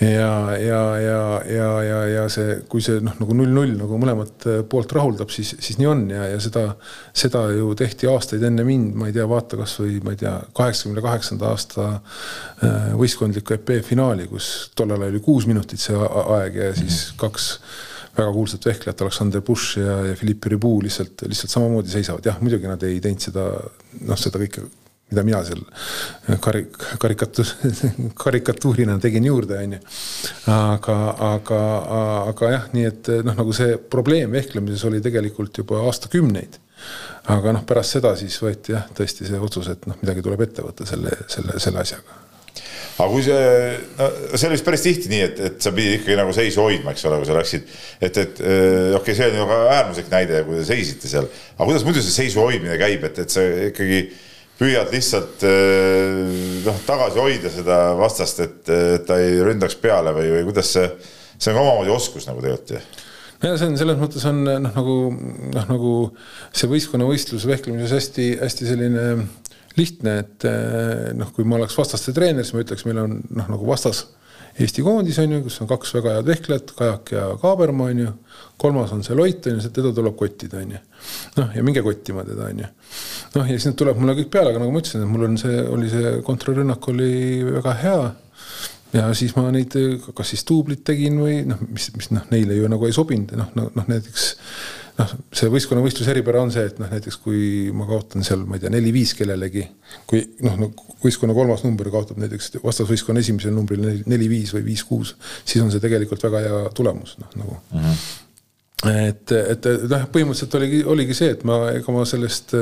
ja, 0.00 0.56
ja, 0.58 0.80
ja, 0.98 1.42
ja, 1.46 1.82
ja, 1.82 1.98
ja 2.08 2.28
see, 2.28 2.56
kui 2.68 2.82
see 2.82 3.00
noh, 3.00 3.14
nagu 3.20 3.34
null-null 3.38 3.76
nagu 3.78 3.98
mõlemat 3.98 4.48
poolt 4.68 4.92
rahuldab, 4.92 5.30
siis, 5.30 5.54
siis 5.60 5.78
nii 5.78 5.86
on 5.86 6.02
ja, 6.10 6.26
ja 6.32 6.40
seda, 6.40 6.64
seda 7.14 7.44
ju 7.54 7.74
tehti 7.78 8.10
aastaid 8.10 8.42
enne 8.42 8.64
mind, 8.64 8.96
ma 8.98 9.06
ei 9.06 9.14
tea, 9.14 9.28
vaata 9.28 9.60
kasvõi 9.60 10.00
ma 10.02 10.16
ei 10.16 10.20
tea, 10.24 10.34
kaheksakümne 10.58 11.04
kaheksanda 11.04 11.52
aasta 11.52 11.88
äh, 11.92 12.90
võistkondliku 12.98 13.54
ep 13.54 13.72
finaali, 13.86 14.26
kus 14.26 14.72
tollel 14.74 15.02
ajal 15.02 15.14
oli 15.14 15.20
kuus 15.20 15.46
minutit 15.46 15.80
see 15.80 15.96
aeg 15.96 16.56
ja 16.56 16.74
siis 16.74 17.12
mm 17.12 17.28
-hmm. 17.28 17.91
Väga 18.16 18.32
kuulsat 18.32 18.66
vehklejat, 18.68 19.02
Aleksander 19.04 19.40
Bush 19.40 19.78
ja, 19.80 19.96
ja 20.10 20.14
Philippe 20.18 20.50
Ribou 20.52 20.80
lihtsalt, 20.84 21.24
lihtsalt 21.28 21.54
samamoodi 21.54 21.92
seisavad, 21.92 22.26
jah, 22.28 22.38
muidugi 22.44 22.68
nad 22.68 22.82
ei 22.86 23.00
teinud 23.04 23.24
seda, 23.24 23.46
noh, 24.04 24.20
seda 24.20 24.40
kõike, 24.42 24.64
mida 25.12 25.24
mina 25.26 25.40
seal 25.46 25.62
karik-, 26.44 26.76
karikatuur, 27.00 27.52
karikatuurina 28.24 28.98
tegin 29.02 29.28
juurde, 29.28 29.60
on 29.64 29.76
ju. 29.76 29.82
aga, 30.52 30.98
aga, 31.32 31.62
aga 32.32 32.52
jah, 32.56 32.66
nii 32.76 32.88
et 32.90 33.12
noh, 33.24 33.36
nagu 33.38 33.56
see 33.56 33.78
probleem 33.92 34.34
vehklemises 34.36 34.84
oli 34.88 35.00
tegelikult 35.04 35.62
juba 35.64 35.80
aastakümneid. 35.86 36.60
Aga 37.32 37.52
noh, 37.54 37.62
pärast 37.64 37.94
seda 37.94 38.16
siis 38.18 38.34
võeti 38.42 38.74
jah, 38.74 38.88
tõesti 38.98 39.28
see 39.28 39.38
otsus, 39.38 39.70
et 39.70 39.86
noh, 39.86 39.96
midagi 40.02 40.24
tuleb 40.26 40.42
ette 40.48 40.64
võtta 40.66 40.88
selle, 40.88 41.14
selle, 41.30 41.60
selle 41.62 41.84
asjaga 41.84 42.21
aga 42.98 43.08
kui 43.12 43.22
see, 43.24 43.44
no 43.98 44.08
see 44.34 44.48
oli 44.48 44.56
vist 44.56 44.66
päris 44.66 44.84
tihti 44.84 45.12
nii, 45.12 45.22
et, 45.28 45.38
et 45.48 45.64
sa 45.64 45.72
pidid 45.74 46.00
ikkagi 46.00 46.18
nagu 46.18 46.34
seisu 46.36 46.64
hoidma, 46.64 46.92
eks 46.92 47.06
ole, 47.08 47.20
kui 47.22 47.28
sa 47.30 47.38
läksid, 47.38 47.70
et, 48.00 48.18
et 48.24 48.42
okei 48.42 48.98
okay,, 48.98 49.16
see 49.18 49.30
on 49.30 49.38
ju 49.40 49.46
ka 49.48 49.60
äärmuslik 49.78 50.10
näide, 50.12 50.42
kui 50.48 50.58
te 50.58 50.66
seisite 50.68 51.10
seal, 51.10 51.30
aga 51.56 51.68
kuidas 51.70 51.86
muidu 51.88 52.04
see 52.04 52.18
seisu 52.18 52.42
hoidmine 52.44 52.76
käib, 52.80 53.06
et, 53.08 53.22
et 53.24 53.32
sa 53.32 53.44
ikkagi 53.70 54.02
püüad 54.60 54.92
lihtsalt 54.94 55.46
noh, 56.66 56.82
tagasi 56.86 57.22
hoida 57.22 57.52
seda 57.52 57.78
vastast, 57.98 58.42
et 58.44 58.74
ta 59.08 59.18
ei 59.22 59.40
ründaks 59.42 59.78
peale 59.82 60.12
või, 60.16 60.28
või 60.36 60.44
kuidas 60.50 60.74
see, 60.76 60.84
see 61.38 61.52
on 61.52 61.58
ka 61.58 61.64
omamoodi 61.64 61.94
oskus 61.94 62.28
nagu 62.28 62.44
tegelikult 62.44 62.76
ju? 62.76 62.84
Ja 63.42 63.56
see 63.58 63.72
on 63.72 63.78
selles 63.80 63.98
mõttes 63.98 64.22
on 64.28 64.44
noh, 64.46 64.60
nagu 64.70 64.96
noh, 65.16 65.64
nagu 65.66 65.92
see 66.54 66.68
võistkonnavõistlus 66.70 67.48
vehklemises 67.50 67.96
hästi-hästi 67.96 68.68
selline 68.68 69.06
lihtne, 69.78 70.18
et 70.24 70.48
eh, 70.48 71.12
noh, 71.16 71.30
kui 71.34 71.46
ma 71.48 71.60
oleks 71.60 71.78
vastaste 71.78 72.14
treener, 72.16 72.44
siis 72.46 72.56
ma 72.56 72.64
ütleks, 72.64 72.84
meil 72.88 73.04
on 73.04 73.20
noh, 73.30 73.48
nagu 73.54 73.68
vastas 73.68 74.06
Eesti 74.60 74.82
koondis 74.84 75.16
on 75.22 75.30
ju, 75.32 75.38
kus 75.46 75.54
on 75.64 75.68
kaks 75.70 75.94
väga 75.96 76.16
head 76.18 76.26
vehklejat, 76.28 76.72
Kajak 76.76 77.12
ja 77.14 77.28
Kaaberma 77.40 77.86
on 77.88 78.00
ju. 78.02 78.10
kolmas 78.60 78.92
on 78.92 79.00
see 79.02 79.16
Loit 79.16 79.46
on 79.48 79.56
ju, 79.56 79.70
teda 79.72 79.92
tuleb 79.96 80.16
kottida 80.16 80.58
on 80.60 80.74
ju. 80.74 80.80
noh, 81.38 81.54
ja 81.56 81.62
minge 81.64 81.82
kottima 81.82 82.24
teda 82.24 82.50
on 82.50 82.60
ju. 82.60 82.68
noh, 83.34 83.46
ja 83.46 83.56
siis 83.56 83.70
need 83.70 83.78
tuleb 83.80 83.96
mulle 84.00 84.16
kõik 84.18 84.28
peale, 84.34 84.52
aga 84.52 84.60
nagu 84.60 84.74
ma 84.74 84.82
ütlesin, 84.82 85.06
et 85.06 85.12
mul 85.12 85.24
on 85.30 85.38
see, 85.40 85.62
oli 85.72 85.88
see 85.92 86.12
kontrarünnak 86.26 86.88
oli 86.92 87.14
väga 87.48 87.74
hea. 87.80 87.96
ja 88.92 89.08
siis 89.16 89.32
ma 89.38 89.46
neid, 89.54 89.72
kas 90.12 90.34
siis 90.34 90.44
duublit 90.48 90.84
tegin 90.84 91.16
või 91.24 91.40
noh, 91.48 91.64
mis, 91.72 91.88
mis 91.96 92.12
noh, 92.12 92.28
neile 92.34 92.60
ju 92.60 92.68
nagu 92.68 92.88
ei 92.88 92.96
sobinud, 92.96 93.32
noh, 93.40 93.56
noh 93.56 93.88
näiteks 93.88 94.28
noh, 94.98 95.12
see 95.34 95.50
võistkonnavõistluse 95.52 96.12
eripära 96.12 96.42
on 96.44 96.52
see, 96.54 96.64
et 96.68 96.80
noh, 96.80 96.90
näiteks 96.92 97.18
kui 97.22 97.70
ma 97.76 97.86
kaotan 97.88 98.26
seal, 98.26 98.44
ma 98.48 98.58
ei 98.58 98.64
tea, 98.64 98.72
neli-viis 98.72 99.14
kellelegi, 99.18 99.64
kui 100.10 100.24
noh 100.44 100.58
no,, 100.60 100.70
võistkonna 101.04 101.36
kolmas 101.36 101.64
number 101.66 101.90
kaotab 101.92 102.20
näiteks 102.22 102.58
vastasvõistkonna 102.62 103.22
esimesel 103.24 103.54
numbril 103.56 103.86
neli-viis 104.10 104.52
või 104.56 104.66
viis-kuus, 104.72 105.14
siis 105.44 105.62
on 105.64 105.72
see 105.72 105.82
tegelikult 105.82 106.24
väga 106.28 106.44
hea 106.46 106.60
tulemus, 106.76 107.16
noh 107.22 107.38
nagu 107.40 107.56
mm. 107.58 107.86
-hmm. 107.86 108.98
et, 109.06 109.36
et 109.56 109.70
noh, 109.88 110.04
põhimõtteliselt 110.12 110.60
oligi, 110.60 110.84
oligi 110.96 111.18
see, 111.18 111.32
et 111.36 111.46
ma, 111.48 111.64
ega 111.78 111.96
ma 111.96 112.04
sellest 112.08 112.56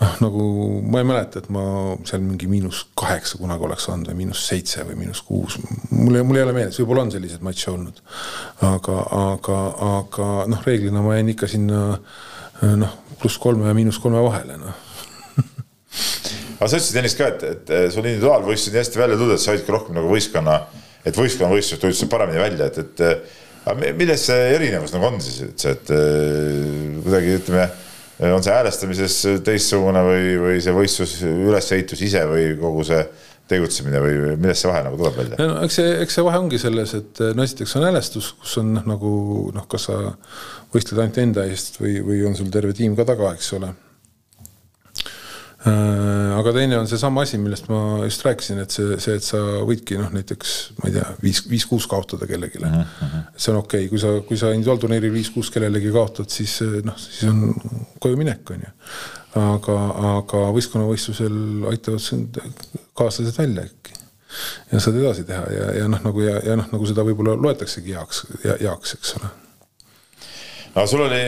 noh, 0.00 0.14
nagu 0.24 0.44
ma 0.90 1.02
ei 1.02 1.08
mäleta, 1.08 1.42
et 1.42 1.50
ma 1.54 1.64
seal 2.06 2.22
mingi 2.24 2.48
miinus 2.50 2.84
kaheksa 2.98 3.38
kunagi 3.40 3.66
oleks 3.68 3.88
olnud 3.92 4.10
või 4.10 4.24
miinus 4.24 4.42
seitse 4.48 4.86
või 4.88 4.98
miinus 5.04 5.22
kuus. 5.26 5.58
mul 5.90 6.18
ei, 6.18 6.26
mul 6.26 6.40
ei 6.40 6.46
ole 6.46 6.56
meeles, 6.56 6.78
võib-olla 6.80 7.06
on 7.06 7.14
selliseid 7.14 7.44
matše 7.46 7.70
olnud. 7.74 8.00
aga, 8.70 8.98
aga, 9.20 9.60
aga 9.90 10.30
noh, 10.50 10.64
reeglina 10.66 11.04
ma 11.04 11.18
jäin 11.18 11.30
ikka 11.34 11.50
sinna 11.50 11.84
noh, 12.82 12.98
pluss 13.20 13.38
kolme 13.42 13.68
ja 13.70 13.76
miinus 13.76 14.00
kolme 14.02 14.22
vahele, 14.24 14.58
noh 14.60 14.82
aga 16.58 16.70
sa 16.70 16.78
ütlesid 16.78 16.98
ennist 17.00 17.18
ka, 17.18 17.30
et, 17.30 17.42
et 17.44 17.72
sul 17.92 18.06
individuaalvõistlused 18.06 18.74
nii 18.74 18.80
hästi 18.82 19.00
välja 19.00 19.18
tulnud, 19.20 19.36
et 19.36 19.42
sa 19.42 19.52
saidki 19.52 19.74
rohkem 19.74 19.98
nagu 19.98 20.10
võistkonna, 20.10 20.58
et 21.04 21.18
võistkonnavõistlused 21.18 21.82
tulid 21.82 21.98
sul 21.98 22.10
paremini 22.10 22.40
välja, 22.40 22.70
et, 22.70 22.78
et 22.80 23.64
aga 23.64 23.92
milles 23.98 24.26
see 24.28 24.46
erinevus 24.54 24.94
nagu 24.94 25.08
on 25.10 25.20
siis 25.22 25.42
üldse, 25.44 25.74
et 25.76 25.92
kuidagi 27.04 27.36
ütleme 27.40 27.66
on 28.20 28.42
see 28.44 28.54
häälestamises 28.54 29.20
teistsugune 29.46 30.02
või, 30.06 30.34
või 30.40 30.58
see 30.64 30.74
võistlus, 30.76 31.14
ülesehitus 31.24 32.02
ise 32.06 32.24
või 32.30 32.50
kogu 32.60 32.84
see 32.86 33.04
tegutsemine 33.50 34.00
või 34.00 34.36
millest 34.40 34.64
see 34.64 34.70
vahe 34.70 34.84
nagu 34.86 34.98
tuleb 35.00 35.16
välja? 35.20 35.38
no 35.40 35.60
eks 35.66 35.78
see, 35.80 35.94
eks 36.04 36.18
see 36.18 36.24
vahe 36.24 36.40
ongi 36.40 36.60
selles, 36.60 36.94
et 36.96 37.24
no 37.36 37.44
esiteks 37.44 37.76
on 37.78 37.88
häälestus, 37.88 38.32
kus 38.40 38.58
on 38.62 38.72
noh, 38.78 38.86
nagu 38.94 39.14
noh, 39.54 39.66
kas 39.70 39.88
sa 39.90 39.98
võistled 40.74 41.00
ainult 41.00 41.20
enda 41.20 41.48
eest 41.50 41.80
või, 41.82 41.98
või 42.06 42.22
on 42.28 42.38
sul 42.38 42.52
terve 42.54 42.72
tiim 42.76 42.96
ka 42.96 43.06
taga, 43.08 43.34
eks 43.36 43.52
ole 43.58 43.74
aga 45.64 46.52
teine 46.52 46.76
on 46.76 46.88
seesama 46.88 47.22
asi, 47.24 47.38
millest 47.40 47.70
ma 47.72 48.04
just 48.04 48.24
rääkisin, 48.26 48.60
et 48.60 48.74
see, 48.74 48.98
see, 49.00 49.16
et 49.16 49.24
sa 49.24 49.40
võidki 49.64 49.96
noh, 49.96 50.10
näiteks 50.12 50.54
ma 50.80 50.90
ei 50.90 50.96
tea, 50.98 51.04
viis, 51.22 51.40
viis-kuus 51.48 51.86
kaotada 51.88 52.28
kellelegi 52.28 52.60
-huh. 52.60 52.84
Mhm. 53.06 53.26
see 53.36 53.52
on 53.52 53.58
okei 53.62 53.86
okay., 53.86 53.88
kui 53.88 53.98
sa, 53.98 54.12
kui 54.28 54.36
sa 54.36 54.52
individuaalturniiril 54.52 55.12
viis-kuus 55.12 55.50
kellelegi 55.50 55.92
kaotad, 55.92 56.28
siis 56.28 56.58
noh, 56.84 56.98
siis 56.98 57.30
on 57.30 57.54
koju 58.00 58.16
minek, 58.20 58.50
on 58.50 58.66
ju. 58.66 58.72
aga, 59.40 59.78
aga 60.16 60.42
võistkonnavõistlusel 60.58 61.70
aitavad 61.70 62.00
sind 62.00 62.36
kaaslased 62.94 63.38
välja 63.38 63.64
ikkagi. 63.64 64.02
ja 64.72 64.80
saad 64.80 65.00
edasi 65.00 65.24
teha 65.24 65.46
ja, 65.52 65.70
ja 65.80 65.88
noh, 65.88 66.04
nagu 66.04 66.20
ja, 66.20 66.40
ja 66.44 66.56
noh, 66.60 66.68
nagu 66.72 66.86
seda 66.86 67.06
võib-olla 67.06 67.38
loetaksegi 67.40 67.96
heaks, 67.96 68.26
heaks, 68.44 68.94
eks 68.98 69.16
ole 69.20 69.32
no 70.74 70.84
sul 70.90 71.04
oli, 71.06 71.20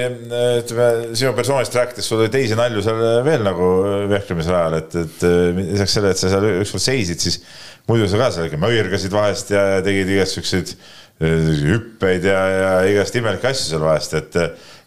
ütleme 0.61 1.14
sinu 1.14 1.32
persoonist 1.36 1.76
rääkides, 1.78 2.09
sul 2.09 2.24
oli 2.24 2.32
teisi 2.34 2.59
nalju 2.59 2.82
seal 2.84 3.03
veel 3.26 3.47
nagu 3.47 3.70
vehklemise 4.11 4.53
ajal, 4.53 4.78
et, 4.80 4.97
et 5.05 5.26
lisaks 5.61 5.97
sellele, 5.99 6.14
et 6.16 6.22
sa 6.22 6.32
seal 6.32 6.49
ükskord 6.64 6.82
seisid, 6.82 7.22
siis 7.22 7.40
muidu 7.86 8.09
sa 8.11 8.20
ka 8.20 8.30
seal 8.34 8.49
ikka 8.49 8.61
mõirgasid 8.62 9.14
vahest 9.14 9.53
ja 9.55 9.66
tegid 9.86 10.11
igasuguseid 10.16 10.72
äh, 10.72 10.97
hüppeid 11.20 12.26
ja, 12.28 12.40
ja 12.53 12.72
igast 12.90 13.14
imelikke 13.16 13.53
asju 13.53 13.70
seal 13.70 13.84
vahest, 13.86 14.16
et, 14.18 14.40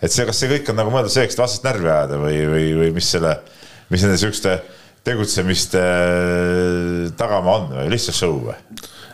et 0.03 0.13
see, 0.13 0.27
kas 0.27 0.41
see 0.41 0.51
kõik 0.51 0.73
on 0.73 0.77
nagu 0.81 0.91
mõeldud 0.93 1.13
selleks, 1.13 1.37
et 1.37 1.41
vastast 1.41 1.65
närvi 1.65 1.89
ajada 1.89 2.19
või, 2.21 2.41
või, 2.51 2.67
või 2.83 2.91
mis 2.99 3.09
selle, 3.15 3.37
mis 3.89 4.05
nende 4.05 4.19
siukeste 4.21 4.59
tegutsemiste 5.07 5.81
tagamaa 7.17 7.55
on 7.55 7.71
või 7.77 7.93
lihtsalt 7.95 8.19
show 8.19 8.35
või? 8.49 8.57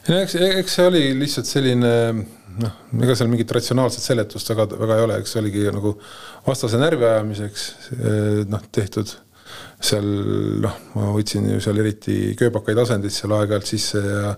eks, 0.10 0.36
eks 0.36 0.76
see 0.80 0.90
oli 0.90 1.04
lihtsalt 1.22 1.50
selline 1.50 1.94
noh, 2.62 2.78
ega 3.02 3.16
seal 3.18 3.30
mingit 3.32 3.52
ratsionaalset 3.56 4.04
seletust 4.04 4.52
väga, 4.52 4.68
väga 4.80 4.98
ei 4.98 5.06
ole, 5.08 5.20
eks 5.22 5.36
see 5.36 5.42
oligi 5.42 5.66
nagu 5.74 5.96
vastase 6.46 6.80
närvi 6.82 7.08
ajamiseks 7.10 7.68
eh, 7.96 8.42
noh, 8.52 8.64
tehtud. 8.76 9.16
seal 9.86 10.08
noh, 10.64 10.78
ma 10.96 11.12
võtsin 11.14 11.50
ju 11.52 11.60
seal 11.64 11.80
eriti 11.84 12.34
kööbakaid 12.40 12.80
asendeid 12.82 13.14
seal 13.14 13.36
aeg-ajalt 13.36 13.70
sisse 13.70 14.02
ja 14.02 14.32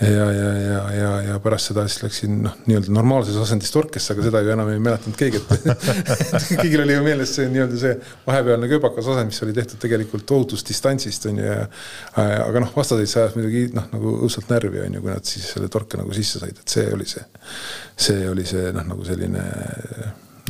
ja, 0.00 0.26
ja, 0.32 0.50
ja, 0.62 0.80
ja, 0.94 1.10
ja 1.22 1.38
pärast 1.42 1.70
seda 1.70 1.82
siis 1.88 2.02
läksin 2.04 2.36
noh, 2.44 2.54
nii-öelda 2.68 2.92
normaalses 2.94 3.38
asendis 3.42 3.72
torkesse, 3.74 4.14
aga 4.14 4.26
seda 4.28 4.42
ju 4.44 4.52
enam 4.54 4.70
ei 4.70 4.82
mäletanud 4.82 5.18
keegi, 5.18 5.40
et 5.40 6.52
kõigil 6.62 6.84
oli 6.84 6.94
ju 6.94 7.06
meeles 7.06 7.32
see 7.34 7.48
nii-öelda 7.50 7.80
see 7.80 7.96
vahepealne 8.26 8.70
kööbakas 8.70 9.10
asend, 9.10 9.32
mis 9.32 9.42
oli 9.46 9.56
tehtud 9.56 9.82
tegelikult 9.82 10.30
ohutusdistantsist 10.36 11.26
on 11.32 11.42
ju 11.42 11.48
ja 11.48 11.58
aga 12.44 12.62
noh, 12.62 12.70
vastaseid 12.76 13.10
see 13.10 13.24
ajas 13.24 13.34
muidugi 13.38 13.64
noh, 13.74 13.90
nagu 13.96 14.14
õudselt 14.20 14.54
närvi 14.54 14.84
on 14.84 14.98
ju, 14.98 15.02
kui 15.02 15.14
nad 15.14 15.34
siis 15.34 15.50
selle 15.56 15.70
torke 15.72 16.00
nagu 16.00 16.14
sisse 16.16 16.42
said, 16.42 16.62
et 16.62 16.78
see 16.78 16.86
oli 16.94 17.08
see, 17.08 17.26
see 18.08 18.30
oli 18.30 18.46
see 18.46 18.70
noh, 18.76 18.86
nagu 18.94 19.06
selline 19.08 19.44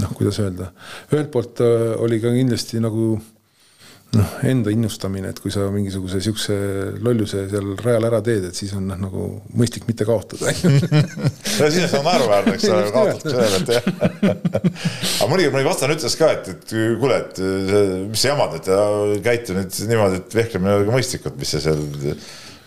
noh, 0.02 0.14
kuidas 0.14 0.38
öelda, 0.44 0.70
ühelt 1.12 1.32
poolt 1.32 1.64
äh, 1.64 1.90
oli 2.04 2.20
ka 2.22 2.32
kindlasti 2.36 2.84
nagu 2.84 3.16
noh, 4.16 4.30
enda 4.48 4.72
innustamine, 4.72 5.32
et 5.32 5.40
kui 5.42 5.52
sa 5.52 5.66
mingisuguse 5.72 6.20
siukse 6.24 6.54
lolluse 7.04 7.42
seal 7.50 7.74
rajal 7.82 8.08
ära 8.08 8.20
teed, 8.24 8.46
et 8.48 8.56
siis 8.56 8.72
on 8.76 8.86
noh, 8.88 8.96
nagu 9.00 9.26
mõistlik 9.58 9.84
mitte 9.88 10.06
kaotada 10.08 10.54
no 11.58 11.68
siis 11.74 11.92
on 11.98 12.06
naeruväärne, 12.06 12.54
eks 12.56 12.68
ole, 12.72 12.86
kaotatakse 12.94 13.36
ühel, 13.36 13.58
et 13.58 13.74
jah. 13.76 13.90
aga 15.20 15.28
mõnikord 15.32 15.58
mõni 15.58 15.68
vastane 15.68 15.98
ütles 15.98 16.18
ka, 16.20 16.32
et, 16.38 16.50
et 16.54 16.74
kuule, 17.02 17.20
et 17.20 17.42
mis 18.08 18.24
sa 18.24 18.32
jamad, 18.32 18.56
et 18.60 18.72
käitu 19.28 19.58
nüüd 19.58 19.78
niimoodi, 19.92 20.22
et 20.22 20.40
vehklemine 20.40 20.72
ei 20.72 20.80
ole 20.80 20.88
ka 20.88 20.96
mõistlikult, 20.96 21.38
mis 21.40 21.54
sa 21.56 21.62
seal 21.68 21.84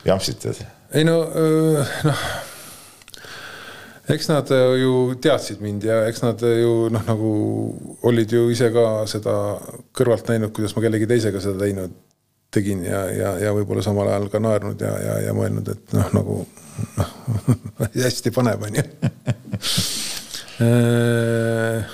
jampsid 0.05 0.41
tead. 0.45 0.63
ei 0.93 1.07
no, 1.07 1.19
noh 2.05 2.25
eks 4.09 4.29
nad 4.31 4.51
äh, 4.51 4.75
ju 4.81 4.93
teadsid 5.21 5.61
mind 5.61 5.85
ja 5.85 6.01
eks 6.09 6.23
nad 6.25 6.41
äh, 6.43 6.61
ju 6.61 6.89
noh, 6.93 7.03
nagu 7.07 7.31
olid 8.07 8.33
ju 8.33 8.47
ise 8.53 8.71
ka 8.73 9.05
seda 9.09 9.35
kõrvalt 9.97 10.31
näinud, 10.31 10.53
kuidas 10.55 10.75
ma 10.75 10.85
kellegi 10.85 11.09
teisega 11.09 11.41
seda 11.43 11.61
teinud 11.61 11.93
tegin 12.51 12.83
ja, 12.83 13.05
ja, 13.15 13.35
ja 13.39 13.53
võib-olla 13.55 13.83
samal 13.85 14.09
ajal 14.11 14.27
ka 14.31 14.41
naernud 14.43 14.81
ja, 14.83 14.91
ja, 14.99 15.17
ja 15.27 15.35
mõelnud, 15.35 15.69
et 15.71 15.95
noh, 15.95 16.09
nagu 16.17 16.41
noh 16.97 17.11
hästi 18.05 18.33
paneb, 18.35 18.69
onju. 18.69 18.87
Äh, 20.61 21.87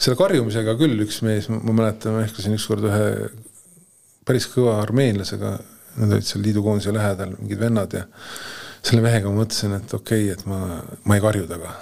selle 0.00 0.16
karjumisega 0.18 0.72
küll 0.74 0.98
üks 1.04 1.20
mees, 1.22 1.46
ma 1.52 1.70
mäletan, 1.70 2.16
ma 2.16 2.24
ehkasin 2.24 2.56
ükskord 2.56 2.82
ühe 2.88 3.28
päris 4.26 4.48
kõva 4.50 4.80
armeenlasega, 4.82 5.52
nad 6.00 6.14
olid 6.16 6.26
seal 6.26 6.42
liidukoondise 6.42 6.90
lähedal, 6.96 7.36
mingid 7.38 7.60
vennad 7.60 7.94
ja 7.94 8.02
selle 8.86 9.04
mehega 9.04 9.30
ma 9.30 9.42
mõtlesin, 9.42 9.76
et 9.78 9.94
okei 9.96 10.28
okay,, 10.28 10.36
et 10.36 10.46
ma, 10.50 10.80
ma 11.04 11.16
ei 11.18 11.24
karju 11.24 11.48
taga. 11.50 11.74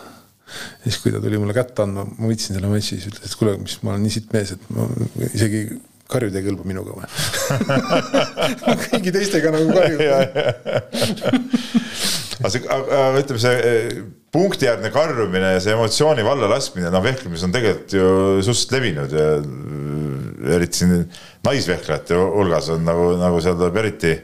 ja 0.49 0.89
siis, 0.89 1.01
kui 1.03 1.13
ta 1.15 1.21
tuli 1.23 1.41
mulle 1.41 1.57
kätte 1.57 1.85
andma, 1.85 2.07
ma 2.09 2.31
võtsin 2.31 2.57
selle 2.57 2.71
matši, 2.73 2.97
siis 2.97 3.11
ütles, 3.13 3.29
et 3.29 3.39
kuule, 3.39 3.59
mis 3.63 3.79
ma 3.83 3.95
olen 3.95 4.07
nii 4.07 4.17
sitt 4.17 4.33
mees, 4.35 4.55
et 4.57 4.71
ma 4.75 4.89
isegi 5.29 5.63
karjuda 6.09 6.41
ei 6.41 6.47
kõlba 6.47 6.65
minuga 6.69 6.95
või? 6.97 7.09
Kõigi 8.89 9.13
teistega 9.13 9.53
nagu 9.53 9.75
karjub. 9.77 10.01
Aga 12.39 12.53
see, 12.55 12.63
ütleme 12.63 13.43
see 13.43 13.59
eh, 13.59 13.99
punktijärgne 14.33 14.93
karjumine 14.95 15.55
ja 15.57 15.61
see 15.63 15.75
emotsiooni 15.75 16.25
valla 16.25 16.49
laskmine, 16.53 16.89
noh, 16.95 17.03
vehklemises 17.05 17.45
on 17.49 17.55
tegelikult 17.55 17.97
ju 17.99 18.09
suhteliselt 18.47 18.75
levinud 18.77 19.15
ja 19.19 19.29
eriti 20.57 20.83
siin 20.83 21.05
naisvehklejate 21.45 22.19
hulgas 22.19 22.71
on 22.75 22.85
nagu, 22.87 23.11
nagu 23.21 23.41
seal 23.45 23.57
tuleb 23.59 23.81
eriti 23.83 24.15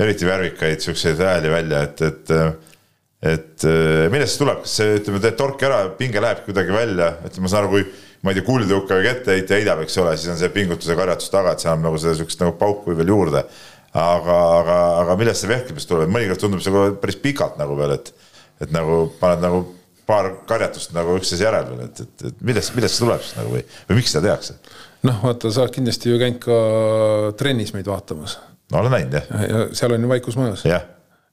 eriti 0.00 0.26
värvikaid 0.26 0.82
siukseid 0.82 1.20
hääli 1.22 1.52
välja, 1.52 1.82
et, 1.88 2.02
et 2.02 2.38
et 3.24 3.64
millest 4.12 4.34
see 4.34 4.42
tuleb, 4.42 4.58
kas 4.64 4.72
see, 4.80 4.96
ütleme, 4.98 5.20
teed 5.24 5.36
torki 5.38 5.64
ära, 5.64 5.78
pinge 5.96 6.20
läheb 6.20 6.42
kuidagi 6.44 6.74
välja, 6.74 7.06
ütleme, 7.24 7.46
ma 7.46 7.50
saan 7.52 7.62
aru, 7.62 7.70
kui 7.72 7.86
ma 8.24 8.32
ei 8.32 8.38
tea, 8.38 8.46
kuulitõukajaga 8.48 9.12
etteheitja 9.18 9.60
heidab, 9.60 9.80
eks 9.84 9.96
ole, 10.00 10.12
siis 10.18 10.32
on 10.32 10.40
see 10.40 10.50
pingutus 10.52 10.90
ja 10.90 10.96
karjatus 10.98 11.32
taga, 11.32 11.54
et 11.54 11.64
see 11.64 11.70
annab 11.70 11.90
nagu 11.90 12.00
seda 12.00 12.16
siukest 12.18 12.40
nagu 12.42 12.56
pauku 12.60 12.96
veel 12.96 13.12
juurde. 13.12 13.44
aga, 13.94 14.36
aga, 14.58 14.76
aga 15.04 15.14
millest 15.20 15.44
see 15.44 15.48
vehklemist 15.52 15.86
tuleb, 15.86 16.10
mõnikord 16.10 16.40
tundub 16.42 16.62
see 16.64 16.86
päris 16.98 17.18
pikalt 17.22 17.60
nagu 17.60 17.76
veel, 17.78 17.92
et, 17.94 18.08
et 18.64 18.72
nagu 18.74 19.04
paned 19.20 19.44
nagu 19.44 19.60
paar 20.08 20.32
karjatust 20.48 20.96
nagu 20.96 21.14
üksteise 21.20 21.46
järel 21.46 21.68
veel, 21.68 21.84
et, 21.86 22.00
et, 22.02 22.24
et 22.30 22.42
millest, 22.44 22.74
millest 22.74 22.98
see 22.98 23.04
tuleb 23.06 23.22
siis 23.22 23.38
nagu 23.38 23.54
või, 23.54 23.62
või 23.88 24.00
miks 24.00 24.10
seda 24.16 24.26
tehakse? 24.26 24.58
noh, 25.06 25.20
vaata, 25.22 25.52
sa 25.52 25.62
oled 25.62 25.76
kindlasti 25.76 26.10
ju 26.10 26.18
käinud 26.18 26.42
ka 26.42 26.58
trennis 27.38 27.70
meid 27.76 27.86
vaatamas 27.88 28.34
no 28.72 28.80
olen 28.80 28.94
näinud 28.98 29.18
jah. 29.18 29.30
ja 29.48 29.62
seal 29.76 29.96
on 29.96 30.06
ju 30.06 30.10
vaikus 30.10 30.38
majas. 30.40 30.64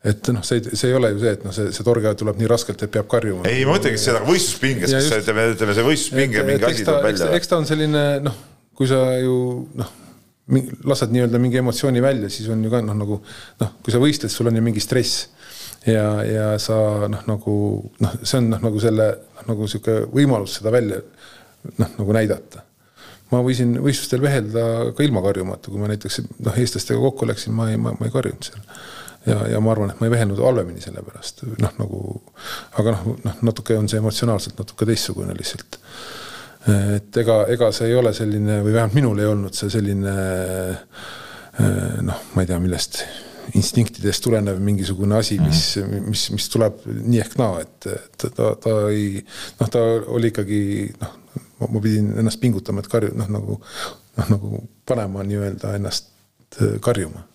et 0.04 0.32
noh, 0.34 0.44
see, 0.46 0.64
see 0.74 0.90
ei 0.90 0.98
ole 0.98 1.14
ju 1.14 1.22
see, 1.24 1.34
et 1.38 1.46
noh, 1.46 1.56
see, 1.56 1.72
see 1.76 1.88
torge 1.88 2.14
tuleb 2.20 2.40
nii 2.42 2.50
raskelt, 2.52 2.84
et 2.84 2.94
peab 2.94 3.10
karjuma. 3.12 3.46
ei, 3.50 3.66
ma 3.68 3.78
mõtlengi 3.78 4.02
seda 4.02 4.24
võistluspinges, 4.26 4.94
kas 4.98 5.12
ütleme, 5.22 5.50
ütleme 5.56 5.78
see 5.78 5.88
võistluspinge 5.88 6.46
mingi 6.48 6.70
asi 6.70 6.88
tuleb 6.88 7.10
välja. 7.10 7.32
eks 7.38 7.52
ta 7.52 7.60
on 7.62 7.68
selline 7.70 8.06
noh, 8.26 8.40
kui 8.78 8.90
sa 8.90 9.02
ju 9.22 9.36
noh, 9.80 9.98
lased 10.90 11.14
nii-öelda 11.14 11.40
mingi 11.40 11.62
emotsiooni 11.62 12.02
välja, 12.04 12.32
siis 12.34 12.50
on 12.52 12.64
ju 12.66 12.72
ka 12.74 12.82
noh, 12.84 12.98
nagu 12.98 13.22
noh, 13.62 13.76
kui 13.86 13.94
sa 13.94 14.02
võistled, 14.02 14.34
sul 14.34 14.50
on 14.52 14.58
ju 14.58 14.66
mingi 14.66 14.84
stress 14.84 15.30
ja, 15.88 16.08
ja 16.26 16.48
sa 16.62 17.08
noh, 17.12 17.22
nagu 17.30 17.56
noh, 18.04 18.18
see 18.24 18.42
on 18.42 18.52
noh, 18.56 18.64
nagu 18.64 18.82
selle 18.84 19.08
noh, 19.22 19.46
nagu 19.54 19.70
sihuke 19.70 20.02
võimalus 20.12 20.60
seda 20.60 20.74
välja 20.74 21.00
noh, 21.78 21.96
nagu 22.00 22.18
näidata 22.18 22.66
ma 23.32 23.42
võisin 23.46 23.76
võistlustel 23.82 24.24
vehelda 24.24 24.64
ka 24.96 25.06
ilma 25.06 25.24
karjumata, 25.26 25.72
kui 25.72 25.82
ma 25.82 25.92
näiteks 25.92 26.22
noh, 26.28 26.58
eestlastega 26.58 27.00
kokku 27.02 27.30
läksin, 27.30 27.56
ma 27.58 27.70
ei, 27.72 27.80
ma, 27.82 27.96
ma 27.98 28.08
ei 28.08 28.14
karjunud 28.14 28.50
seal. 28.50 28.66
ja, 29.30 29.38
ja 29.54 29.62
ma 29.64 29.74
arvan, 29.76 29.94
et 29.94 30.02
ma 30.02 30.10
ei 30.10 30.16
vehelnud 30.16 30.42
halvemini 30.44 30.84
selle 30.84 31.04
pärast, 31.06 31.46
noh 31.62 31.80
nagu, 31.80 32.04
aga 32.82 32.98
noh, 32.98 33.16
noh 33.26 33.42
natuke 33.52 33.78
on 33.80 33.90
see 33.92 34.02
emotsionaalselt 34.02 34.60
natuke 34.62 34.88
teistsugune 34.90 35.36
lihtsalt. 35.38 35.80
et 36.98 37.18
ega, 37.18 37.42
ega 37.50 37.72
see 37.74 37.90
ei 37.90 37.98
ole 37.98 38.14
selline 38.14 38.62
või 38.62 38.76
vähemalt 38.76 38.98
minul 38.98 39.22
ei 39.22 39.30
olnud 39.32 39.58
see 39.58 39.72
selline 39.74 40.16
noh, 42.06 42.24
ma 42.36 42.44
ei 42.44 42.50
tea, 42.50 42.60
millest 42.62 43.04
instinktidest 43.58 44.24
tulenev 44.24 44.60
mingisugune 44.64 45.18
asi, 45.18 45.38
mis, 45.42 45.64
mis, 46.06 46.28
mis 46.36 46.48
tuleb 46.54 46.84
nii 46.86 47.22
ehk 47.24 47.34
naa, 47.40 47.64
et 47.64 47.88
ta, 47.88 48.30
ta, 48.30 48.52
ta 48.62 48.76
ei, 48.92 49.24
noh, 49.60 49.72
ta 49.72 49.82
oli 50.14 50.32
ikkagi 50.32 50.62
noh, 51.02 51.18
ma 51.70 51.82
pidin 51.84 52.14
ennast 52.22 52.42
pingutama, 52.42 52.84
et 52.84 52.92
karju-, 52.92 53.16
noh 53.18 53.32
nagu, 53.32 53.58
noh 54.20 54.32
nagu 54.36 54.64
panema 54.88 55.26
nii-öelda 55.28 55.76
ennast 55.80 56.10
karjuma. 56.82 57.26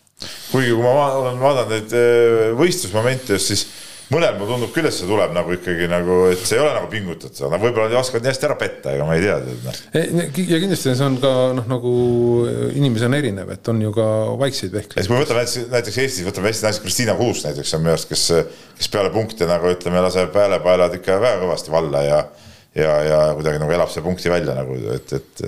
kuigi 0.50 0.72
kui 0.72 0.82
ma 0.84 1.10
olen 1.20 1.40
vaadanud 1.40 1.74
neid 1.74 2.56
võistlusmomente 2.56 3.36
just, 3.36 3.52
siis 3.52 3.66
mõnel 4.12 4.36
mulle 4.38 4.52
tundub 4.52 4.70
küll, 4.74 4.86
et 4.86 4.94
see 4.94 5.08
tuleb 5.08 5.32
nagu 5.34 5.54
ikkagi 5.56 5.88
nagu, 5.90 6.18
et 6.30 6.42
see 6.46 6.56
ei 6.58 6.62
ole 6.62 6.74
nagu 6.76 6.88
pingutatud, 6.90 7.48
nad 7.50 7.62
võib-olla 7.62 7.90
ei 7.90 7.98
oska 7.98 8.20
nii 8.22 8.30
hästi 8.30 8.46
ära 8.48 8.56
petta, 8.60 8.94
ega 8.94 9.06
ma 9.08 9.16
ei 9.16 9.24
tea. 9.24 9.74
ja 9.96 10.60
kindlasti 10.62 10.94
see 10.94 11.06
on 11.08 11.18
ka 11.22 11.32
noh, 11.58 11.66
nagu 11.70 11.94
inimesi 12.78 13.08
on 13.08 13.18
erinev, 13.18 13.50
et 13.56 13.72
on 13.72 13.82
ju 13.82 13.92
ka 13.96 14.06
vaikseid 14.42 14.74
vehkleid. 14.76 15.08
kui 15.08 15.16
me 15.16 15.22
võtame 15.24 15.42
näiteks, 15.42 15.70
näiteks 15.74 16.00
Eestis, 16.04 16.26
võtame 16.28 16.52
Eesti 16.52 16.68
naise 16.68 16.84
Kristiina 16.84 17.16
Kuus 17.18 17.42
näiteks 17.48 17.74
on 17.74 17.82
minu 17.82 17.96
arust, 17.96 18.10
kes, 18.12 18.26
kes 18.78 18.92
peale 18.94 19.10
punkte 19.14 19.48
nagu 19.50 19.74
ütleme, 19.74 20.02
laseb 20.06 20.38
häälepaelad 20.38 21.00
ikka 21.00 21.18
väga 21.22 21.42
kõvasti 21.42 21.74
valla 21.74 22.06
ja 22.06 22.22
ja, 22.76 22.98
ja 23.06 23.22
kuidagi 23.38 23.62
nagu 23.62 23.72
elab 23.76 23.92
selle 23.92 24.06
punkti 24.06 24.32
välja 24.32 24.56
nagu, 24.56 24.76
et, 24.94 25.16
et 25.16 25.46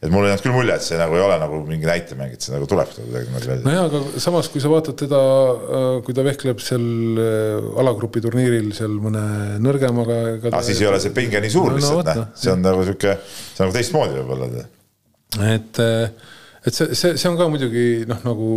et 0.00 0.08
mulle 0.08 0.30
ei 0.30 0.32
jäänud 0.32 0.44
küll 0.46 0.54
mulje, 0.54 0.74
et 0.80 0.84
see 0.84 0.96
nagu 0.96 1.16
ei 1.16 1.20
ole 1.20 1.34
nagu 1.42 1.58
mingi 1.68 1.84
näitemäng, 1.84 2.32
et 2.32 2.44
see 2.44 2.54
nagu 2.54 2.64
tuleb 2.68 2.88
kuidagi 2.94 3.26
niimoodi 3.28 3.50
välja. 3.50 3.64
nojah, 3.66 3.88
aga 3.90 4.22
samas, 4.24 4.48
kui 4.48 4.62
sa 4.64 4.70
vaatad 4.72 4.96
teda, 5.02 5.20
äh, 5.20 5.88
kui 6.06 6.16
ta 6.16 6.24
vehkleb 6.24 6.62
seal 6.64 7.20
äh, 7.20 7.68
alagrupi 7.82 8.22
turniiril 8.24 8.70
seal 8.76 8.96
mõne 9.02 9.24
nõrgemaga. 9.60 10.18
aga 10.40 10.64
siis 10.64 10.80
ei 10.80 10.88
ole 10.88 11.02
see 11.04 11.12
pinge 11.16 11.44
nii 11.44 11.52
suur 11.52 11.68
no, 11.68 11.76
lihtsalt 11.76 12.08
no,, 12.08 12.16
noh, 12.22 12.32
see 12.40 12.52
on 12.54 12.64
nagu 12.64 12.86
sihuke, 12.88 13.16
see 13.28 13.60
on 13.60 13.68
nagu 13.68 13.76
teistmoodi 13.76 14.16
võib-olla. 14.22 14.66
et, 15.52 15.84
äh, 15.84 16.34
et 16.64 16.80
see, 16.80 16.96
see, 16.96 17.16
see 17.20 17.28
on 17.28 17.36
ka 17.36 17.52
muidugi 17.52 17.86
noh, 18.08 18.24
nagu 18.24 18.52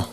noh 0.00 0.12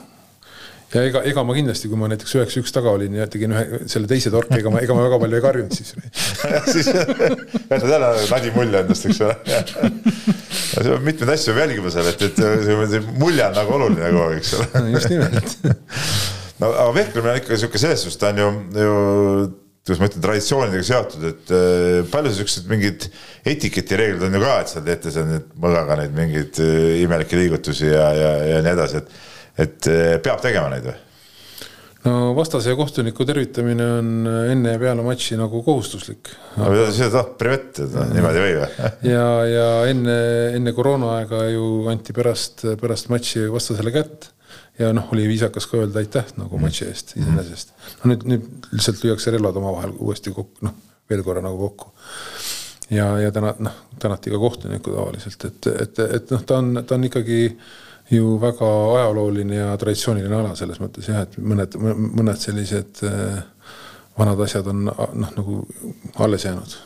ja 0.92 1.04
ega, 1.08 1.22
ega 1.28 1.44
ma 1.48 1.56
kindlasti, 1.56 1.90
kui 1.92 2.00
ma 2.00 2.10
näiteks 2.12 2.34
üheksa 2.36 2.62
üks 2.64 2.74
taga 2.76 2.92
olin 2.98 3.16
ja 3.16 3.28
tegin 3.32 3.54
ühe 3.56 3.82
selle 3.92 4.10
teise 4.12 4.32
torki, 4.34 4.58
ega 4.60 4.74
ma, 4.74 4.82
ega 4.84 4.98
ma 4.98 5.06
väga 5.06 5.20
palju 5.24 5.40
ei 5.40 5.46
karjunud 5.46 5.78
siis 5.78 5.94
siis 6.74 6.92
jätad 6.92 7.88
jälle 7.94 8.12
nadi 8.34 8.52
mulje 8.58 8.84
endast, 8.84 9.08
eks 9.08 9.22
ole. 9.28 9.36
mitmeid 11.08 11.34
asju 11.38 11.56
peab 11.56 11.64
jälgima 11.66 11.94
seal, 11.96 12.12
et, 12.12 12.28
et 12.28 12.44
see 12.92 13.02
mulje 13.22 13.48
on 13.48 13.58
nagu 13.62 13.76
oluline 13.78 14.12
kogu 14.12 14.28
aeg, 14.28 14.38
eks 14.42 14.54
ole. 14.60 14.86
just 14.98 15.12
nimelt. 15.14 15.58
no 16.62 16.76
aga 16.76 16.92
vehklemine 17.00 17.36
on 17.36 17.42
ikka 17.42 17.60
sihuke 17.64 17.82
selles 17.82 18.06
suhtes, 18.06 18.20
ta 18.22 18.34
on 18.34 18.44
ju, 18.44 18.52
ju 18.84 18.94
kuidas 19.82 20.04
ma 20.04 20.12
ütlen, 20.12 20.22
traditsioonidega 20.28 20.86
seotud, 20.86 21.24
et 21.32 21.56
äh, 21.58 22.04
palju 22.12 22.36
siukseid 22.38 22.68
mingeid 22.70 23.08
etiketireeglid 23.50 24.28
on 24.28 24.38
ju 24.38 24.44
ka, 24.44 24.60
et 24.62 24.76
sa 24.76 24.84
teete 24.86 25.14
seal 25.14 25.26
nüüd 25.30 25.48
mõõgaga 25.56 25.98
neid 26.04 26.14
mingeid 26.20 26.60
äh, 26.62 27.02
imelikke 27.02 27.40
liigutusi 27.40 27.90
ja, 27.90 28.08
ja, 28.14 28.32
ja 28.52 28.60
nii 28.62 28.76
edasi, 28.76 29.02
et 29.02 29.31
et 29.62 29.90
eh, 29.92 30.18
peab 30.24 30.44
tegema 30.44 30.72
neid 30.74 30.90
või? 30.90 30.98
no 32.06 32.34
vastase 32.38 32.74
kohtuniku 32.78 33.26
tervitamine 33.30 33.88
on 34.00 34.12
enne 34.50 34.74
ja 34.74 34.82
peale 34.82 35.06
matši 35.06 35.38
nagu 35.40 35.62
kohustuslik. 35.66 36.34
aga 36.58 36.72
mida 36.74 36.90
sa 36.96 37.10
tahad, 37.14 37.34
privet, 37.40 37.82
et 37.84 37.98
niimoodi 38.16 38.44
või 38.46 38.54
või? 38.58 38.92
ja, 39.14 39.26
ja 39.50 39.68
enne, 39.92 40.20
enne 40.58 40.76
koroonaaega 40.78 41.46
ju 41.54 41.72
anti 41.92 42.16
pärast, 42.18 42.66
pärast 42.82 43.12
matši 43.14 43.48
vastasele 43.54 43.94
kätt 43.94 44.32
ja 44.80 44.92
noh, 44.96 45.12
oli 45.14 45.28
viisakas 45.30 45.68
ka 45.70 45.82
öelda 45.82 46.02
aitäh 46.02 46.34
nagu 46.40 46.58
mm. 46.58 46.66
matši 46.66 46.88
eest 46.90 47.14
iseenesest. 47.20 47.76
no 48.02 48.12
nüüd, 48.14 48.26
nüüd 48.34 48.72
lihtsalt 48.72 49.04
lüüakse 49.06 49.34
relvad 49.36 49.60
omavahel 49.62 49.94
uuesti 50.00 50.34
kokku, 50.36 50.66
noh, 50.68 50.76
veel 51.12 51.24
korra 51.28 51.44
nagu 51.44 51.60
kokku. 51.68 51.92
ja, 52.96 53.08
ja 53.22 53.32
täna, 53.36 53.54
noh, 53.60 53.78
tänati 54.02 54.34
ka 54.34 54.42
kohtunikku 54.42 54.96
tavaliselt, 54.96 55.46
et, 55.52 55.72
et, 55.86 56.04
et 56.20 56.34
noh, 56.34 56.44
ta 56.48 56.60
on, 56.64 56.82
ta 56.88 56.98
on 56.98 57.10
ikkagi 57.12 57.42
ju 58.12 58.36
väga 58.42 58.68
ajalooline 58.98 59.56
ja 59.56 59.72
traditsiooniline 59.80 60.36
ala 60.36 60.54
selles 60.60 60.82
mõttes 60.84 61.08
jah, 61.08 61.24
et 61.26 61.38
mõned, 61.40 61.78
mõned 61.80 62.40
sellised 62.42 63.04
äh, 63.08 63.42
vanad 64.20 64.42
asjad 64.46 64.68
on 64.72 64.86
noh, 64.90 65.34
nagu 65.38 65.62
alles 66.24 66.46
jäänud. 66.46 66.78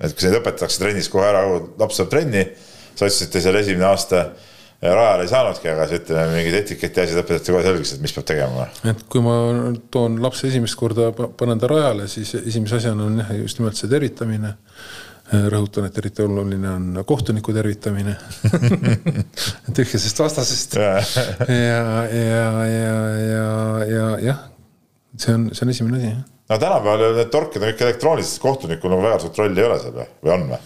et 0.00 0.14
kui 0.14 0.26
neid 0.26 0.40
õpetatakse 0.40 0.82
trennis 0.82 1.10
kohe 1.10 1.26
ära, 1.26 1.44
laps 1.80 2.00
saab 2.00 2.10
trenni, 2.12 2.44
sa 2.94 3.06
ütlesid, 3.08 3.30
et 3.30 3.46
seal 3.46 3.58
esimene 3.60 3.88
aasta 3.90 4.26
rajale 4.84 5.24
ei 5.24 5.30
saanudki, 5.30 5.70
aga 5.70 5.86
siis 5.88 6.02
ütleme, 6.02 6.34
mingid 6.34 6.58
etiketi 6.58 7.02
asjad 7.04 7.22
õpetati 7.22 7.54
kohe 7.54 7.64
selgeks, 7.64 7.94
et 7.94 8.04
mis 8.04 8.14
peab 8.14 8.28
tegema. 8.28 8.68
et 8.90 9.04
kui 9.10 9.22
ma 9.24 9.36
toon 9.94 10.20
lapse 10.22 10.46
esimest 10.50 10.78
korda, 10.78 11.10
panen 11.14 11.62
ta 11.62 11.70
rajale, 11.70 12.08
siis 12.10 12.34
esimese 12.42 12.82
asjana 12.82 13.08
on 13.08 13.22
jah, 13.22 13.32
just 13.40 13.60
nimelt 13.60 13.80
see 13.80 13.90
tervitamine 13.90 14.54
rõhutan, 15.52 15.88
et 15.88 15.98
eriti 16.00 16.22
oluline 16.24 16.70
on 16.70 17.00
kohtuniku 17.06 17.54
tervitamine 17.56 18.14
tühjasest 19.76 20.22
vastasest. 20.22 20.76
ja, 20.78 20.92
ja, 21.48 22.44
ja, 22.68 23.00
ja, 23.24 23.48
ja 23.88 24.06
jah, 24.28 24.46
see 25.16 25.34
on, 25.34 25.50
see 25.52 25.66
on 25.66 25.74
esimene 25.74 26.00
asi, 26.00 26.12
jah. 26.12 26.22
no 26.52 26.62
tänapäeval 26.66 27.18
need 27.18 27.34
torkid 27.34 27.62
on 27.62 27.72
kõik 27.72 27.84
elektroonilised, 27.88 28.40
kohtunikul 28.44 28.94
nagu 28.94 29.06
väga 29.08 29.20
suurt 29.24 29.42
rolli 29.42 29.62
ei 29.62 29.68
ole 29.68 29.82
seal 29.82 29.98
või, 29.98 30.08
või 30.22 30.34
on 30.38 30.48
või? 30.54 30.64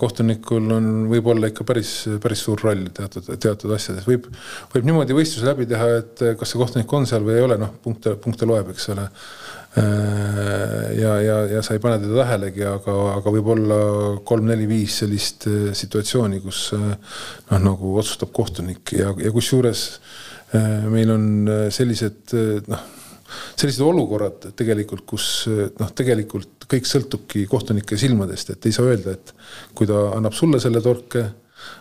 kohtunikul 0.00 0.70
on, 0.72 0.86
võib 1.10 1.26
olla 1.28 1.50
ikka 1.50 1.66
päris, 1.68 1.90
päris 2.22 2.40
suur 2.46 2.62
roll 2.64 2.86
teatud, 2.96 3.26
teatud 3.36 3.74
asjades, 3.76 4.06
võib, 4.08 4.30
võib 4.72 4.86
niimoodi 4.88 5.12
võistluse 5.18 5.44
läbi 5.50 5.66
teha, 5.68 5.90
et 5.98 6.22
kas 6.40 6.48
see 6.48 6.60
kohtunik 6.62 6.94
on 6.96 7.04
seal 7.08 7.26
või 7.26 7.36
ei 7.36 7.44
ole, 7.44 7.58
noh, 7.60 7.74
punkte, 7.84 8.14
punkte 8.22 8.48
loeb, 8.48 8.70
eks 8.72 8.88
ole 8.94 9.04
Äh, 9.04 9.55
ja, 9.76 11.12
ja, 11.20 11.36
ja 11.50 11.62
sa 11.64 11.76
ei 11.76 11.82
pane 11.82 11.98
teda 12.00 12.22
tähelegi, 12.22 12.64
aga, 12.68 12.94
aga 13.18 13.32
võib-olla 13.34 13.78
kolm-neli-viis 14.26 15.00
sellist 15.02 15.48
äh, 15.50 15.70
situatsiooni, 15.76 16.40
kus 16.44 16.70
äh, 16.76 16.86
noh, 17.50 17.64
nagu 17.66 17.96
otsustab 18.00 18.32
kohtunik 18.36 18.94
ja, 18.96 19.12
ja 19.20 19.32
kusjuures 19.34 19.88
meil 20.88 21.10
on 21.10 21.24
sellised 21.74 22.30
noh, 22.70 22.82
sellised 23.58 23.82
olukorrad 23.82 24.44
tegelikult, 24.56 25.02
kus 25.10 25.26
noh, 25.50 25.90
tegelikult 25.90 26.68
kõik 26.70 26.86
sõltubki 26.86 27.42
kohtunike 27.50 27.98
silmadest, 27.98 28.54
et 28.54 28.68
ei 28.68 28.74
saa 28.74 28.86
öelda, 28.86 29.16
et 29.18 29.34
kui 29.76 29.90
ta 29.90 30.12
annab 30.14 30.36
sulle 30.38 30.60
selle 30.62 30.80
torke 30.84 31.24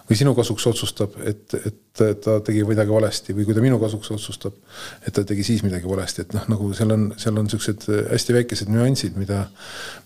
või 0.09 0.17
sinu 0.19 0.33
kasuks 0.38 0.67
otsustab, 0.69 1.15
et, 1.25 1.55
et 1.57 2.03
ta 2.21 2.38
tegi 2.45 2.63
midagi 2.67 2.93
valesti 2.93 3.36
või 3.38 3.47
kui 3.47 3.55
ta 3.57 3.63
minu 3.63 3.79
kasuks 3.81 4.11
otsustab, 4.15 4.57
et 5.01 5.15
ta 5.15 5.23
tegi 5.27 5.45
siis 5.47 5.63
midagi 5.65 5.89
valesti, 5.89 6.25
et 6.25 6.36
noh, 6.38 6.45
nagu 6.51 6.69
seal 6.77 6.93
on, 6.95 7.07
seal 7.21 7.38
on 7.41 7.49
siuksed 7.51 7.88
hästi 8.11 8.38
väikesed 8.38 8.71
nüansid, 8.73 9.17
mida, 9.19 9.45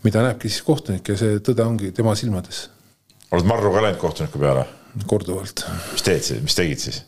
mida 0.05 0.23
näebki 0.25 0.51
siis 0.51 0.65
kohtunik 0.67 1.11
ja 1.11 1.17
see 1.19 1.41
tõde 1.43 1.65
ongi 1.65 1.91
tema 1.95 2.15
silmades. 2.19 2.67
oled 3.31 3.49
marru 3.49 3.73
ka 3.73 3.85
läinud 3.85 4.01
kohtuniku 4.01 4.41
peale? 4.41 4.65
korduvalt. 5.07 5.65
mis 5.93 6.03
teed 6.05 6.25
siis, 6.25 6.41
mis 6.41 6.57
tegid 6.57 6.81
siis? 6.81 7.03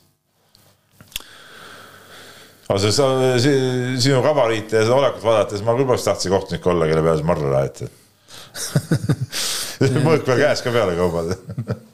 aga 2.72 2.91
sa, 2.91 3.07
sinu 3.41 4.22
gabariite 4.24 4.80
ja 4.80 4.86
seda 4.86 4.99
olekut 4.99 5.26
vaadates 5.26 5.63
ma 5.65 5.76
küll 5.76 5.89
poleks 5.89 6.05
tahtsin 6.07 6.32
kohtunik 6.32 6.67
olla, 6.67 6.88
kelle 6.88 7.03
peale 7.07 7.19
sa 7.19 7.28
marru 7.28 7.51
lähed 7.51 7.84
mõõk 10.05 10.26
peal 10.28 10.41
käes 10.43 10.61
ka 10.63 10.74
peale 10.74 10.95
kaubad 10.97 11.34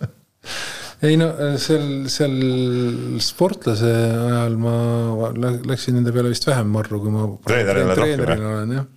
ei 1.05 1.17
no 1.19 1.27
äh, 1.29 1.55
seal, 1.61 2.07
seal 2.09 2.37
sportlase 3.21 3.89
ajal 3.91 4.55
ma 4.61 4.75
läksin 5.37 5.97
nende 5.99 6.13
peale 6.15 6.31
vist 6.33 6.47
vähem 6.49 6.71
marru, 6.73 7.01
kui 7.03 7.13
ma 7.13 7.27
treenerina 7.45 8.53
olen 8.53 8.73
jah. 8.77 8.87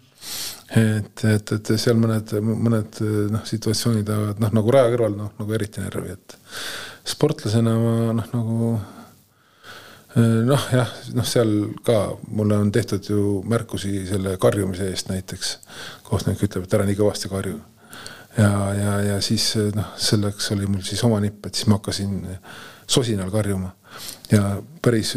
et, 0.81 1.25
et, 1.35 1.53
et 1.59 1.73
seal 1.75 1.99
mõned, 2.01 2.33
mõned 2.41 3.03
noh, 3.35 3.45
situatsioonid 3.49 4.09
ajavad 4.09 4.41
noh, 4.41 4.55
nagu 4.61 4.73
raja 4.77 4.95
kõrval 4.95 5.19
noh, 5.19 5.35
nagu 5.41 5.59
eriti 5.59 5.85
närvi, 5.85 6.17
et 6.17 6.39
sportlasena 7.11 7.75
ma 7.81 7.95
noh, 8.17 8.31
nagu 8.33 8.71
äh, 10.17 10.39
noh, 10.49 10.69
jah, 10.73 10.95
noh, 11.17 11.29
seal 11.29 11.53
ka 11.85 11.99
mulle 12.31 12.63
on 12.65 12.73
tehtud 12.73 13.13
ju 13.13 13.27
märkusi 13.45 14.07
selle 14.09 14.39
karjumise 14.41 14.89
eest 14.89 15.13
näiteks. 15.13 15.59
kohtunik 16.09 16.49
ütleb, 16.49 16.65
et 16.65 16.79
ära 16.79 16.89
nii 16.89 16.99
kõvasti 17.03 17.29
karju 17.33 17.61
ja, 18.39 18.51
ja, 18.79 18.97
ja 19.11 19.21
siis 19.25 19.53
noh, 19.77 19.95
selleks 20.01 20.51
oli 20.57 20.69
mul 20.71 20.85
siis 20.87 21.03
oma 21.07 21.21
nipp, 21.23 21.47
et 21.47 21.59
siis 21.59 21.71
ma 21.71 21.81
hakkasin 21.81 22.13
sosinal 22.91 23.31
karjuma. 23.33 23.71
Ja 24.31 24.59
päris 24.83 25.17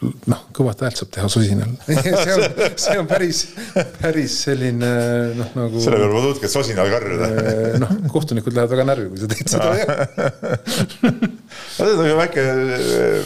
noh, 0.00 0.40
kõvat 0.56 0.80
häält 0.84 0.96
saab 1.00 1.10
teha 1.14 1.28
sosinal. 1.32 1.70
See 1.90 2.34
on, 2.34 2.42
see 2.80 2.96
on 3.00 3.06
päris, 3.10 3.38
päris 4.00 4.34
selline 4.46 4.90
noh, 5.36 5.48
nagu. 5.56 5.76
selle 5.82 5.98
peale 6.00 6.12
ma 6.12 6.18
tulnudki, 6.24 6.44
et 6.48 6.54
sosinal 6.54 6.88
karjuda. 6.92 7.24
Noh, 7.82 7.90
kohtunikud 8.12 8.52
lähevad 8.56 8.72
väga 8.74 8.84
närvi, 8.88 9.06
kui 9.12 9.18
sa 9.20 9.26
teed 9.30 9.48
seda 9.52 9.68
see 11.76 11.92
on 11.94 12.20
väike, 12.20 12.42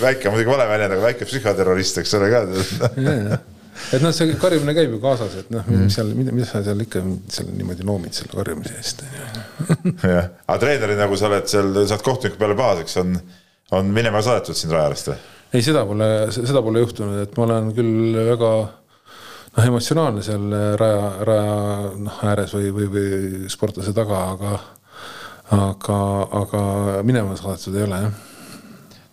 väike 0.03 0.27
muidugi 0.35 0.51
vale 0.51 0.65
väljend, 0.71 0.93
aga 0.97 1.03
väike 1.09 1.25
psühhoterrorist, 1.29 1.97
eks 2.03 2.13
ole 2.19 2.27
ka 2.33 2.39
et 3.93 4.03
noh, 4.03 4.13
see 4.15 4.37
karjumine 4.41 4.75
käib 4.77 4.95
ju 4.95 5.01
kaasas, 5.03 5.37
et 5.43 5.51
noh 5.55 5.65
mm., 5.67 5.91
seal, 5.93 6.13
mida, 6.17 6.35
mida 6.35 6.49
sa 6.49 6.63
seal 6.65 6.81
ikka 6.85 7.03
seal 7.33 7.51
niimoodi 7.53 7.87
noomid 7.87 8.17
selle 8.17 8.33
karjumise 8.35 8.77
eest. 8.81 9.05
jah, 10.15 10.31
aga 10.47 10.59
treenerina, 10.63 11.09
kui 11.11 11.21
sa 11.21 11.29
oled 11.31 11.51
seal, 11.51 11.73
saad 11.91 12.05
kohtuniku 12.07 12.41
peale 12.41 12.57
pahaseks, 12.59 12.99
on, 13.03 13.19
on 13.79 13.93
minema 13.95 14.23
saadetud 14.25 14.59
sind 14.59 14.75
Rajalast 14.75 15.13
või? 15.13 15.19
ei, 15.55 15.63
seda 15.63 15.85
pole, 15.87 16.09
seda 16.35 16.65
pole 16.67 16.83
juhtunud, 16.83 17.21
et 17.23 17.37
ma 17.39 17.47
olen 17.47 17.73
küll 17.77 18.21
väga 18.33 18.53
noh, 18.65 19.65
emotsionaalne 19.65 20.25
seal 20.27 20.47
raja, 20.81 21.11
raja 21.29 21.59
noh, 21.95 22.23
ääres 22.31 22.57
või, 22.57 22.73
või, 22.75 22.91
või 22.97 23.51
sportlase 23.53 23.95
taga, 23.97 24.23
aga 24.35 24.55
aga, 25.55 25.99
aga 26.41 26.61
minema 27.05 27.37
saadetud 27.37 27.77
ei 27.77 27.85
ole 27.85 28.07
jah 28.07 28.23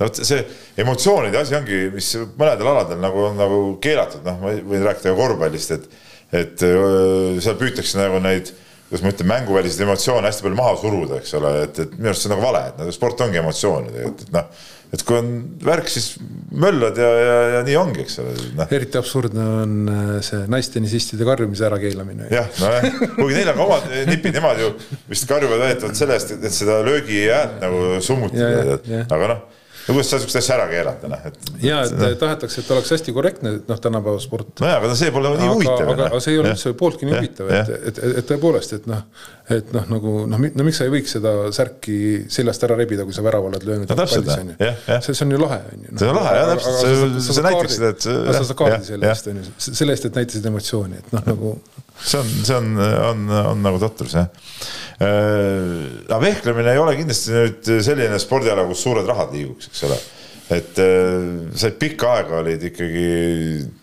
no 0.01 0.09
vot 0.09 0.21
see 0.25 0.41
emotsioonide 0.81 1.39
asi 1.41 1.55
ongi, 1.57 1.83
mis 1.93 2.09
mõnedel 2.39 2.71
aladel 2.73 2.99
nagu 3.03 3.27
on 3.29 3.39
nagu 3.39 3.61
keelatud, 3.83 4.25
noh, 4.25 4.41
ma 4.41 4.55
võin 4.57 4.83
rääkida 4.87 5.13
ka 5.13 5.19
korvpallist, 5.19 5.77
et, 5.77 5.87
et 6.41 6.65
seal 6.65 7.57
püütakse 7.61 8.01
nagu 8.01 8.19
neid, 8.23 8.51
kuidas 8.89 9.05
ma 9.05 9.13
ütlen, 9.13 9.31
mänguväliseid 9.31 9.85
emotsioone 9.85 10.27
hästi 10.27 10.47
palju 10.47 10.59
maha 10.59 10.75
suruda, 10.81 11.21
eks 11.21 11.37
ole, 11.39 11.55
et, 11.67 11.81
et 11.85 11.97
minu 11.97 12.11
arust 12.11 12.25
see 12.25 12.31
on 12.31 12.35
nagu 12.35 12.47
vale, 12.47 12.65
et 12.71 12.81
nagu 12.81 12.95
sport 12.95 13.25
ongi 13.27 13.41
emotsioonid, 13.43 13.99
et, 14.09 14.27
et 14.27 14.35
noh 14.35 14.69
et 14.91 15.03
kui 15.07 15.15
on 15.15 15.29
värk, 15.63 15.87
siis 15.91 16.17
möllad 16.59 16.97
ja, 16.99 17.09
ja, 17.15 17.35
ja 17.55 17.61
nii 17.63 17.77
ongi, 17.79 18.03
eks 18.03 18.17
ole 18.23 18.33
no.. 18.57 18.65
eriti 18.75 18.99
absurdne 18.99 19.45
on 19.61 19.77
äh, 19.87 20.09
see 20.25 20.41
naistennisistide 20.51 21.27
karjumise 21.27 21.63
ärakeelamine. 21.69 22.27
jah, 22.33 22.49
nojah, 22.59 22.89
kuigi 23.15 23.37
neil 23.37 23.53
on 23.53 23.59
ka 23.61 23.67
omad 23.69 23.87
nipid, 24.09 24.35
nemad 24.35 24.59
ju 24.59 24.73
vist 25.07 25.29
karjuvad 25.29 25.63
väidetavalt 25.63 25.99
selle 25.99 26.17
eest, 26.19 26.35
et 26.35 26.57
seda 26.57 26.81
löögi 26.83 27.23
häält 27.29 27.63
nagu 27.63 27.85
summutada, 28.03 28.81
aga 29.07 29.31
noh 29.31 29.60
no 29.91 29.97
kuidas 29.97 30.11
sa 30.11 30.19
sihukest 30.21 30.39
asja 30.39 30.55
ära 30.55 30.67
keelata, 30.71 31.09
noh, 31.11 31.25
et. 31.27 31.51
ja, 31.65 31.81
et 31.85 31.95
no. 31.97 32.09
tahetakse, 32.21 32.63
et 32.63 32.71
oleks 32.75 32.93
hästi 32.95 33.13
korrektne, 33.15 33.53
noh, 33.67 33.81
tänapäeva 33.83 34.21
sport. 34.23 34.53
nojah, 34.63 34.79
aga 34.79 34.91
no 34.91 34.97
see 34.97 35.11
pole 35.13 35.33
nii 35.41 35.51
huvitav. 35.51 35.91
aga, 35.93 36.07
see 36.23 36.35
ei 36.35 36.41
ole 36.41 36.53
üldse 36.53 36.73
pooltki 36.79 37.09
nii 37.09 37.17
huvitav, 37.17 37.51
et, 37.51 37.71
et, 37.75 37.89
et, 37.91 38.17
et 38.21 38.29
tõepoolest, 38.31 38.75
et 38.79 38.87
noh, 38.89 39.03
et 39.57 39.73
noh, 39.75 39.87
nagu 39.91 40.15
noh, 40.31 40.47
no 40.61 40.67
miks 40.67 40.81
sa 40.81 40.87
ei 40.87 40.93
võiks 40.93 41.15
seda 41.17 41.35
särki 41.55 41.99
seljast 42.31 42.65
ära 42.67 42.79
rebida, 42.79 43.05
kui 43.07 43.15
sa 43.15 43.25
värava 43.25 43.51
oled 43.51 43.67
löönud. 43.67 43.91
no 43.91 43.99
täpselt, 43.99 44.31
jah, 44.31 44.81
jah. 44.87 45.03
see, 45.03 45.13
see 45.13 45.27
on 45.27 45.35
ju 45.35 45.43
lahe, 45.43 45.61
on 45.73 45.85
ju. 45.85 45.95
see 46.01 46.11
on 46.11 46.19
lahe, 46.21 46.33
jah, 46.39 46.51
täpselt, 46.55 47.21
see, 47.27 47.45
näitaks 47.49 47.77
seda, 47.79 47.93
et. 47.95 48.09
sa 48.09 48.41
saad 48.41 48.57
kaardi 48.63 48.91
selle 48.93 49.11
eest, 49.11 49.31
on 49.31 49.41
ju, 49.41 49.47
selle 49.67 49.97
eest, 49.97 50.09
et 50.09 50.21
näitasid 50.21 50.51
emotsiooni, 50.53 51.03
et 51.03 51.15
noh, 51.17 51.27
nagu. 51.33 51.55
See 52.01 52.21
on, 52.21 52.31
see 52.45 52.55
on, 52.57 52.71
on, 52.81 53.27
on 53.53 53.67
nagu 53.67 53.81
totrus, 53.81 54.17
jah 54.17 54.29
aga 55.01 56.17
vehklemine 56.21 56.75
ei 56.75 56.77
ole 56.77 56.93
kindlasti 56.93 57.31
nüüd 57.33 57.69
selline 57.81 58.19
spordiala, 58.21 58.67
kus 58.69 58.83
suured 58.85 59.07
rahad 59.09 59.31
liiguks, 59.33 59.71
eks 59.71 59.85
ole 59.87 59.97
et 60.51 60.79
äh, 60.83 61.51
sa 61.55 61.71
pikka 61.79 62.15
aega 62.17 62.41
olid 62.41 62.65
ikkagi 62.71 63.05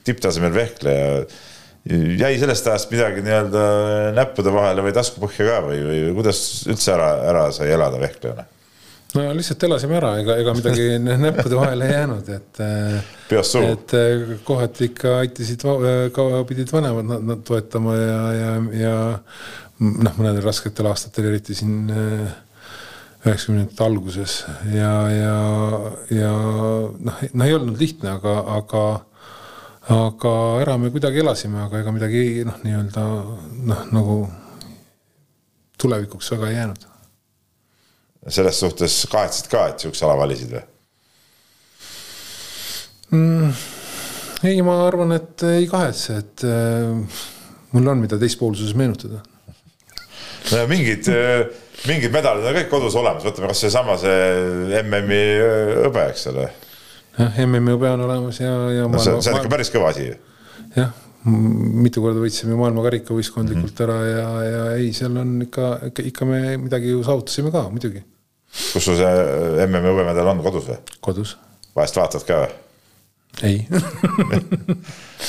tipptasemel 0.07 0.53
vehkleja. 0.55 1.25
jäi 1.89 2.35
sellest 2.41 2.67
ajast 2.69 2.91
midagi 2.93 3.23
nii-öelda 3.25 3.65
näppude 4.17 4.53
vahele 4.53 4.85
või 4.85 4.93
taskupõhja 4.97 5.47
ka 5.47 5.59
või, 5.65 5.79
või 5.87 6.01
kuidas 6.19 6.41
üldse 6.69 6.93
ära, 6.93 7.11
ära 7.31 7.45
sai 7.55 7.71
elada 7.73 8.01
vehklejana? 8.03 8.45
No 9.15 9.25
lihtsalt 9.37 9.65
elasime 9.69 9.97
ära, 9.99 10.13
ega, 10.23 10.37
ega 10.43 10.55
midagi 10.57 10.89
näppude 11.27 11.57
vahele 11.57 11.87
ei 11.89 11.95
jäänud, 11.95 12.29
et. 12.35 12.61
suhu. 13.53 13.71
et 13.73 13.95
äh, 13.97 14.35
kohati 14.45 14.91
ikka 14.91 15.15
aitasid, 15.23 15.65
pidid 16.49 16.73
vanemad 16.73 17.09
nad, 17.09 17.25
nad 17.33 17.47
toetama 17.47 17.97
ja, 17.97 18.21
ja, 18.37 18.53
ja 18.83 18.99
noh, 19.79 20.19
mõnedel 20.19 20.45
rasketel 20.45 20.91
aastatel, 20.91 21.31
eriti 21.31 21.57
siin 21.57 21.89
äh, 21.95 22.37
üheksakümnendate 23.25 23.85
alguses 23.85 24.41
ja, 24.75 24.93
ja, 25.11 25.37
ja 26.15 26.33
noh, 26.99 27.23
noh 27.33 27.47
ei 27.49 27.57
olnud 27.57 27.81
lihtne, 27.81 28.13
aga, 28.19 28.35
aga, 28.59 28.85
aga 29.95 30.35
ära 30.63 30.77
me 30.81 30.93
kuidagi 30.95 31.25
elasime, 31.25 31.65
aga 31.65 31.83
ega 31.83 31.95
midagi 31.97 32.45
noh, 32.49 32.61
nii-öelda 32.67 33.07
noh, 33.73 33.89
nagu 33.95 34.21
tulevikuks 35.79 36.33
väga 36.35 36.53
ei 36.53 36.59
jäänud. 36.59 36.87
Selles 38.27 38.61
suhtes 38.61 39.01
kahetsesid 39.13 39.51
ka, 39.53 39.69
et 39.71 39.85
sihukese 39.85 40.07
ala 40.07 40.19
valisid 40.19 40.53
või 40.57 40.65
mm,? 43.15 43.65
ei, 44.49 44.61
ma 44.67 44.81
arvan, 44.87 45.15
et 45.17 45.47
ei 45.49 45.67
kahetse, 45.71 46.21
et 46.23 46.47
äh, 46.47 47.21
mul 47.75 47.95
on, 47.95 48.03
mida 48.03 48.19
teispoolsuses 48.21 48.77
meenutada 48.79 49.23
no 50.53 50.65
mingid 50.71 51.09
äh, 51.13 51.49
mingid 51.87 52.15
medalid 52.15 52.47
on 52.49 52.57
kõik 52.57 52.71
kodus 52.73 52.97
olemas, 52.99 53.27
võtame 53.27 53.51
kas 53.53 53.63
seesama 53.67 53.99
see 54.01 54.81
MM-i 54.83 55.21
hõbe, 55.85 56.09
eks 56.11 56.27
ole. 56.33 56.49
jah, 57.19 57.43
MM-i 57.47 57.77
hõbe 57.77 57.93
on 57.95 58.07
olemas 58.09 58.41
ja, 58.43 58.55
ja 58.75 58.89
no,. 58.91 59.03
see, 59.03 59.15
see 59.23 59.35
on 59.35 59.43
ikka 59.43 59.53
päris 59.53 59.71
kõva 59.75 59.93
asi 59.95 60.11
jah, 60.11 60.91
mitu 61.29 62.03
korda 62.05 62.23
võitsime 62.23 62.57
maailmakarika 62.59 63.17
võistkondlikult 63.17 63.73
-hmm. 63.73 63.85
ära 63.87 63.99
ja, 64.07 64.29
ja 64.45 64.63
ei, 64.77 64.93
seal 64.97 65.17
on 65.21 65.35
ikka, 65.49 65.73
ikka, 66.11 66.29
me 66.29 66.57
midagi 66.61 66.95
ju 66.95 67.03
saavutasime 67.07 67.53
ka 67.55 67.67
muidugi. 67.73 68.05
kus 68.73 68.85
sul 68.85 68.97
see 68.99 69.67
MM-i 69.67 69.93
hõbemedal 69.93 70.33
on, 70.35 70.43
kodus 70.47 70.71
või? 70.71 70.81
kodus. 71.05 71.37
vahest 71.77 72.01
vaatad 72.01 72.27
ka 72.29 72.41
või? 72.45 72.57
ei 73.43 73.59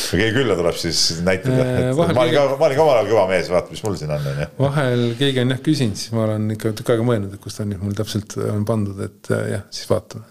kui 0.09 0.17
keegi 0.17 0.33
külla 0.33 0.55
tuleb, 0.57 0.77
siis 0.79 1.19
näitada, 1.25 1.65
et 1.65 1.97
ma 1.97 2.23
olin 2.23 2.33
ka, 2.33 2.45
ma 2.57 2.67
olin 2.67 2.79
ka 2.79 2.83
omal 2.85 2.97
ajal 2.97 3.11
kõva 3.11 3.25
mees, 3.29 3.49
vaata, 3.51 3.73
mis 3.73 3.83
mul 3.85 3.97
siin 3.99 4.13
on, 4.15 4.27
onju. 4.31 4.49
vahel 4.59 5.05
keegi 5.19 5.43
on 5.43 5.53
jah 5.53 5.61
küsinud, 5.65 5.99
siis 5.99 6.13
ma 6.15 6.25
olen 6.25 6.49
ikka 6.55 6.73
tükk 6.79 6.93
aega 6.95 7.05
mõelnud, 7.05 7.35
et 7.35 7.43
kus 7.43 7.57
ta 7.57 7.65
on, 7.65 7.75
mul 7.83 7.97
täpselt 7.97 8.35
on 8.49 8.65
pandud, 8.69 8.99
et 9.05 9.31
äh, 9.35 9.45
jah, 9.55 9.65
siis 9.73 9.89
vaatame. 9.91 10.25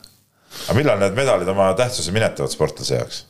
aga 0.65 0.79
millal 0.79 1.03
need 1.03 1.19
medalid 1.19 1.53
oma 1.55 1.71
tähtsuse 1.79 2.15
minetavad 2.15 2.55
sportlase 2.55 2.99
jaoks? 2.99 3.23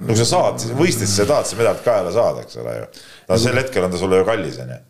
No 0.00 0.10
kui 0.10 0.20
sa 0.20 0.28
saad, 0.28 0.64
võistluses 0.78 1.18
sa 1.20 1.28
tahad 1.28 1.50
seda 1.50 1.62
medalit 1.62 1.84
kaela 1.84 2.14
saada, 2.14 2.46
eks 2.46 2.58
ole 2.62 2.78
ju. 2.78 2.88
no 3.28 3.38
sel 3.44 3.60
hetkel 3.60 3.86
on 3.86 3.92
ta 3.92 4.00
sulle 4.00 4.22
ju 4.22 4.28
kallis, 4.28 4.58
onju. 4.64 4.80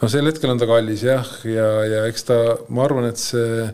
no 0.00 0.10
sel 0.14 0.32
hetkel 0.32 0.54
on 0.54 0.62
ta 0.62 0.68
kallis 0.70 1.04
jah, 1.06 1.36
ja, 1.48 1.68
ja 1.88 2.02
eks 2.08 2.28
ta, 2.30 2.40
ma 2.72 2.88
arvan, 2.88 3.10
et 3.12 3.20
see 3.22 3.70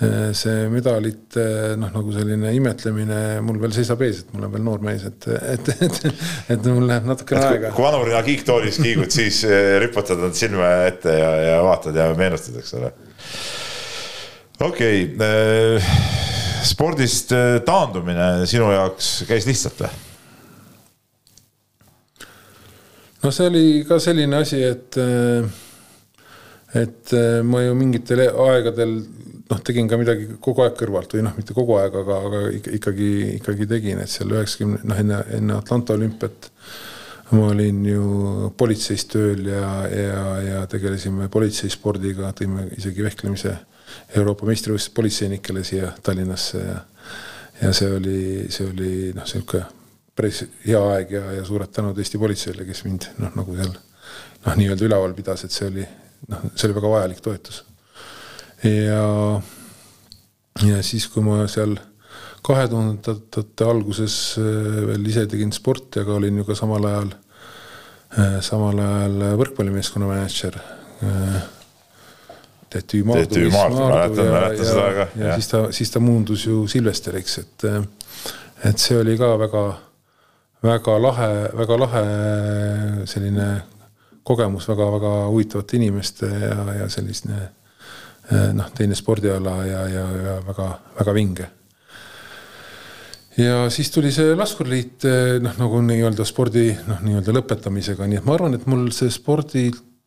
see 0.00 0.68
medalite 0.72 1.42
noh, 1.76 1.90
nagu 1.92 2.12
selline 2.14 2.54
imetlemine 2.56 3.18
mul 3.44 3.58
veel 3.60 3.74
seisab 3.76 4.00
ees, 4.06 4.22
et 4.22 4.30
mul 4.32 4.46
on 4.46 4.54
veel 4.54 4.64
noor 4.64 4.84
mees, 4.84 5.04
et, 5.04 5.26
et, 5.28 5.68
et, 5.84 5.98
et 6.54 6.68
mul 6.70 6.86
läheb 6.88 7.08
natukene 7.10 7.42
aega. 7.50 7.72
kui 7.76 7.84
vanurina 7.84 8.22
kiiktoolis 8.24 8.80
kiigud, 8.80 9.10
siis 9.12 9.42
äh, 9.44 9.76
riputad 9.82 10.22
nad 10.24 10.36
silme 10.38 10.70
ette 10.86 11.18
ja, 11.18 11.34
ja 11.50 11.60
vaatad 11.66 12.00
ja 12.00 12.08
meenutad, 12.16 12.56
eks 12.62 12.78
ole. 12.80 12.94
okei 14.70 15.04
okay., 15.04 15.84
äh, 15.84 16.19
spordist 16.66 17.34
taandumine 17.66 18.46
sinu 18.50 18.70
jaoks 18.74 19.10
käis 19.28 19.48
lihtsalt 19.48 19.84
või? 19.84 19.90
no 23.24 23.32
see 23.34 23.48
oli 23.50 23.64
ka 23.88 23.98
selline 24.02 24.40
asi, 24.40 24.62
et, 24.64 24.96
et 26.80 27.16
ma 27.44 27.64
ju 27.64 27.74
mingitel 27.78 28.24
aegadel 28.28 28.94
noh, 29.50 29.60
tegin 29.66 29.88
ka 29.90 29.98
midagi 30.00 30.28
kogu 30.42 30.64
aeg 30.64 30.76
kõrvalt 30.78 31.16
või 31.16 31.24
noh, 31.26 31.34
mitte 31.38 31.56
kogu 31.56 31.76
aeg, 31.80 31.96
aga, 32.02 32.20
aga 32.28 32.44
ikkagi, 32.78 33.10
ikkagi 33.40 33.68
tegin, 33.70 34.00
et 34.02 34.12
seal 34.12 34.32
üheksakümne, 34.34 34.80
noh 34.88 35.02
enne, 35.02 35.20
enne 35.36 35.58
Atlanta 35.58 35.96
olümpiat 35.98 36.50
ma 37.30 37.50
olin 37.52 37.84
ju 37.86 38.50
politseis 38.58 39.04
tööl 39.10 39.44
ja, 39.46 39.66
ja, 39.90 40.22
ja 40.42 40.62
tegelesime 40.70 41.28
politseispordiga, 41.30 42.32
tõime 42.38 42.66
isegi 42.78 43.06
vehklemise 43.06 43.54
Euroopa 44.16 44.46
meistrivõistlused 44.48 44.94
politseinikele 44.96 45.64
siia 45.64 45.92
Tallinnasse 46.02 46.64
ja 46.64 46.78
ja 47.60 47.72
see 47.76 47.90
oli, 47.92 48.20
see 48.52 48.66
oli 48.70 48.90
noh, 49.12 49.26
niisugune 49.26 49.66
päris 50.16 50.42
hea 50.64 50.80
aeg 50.94 51.12
ja, 51.12 51.22
ja 51.38 51.44
suured 51.44 51.72
tänud 51.74 51.98
Eesti 52.00 52.18
politseile, 52.20 52.64
kes 52.68 52.84
mind 52.86 53.08
noh, 53.20 53.34
nagu 53.36 53.56
seal 53.56 53.72
noh, 53.72 54.54
nii-öelda 54.56 54.86
üleval 54.88 55.14
pidas, 55.16 55.44
et 55.44 55.54
see 55.54 55.68
oli 55.68 55.84
noh, 56.32 56.46
see 56.54 56.68
oli 56.68 56.76
väga 56.78 56.92
vajalik 56.94 57.20
toetus 57.24 57.62
ja, 58.64 59.04
ja 60.66 60.82
siis, 60.86 61.08
kui 61.12 61.24
ma 61.24 61.44
seal 61.52 61.76
kahe 62.44 62.66
tuhandete 62.72 63.68
alguses 63.68 64.16
äh, 64.40 64.82
veel 64.88 65.08
ise 65.12 65.26
tegin 65.28 65.52
sporti, 65.52 66.00
aga 66.02 66.16
olin 66.16 66.40
ju 66.40 66.48
ka 66.48 66.56
samal 66.56 66.88
ajal, 66.88 67.14
äh, 68.16 68.38
samal 68.44 68.80
ajal 68.84 69.18
võrkpallimeeskonna 69.40 70.08
mänedžer. 70.08 70.56
Äh, 72.70 73.26
Tetü 73.26 73.50
Maardu. 73.50 73.88
mäletan, 73.88 74.32
mäletan 74.32 74.66
seda 74.66 74.88
ka. 74.94 75.06
ja 75.18 75.34
siis 75.34 75.48
ta, 75.48 75.62
siis 75.72 75.90
ta 75.90 76.00
muundus 76.00 76.46
ju 76.46 76.66
Silvesteriks, 76.68 77.38
et, 77.38 77.64
et 78.64 78.78
see 78.78 78.98
oli 78.98 79.16
ka 79.18 79.34
väga, 79.38 79.64
väga 80.62 80.98
lahe, 81.02 81.30
väga 81.62 81.80
lahe 81.80 82.04
selline 83.10 83.48
kogemus 84.22 84.68
väga-väga 84.68 85.14
huvitavate 85.32 85.80
inimeste 85.80 86.28
ja, 86.28 86.58
ja 86.82 86.88
selline 86.92 87.48
Eh, 88.30 88.50
noh, 88.54 88.68
teine 88.76 88.94
spordiala 88.94 89.56
ja, 89.66 89.80
ja, 89.90 90.02
ja 90.14 90.34
väga-väga 90.46 91.14
vinge. 91.14 91.46
ja 93.40 93.70
siis 93.70 93.90
tuli 93.90 94.12
see 94.14 94.34
laskurliit 94.38 95.06
eh, 95.08 95.38
noh, 95.42 95.56
nagu 95.58 95.80
nii-öelda 95.82 96.26
spordi 96.28 96.68
noh, 96.86 97.00
nii-öelda 97.02 97.34
lõpetamisega, 97.34 98.06
nii 98.06 98.20
et 98.20 98.28
ma 98.28 98.36
arvan, 98.36 98.54
et 98.54 98.68
mul 98.70 98.84
see 98.94 99.10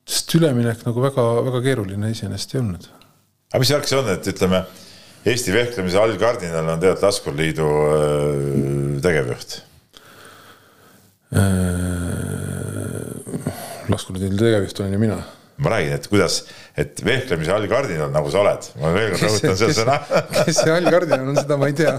spordist 0.04 0.36
üleminek 0.36 0.86
nagu 0.86 1.02
väga-väga 1.04 1.62
keeruline 1.64 2.10
iseenesest 2.12 2.56
ei 2.56 2.60
olnud. 2.62 2.88
aga 3.52 3.60
mis 3.60 3.72
värk 3.72 3.88
see 3.88 4.00
on, 4.00 4.10
et 4.10 4.28
ütleme, 4.28 4.66
Eesti 5.24 5.54
vehklemise 5.56 6.00
allkardinal 6.00 6.68
on 6.68 6.82
tegelikult 6.82 7.04
Laskurliidu 7.06 7.68
äh, 7.68 9.02
tegevjuht 9.04 9.62
äh,? 11.32 11.40
laskurliidu 13.88 14.38
tegevjuht 14.38 14.80
olen 14.84 14.94
ju 14.94 15.00
mina 15.00 15.22
ma 15.64 15.70
räägin, 15.70 15.94
et 15.96 16.08
kuidas, 16.10 16.42
et 16.76 17.00
vehklemise 17.06 17.54
allkardinal, 17.54 18.10
nagu 18.12 18.32
sa 18.34 18.42
oled, 18.42 18.68
ma 18.82 18.90
veel 18.92 19.12
kord 19.14 19.22
rõhutan 19.30 19.58
seda 19.60 19.76
sõna. 19.78 19.98
kes 20.48 20.58
see 20.60 20.74
allkardinal 20.74 21.30
on, 21.30 21.38
seda 21.38 21.60
ma 21.62 21.70
ei 21.70 21.76
tea. 21.78 21.94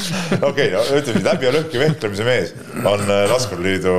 okei, 0.50 0.70
no 0.72 0.84
ütleme 0.94 1.24
läbi 1.26 1.50
ja 1.50 1.56
lõhki 1.58 1.82
vehklemise 1.82 2.28
mees 2.28 2.54
on 2.78 3.02
äh, 3.10 3.24
Laskurliidu 3.34 3.96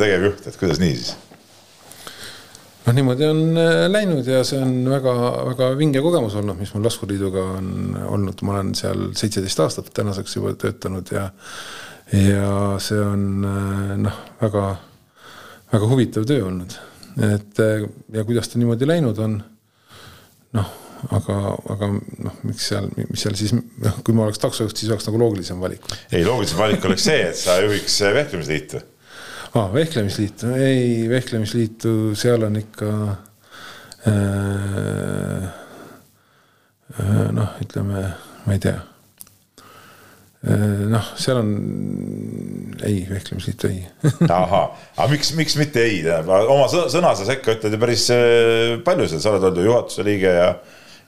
tegevjuht, 0.00 0.48
et 0.48 0.56
kuidas 0.58 0.80
nii 0.82 0.96
siis? 0.96 1.18
Noh, 2.90 2.96
niimoodi 2.96 3.26
on 3.26 3.40
äh, 3.58 3.84
läinud 3.90 4.26
ja 4.26 4.42
see 4.46 4.58
on 4.62 4.74
väga-väga 4.90 5.70
vinge 5.78 6.02
kogemus 6.02 6.34
olnud, 6.40 6.58
mis 6.58 6.72
mul 6.74 6.84
Laskuriiduga 6.88 7.44
on 7.58 7.70
olnud, 8.16 8.42
ma 8.46 8.56
olen 8.56 8.74
seal 8.78 9.10
seitseteist 9.18 9.62
aastat 9.62 9.92
tänaseks 9.94 10.36
juba 10.36 10.54
töötanud 10.58 11.14
ja 11.14 11.30
ja 12.10 12.50
see 12.82 12.98
on 12.98 13.46
äh, 13.46 13.94
noh, 14.06 14.20
väga, 14.42 14.66
väga 15.72 15.90
huvitav 15.92 16.26
töö 16.26 16.48
olnud. 16.48 16.76
et 17.30 17.62
äh, 17.62 17.86
ja 18.14 18.26
kuidas 18.26 18.50
ta 18.50 18.58
niimoodi 18.58 18.88
läinud 18.90 19.18
on, 19.22 19.38
noh, 20.58 20.76
aga, 21.14 21.40
aga 21.76 21.92
noh, 21.94 22.40
miks 22.42 22.70
seal, 22.72 22.90
mis 23.06 23.22
seal 23.22 23.38
siis, 23.38 23.54
noh, 23.54 24.00
kui 24.04 24.16
ma 24.16 24.26
oleks 24.26 24.42
taksojuht, 24.42 24.76
siis 24.76 24.90
oleks 24.90 25.06
nagu 25.06 25.22
loogilisem 25.22 25.62
valik. 25.62 25.86
ei, 26.10 26.24
loogilisem 26.26 26.58
valik 26.58 26.90
oleks 26.90 27.06
see, 27.06 27.22
et 27.30 27.38
sa 27.38 27.60
juhiks 27.62 28.00
vehklemisliitu 28.18 28.82
ah,, 29.54 29.72
vehklemisliitu, 29.74 30.52
ei, 30.54 31.08
vehklemisliitu, 31.10 32.14
seal 32.18 32.46
on 32.46 32.58
ikka 32.60 32.90
äh, 34.06 35.48
äh, 37.00 37.26
noh, 37.34 37.58
ütleme, 37.64 38.04
ma 38.46 38.56
ei 38.56 38.62
tea 38.62 38.76
äh,. 40.46 40.86
noh, 40.92 41.12
seal 41.20 41.40
on, 41.42 41.54
ei, 42.86 43.02
vehklemisliitu 43.10 43.70
ei 43.70 43.80
ahah, 44.28 44.76
aga 44.96 45.08
miks, 45.12 45.32
miks 45.38 45.58
mitte 45.60 45.82
ei, 45.82 46.02
tähendab, 46.06 46.50
oma 46.52 46.68
sõna 46.70 47.14
sa 47.18 47.26
sekka 47.28 47.56
ütled 47.58 47.74
ju 47.74 47.82
päris 47.82 48.06
äh, 48.14 48.76
palju 48.86 49.08
seal, 49.10 49.24
sa 49.24 49.34
oled 49.34 49.48
olnud 49.50 49.64
ju 49.64 49.70
juhatuse 49.72 50.06
liige 50.06 50.36
ja 50.36 50.52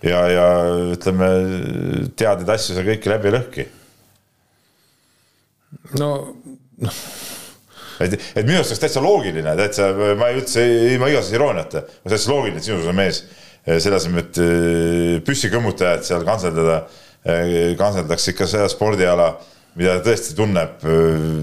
ja, 0.02 0.24
ja 0.26 0.46
ütleme, 0.96 1.28
tead 2.18 2.42
neid 2.42 2.50
asju 2.56 2.74
sa 2.74 2.82
kõiki 2.82 3.12
läbi 3.12 3.30
lõhki. 3.36 3.68
no 6.00 6.10
noh 6.82 6.98
et, 8.06 8.16
et 8.34 8.46
minu 8.46 8.58
arust 8.58 8.72
oleks 8.72 8.82
täitsa 8.84 9.02
loogiline, 9.04 9.54
täitsa, 9.58 9.88
ma 10.18 10.30
ei 10.30 10.40
üldse 10.40 10.64
ilma 10.94 11.10
igasuguse 11.12 11.38
irooniata, 11.38 11.84
täitsa 12.08 12.32
loogiline, 12.32 12.60
et 12.60 12.68
sinusugune 12.68 12.96
mees 12.98 13.22
eh, 13.22 13.78
selle 13.78 13.98
asemel, 13.98 14.24
et 14.24 14.42
eh, 14.42 15.16
püssikõmmutajat 15.26 16.08
seal 16.08 16.26
kantseldada, 16.28 16.78
eh, 17.26 17.52
kantseldaks 17.80 18.32
ikka 18.34 18.48
seda 18.50 18.70
spordiala, 18.72 19.32
mida 19.78 19.98
ta 19.98 20.10
tõesti 20.10 20.36
tunneb 20.36 20.82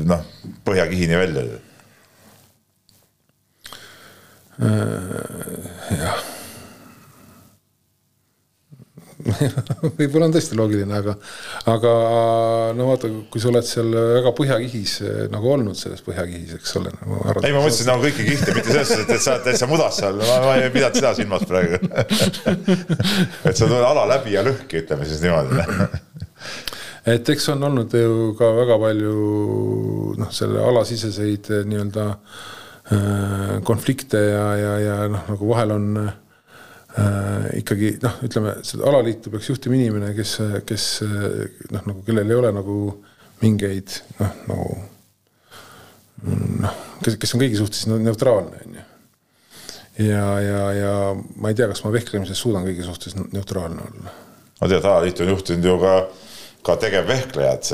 noh, 0.10 0.28
põhjakihini 0.68 1.18
välja. 1.18 1.48
jah 5.98 6.28
võib-olla 10.00 10.30
on 10.30 10.36
tõesti 10.36 10.58
loogiline, 10.60 10.96
aga, 11.00 11.16
aga 11.72 11.94
no 12.78 12.90
vaata, 12.92 13.12
kui 13.32 13.42
sa 13.42 13.52
oled 13.52 13.68
seal 13.68 13.92
väga 13.96 14.34
põhjakihis 14.38 14.96
nagu 15.34 15.54
olnud 15.56 15.78
selles 15.80 16.04
põhjakihis, 16.06 16.56
eks 16.60 16.76
ole 16.82 16.94
nagu. 16.96 17.22
ei, 17.44 17.54
ma 17.56 17.64
mõtlesin 17.64 17.90
nagu 17.92 18.06
kõiki 18.06 18.28
kihte, 18.32 18.56
mitte 18.58 18.74
selles 18.74 18.94
suhtes, 18.94 19.16
et 19.16 19.26
sa 19.26 19.36
oled 19.36 19.48
täitsa 19.48 19.70
mudas 19.70 20.00
seal, 20.02 20.20
ma 20.20 20.56
ei 20.60 20.72
pidanud 20.74 21.00
seda 21.00 21.14
silmas 21.18 21.46
praegu 21.50 21.80
et 23.50 23.56
sa 23.56 23.66
tuled 23.66 23.84
ala 23.84 24.06
läbi 24.16 24.36
ja 24.36 24.46
lõhki, 24.46 24.84
ütleme 24.84 25.08
siis 25.10 25.24
niimoodi 25.26 25.90
et 27.14 27.34
eks 27.34 27.50
on 27.54 27.68
olnud 27.70 27.94
ju 27.96 28.32
ka 28.40 28.54
väga 28.58 28.80
palju 28.82 29.14
noh, 30.20 30.32
selle 30.36 30.64
alasiseseid 30.72 31.52
nii-öelda 31.70 32.08
äh, 32.14 33.54
konflikte 33.68 34.22
ja, 34.30 34.48
ja, 34.60 34.74
ja 34.84 34.98
noh, 35.12 35.24
nagu 35.32 35.54
vahel 35.54 35.76
on 35.76 35.94
ikkagi 37.60 37.96
noh, 38.04 38.20
ütleme 38.26 38.56
seda 38.68 38.88
alaliitu 38.90 39.32
peaks 39.34 39.50
juhtima 39.52 39.78
inimene, 39.78 40.14
kes, 40.18 40.36
kes 40.68 40.86
noh, 41.06 41.84
nagu 41.84 42.04
kellel 42.08 42.30
ei 42.30 42.40
ole 42.40 42.54
nagu 42.56 42.78
mingeid 43.44 44.00
noh, 44.20 44.38
nagu 44.50 44.70
noh, 46.66 46.80
kes, 47.04 47.20
kes 47.22 47.36
on 47.36 47.44
kõigi 47.44 47.60
suhtes 47.60 47.86
neutraalne, 47.92 48.64
on 48.66 48.80
ju. 48.80 48.88
ja, 50.10 50.26
ja, 50.44 50.64
ja 50.76 50.96
ma 51.16 51.52
ei 51.52 51.60
tea, 51.60 51.70
kas 51.72 51.84
ma 51.86 51.94
vehklemises 51.96 52.42
suudan 52.42 52.68
kõigi 52.68 52.88
suhtes 52.88 53.16
neutraalne 53.20 53.86
olla. 53.86 54.18
no 54.60 54.72
tead, 54.72 54.84
alaliitu 54.84 55.26
on 55.26 55.34
juhtinud 55.36 55.72
ju 55.72 55.78
ka 55.84 55.96
ka 56.66 56.76
tegevvehklejad, 56.76 57.70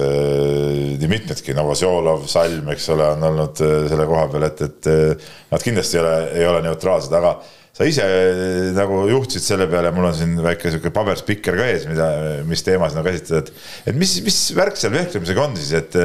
nii 1.02 1.10
mitmedki, 1.10 1.56
Novosjolov, 1.58 2.28
Salm, 2.30 2.70
eks 2.74 2.90
ole, 2.94 3.08
on 3.16 3.28
olnud 3.32 3.62
äh, 3.66 3.78
selle 3.90 4.06
koha 4.10 4.28
peal, 4.32 4.46
et, 4.48 4.62
et 4.62 4.90
äh, 4.92 5.30
nad 5.52 5.66
kindlasti 5.66 5.98
ei 5.98 6.04
ole, 6.04 6.16
ei 6.42 6.50
ole 6.52 6.62
neutraalsed, 6.68 7.16
aga 7.18 7.34
sa 7.76 7.88
ise 7.88 8.06
eh, 8.08 8.72
nagu 8.76 9.02
juhtisid 9.10 9.44
selle 9.44 9.68
peale, 9.72 9.92
mul 9.96 10.08
on 10.08 10.16
siin 10.16 10.38
väike 10.44 10.72
sihuke 10.72 10.94
paberspikker 10.96 11.58
ka 11.60 11.68
ees, 11.74 11.88
mida, 11.90 12.08
mis 12.48 12.64
teema 12.64 12.88
sina 12.92 13.04
käsitled, 13.06 13.52
et, 13.52 13.70
et 13.92 14.00
mis, 14.00 14.16
mis 14.24 14.40
värk 14.56 14.80
seal 14.80 14.96
vehklemisega 14.96 15.44
on 15.44 15.58
siis, 15.60 15.74
et, 15.82 15.98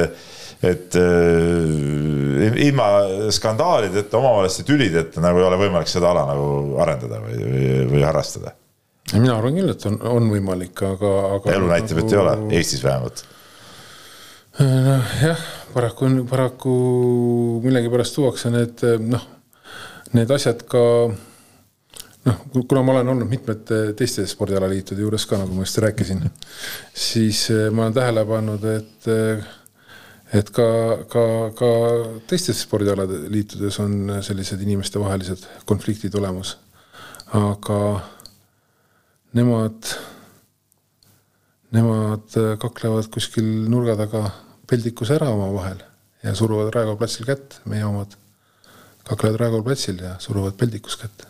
et 0.66 0.98
äh, 0.98 2.58
ilma 2.66 2.88
skandaalideta, 3.34 4.18
omavaheliste 4.18 4.66
tülideta 4.66 5.22
nagu 5.22 5.38
ei 5.38 5.46
ole 5.46 5.60
võimalik 5.62 5.90
seda 5.90 6.10
ala 6.10 6.26
nagu 6.32 6.50
arendada 6.82 7.22
või, 7.22 7.38
või, 7.38 7.70
või 7.94 8.06
harrastada? 8.08 8.56
mina 9.14 9.34
arvan 9.38 9.56
küll, 9.58 9.70
et 9.72 9.86
on, 9.90 9.96
on 10.06 10.28
võimalik, 10.30 10.74
aga, 10.86 11.16
aga. 11.36 11.54
elu 11.54 11.70
näitab 11.70 11.98
nagu..., 11.98 12.06
et 12.06 12.14
ei 12.14 12.22
ole, 12.24 12.36
Eestis 12.58 12.82
vähemalt 12.86 13.24
noh 14.60 15.16
jah, 15.22 15.40
paraku, 15.72 16.10
paraku 16.28 16.72
millegipärast 17.62 18.18
tuuakse 18.18 18.50
need 18.52 18.82
noh, 19.06 19.22
need 20.18 20.30
asjad 20.34 20.66
ka 20.68 20.82
noh, 22.24 22.42
kuna 22.68 22.82
ma 22.82 22.96
olen 22.96 23.08
olnud 23.14 23.30
mitmete 23.30 23.80
teiste 23.96 24.26
spordialaliitude 24.28 25.00
juures 25.04 25.26
ka, 25.28 25.38
nagu 25.40 25.56
ma 25.56 25.64
just 25.64 25.80
rääkisin, 25.84 26.22
siis 26.94 27.46
eh, 27.54 27.68
ma 27.72 27.86
olen 27.86 27.96
tähele 27.96 28.24
pannud, 28.28 28.66
et 28.74 29.10
eh, 29.10 29.48
et 30.36 30.50
ka, 30.54 30.66
ka, 31.10 31.24
ka 31.58 31.70
teistes 32.30 32.60
spordialade 32.62 33.24
liitudes 33.32 33.80
on 33.82 34.20
sellised 34.22 34.60
inimestevahelised 34.62 35.46
konfliktid 35.66 36.14
olemas. 36.14 36.56
aga 37.34 37.80
nemad, 39.38 39.90
nemad 41.70 42.38
kaklevad 42.62 43.06
kuskil 43.14 43.46
nurga 43.70 43.94
taga 43.98 44.24
peldikus 44.70 45.12
ära 45.14 45.30
omavahel 45.30 45.82
ja 46.24 46.34
suruvad 46.34 46.72
Raekoja 46.74 46.98
platsil 46.98 47.26
kätt, 47.26 47.60
meie 47.70 47.86
omad 47.86 48.16
kaklevad 49.06 49.38
Raekoja 49.44 49.66
platsil 49.66 50.02
ja 50.02 50.16
suruvad 50.18 50.58
peldikus 50.58 50.98
kätt 50.98 51.29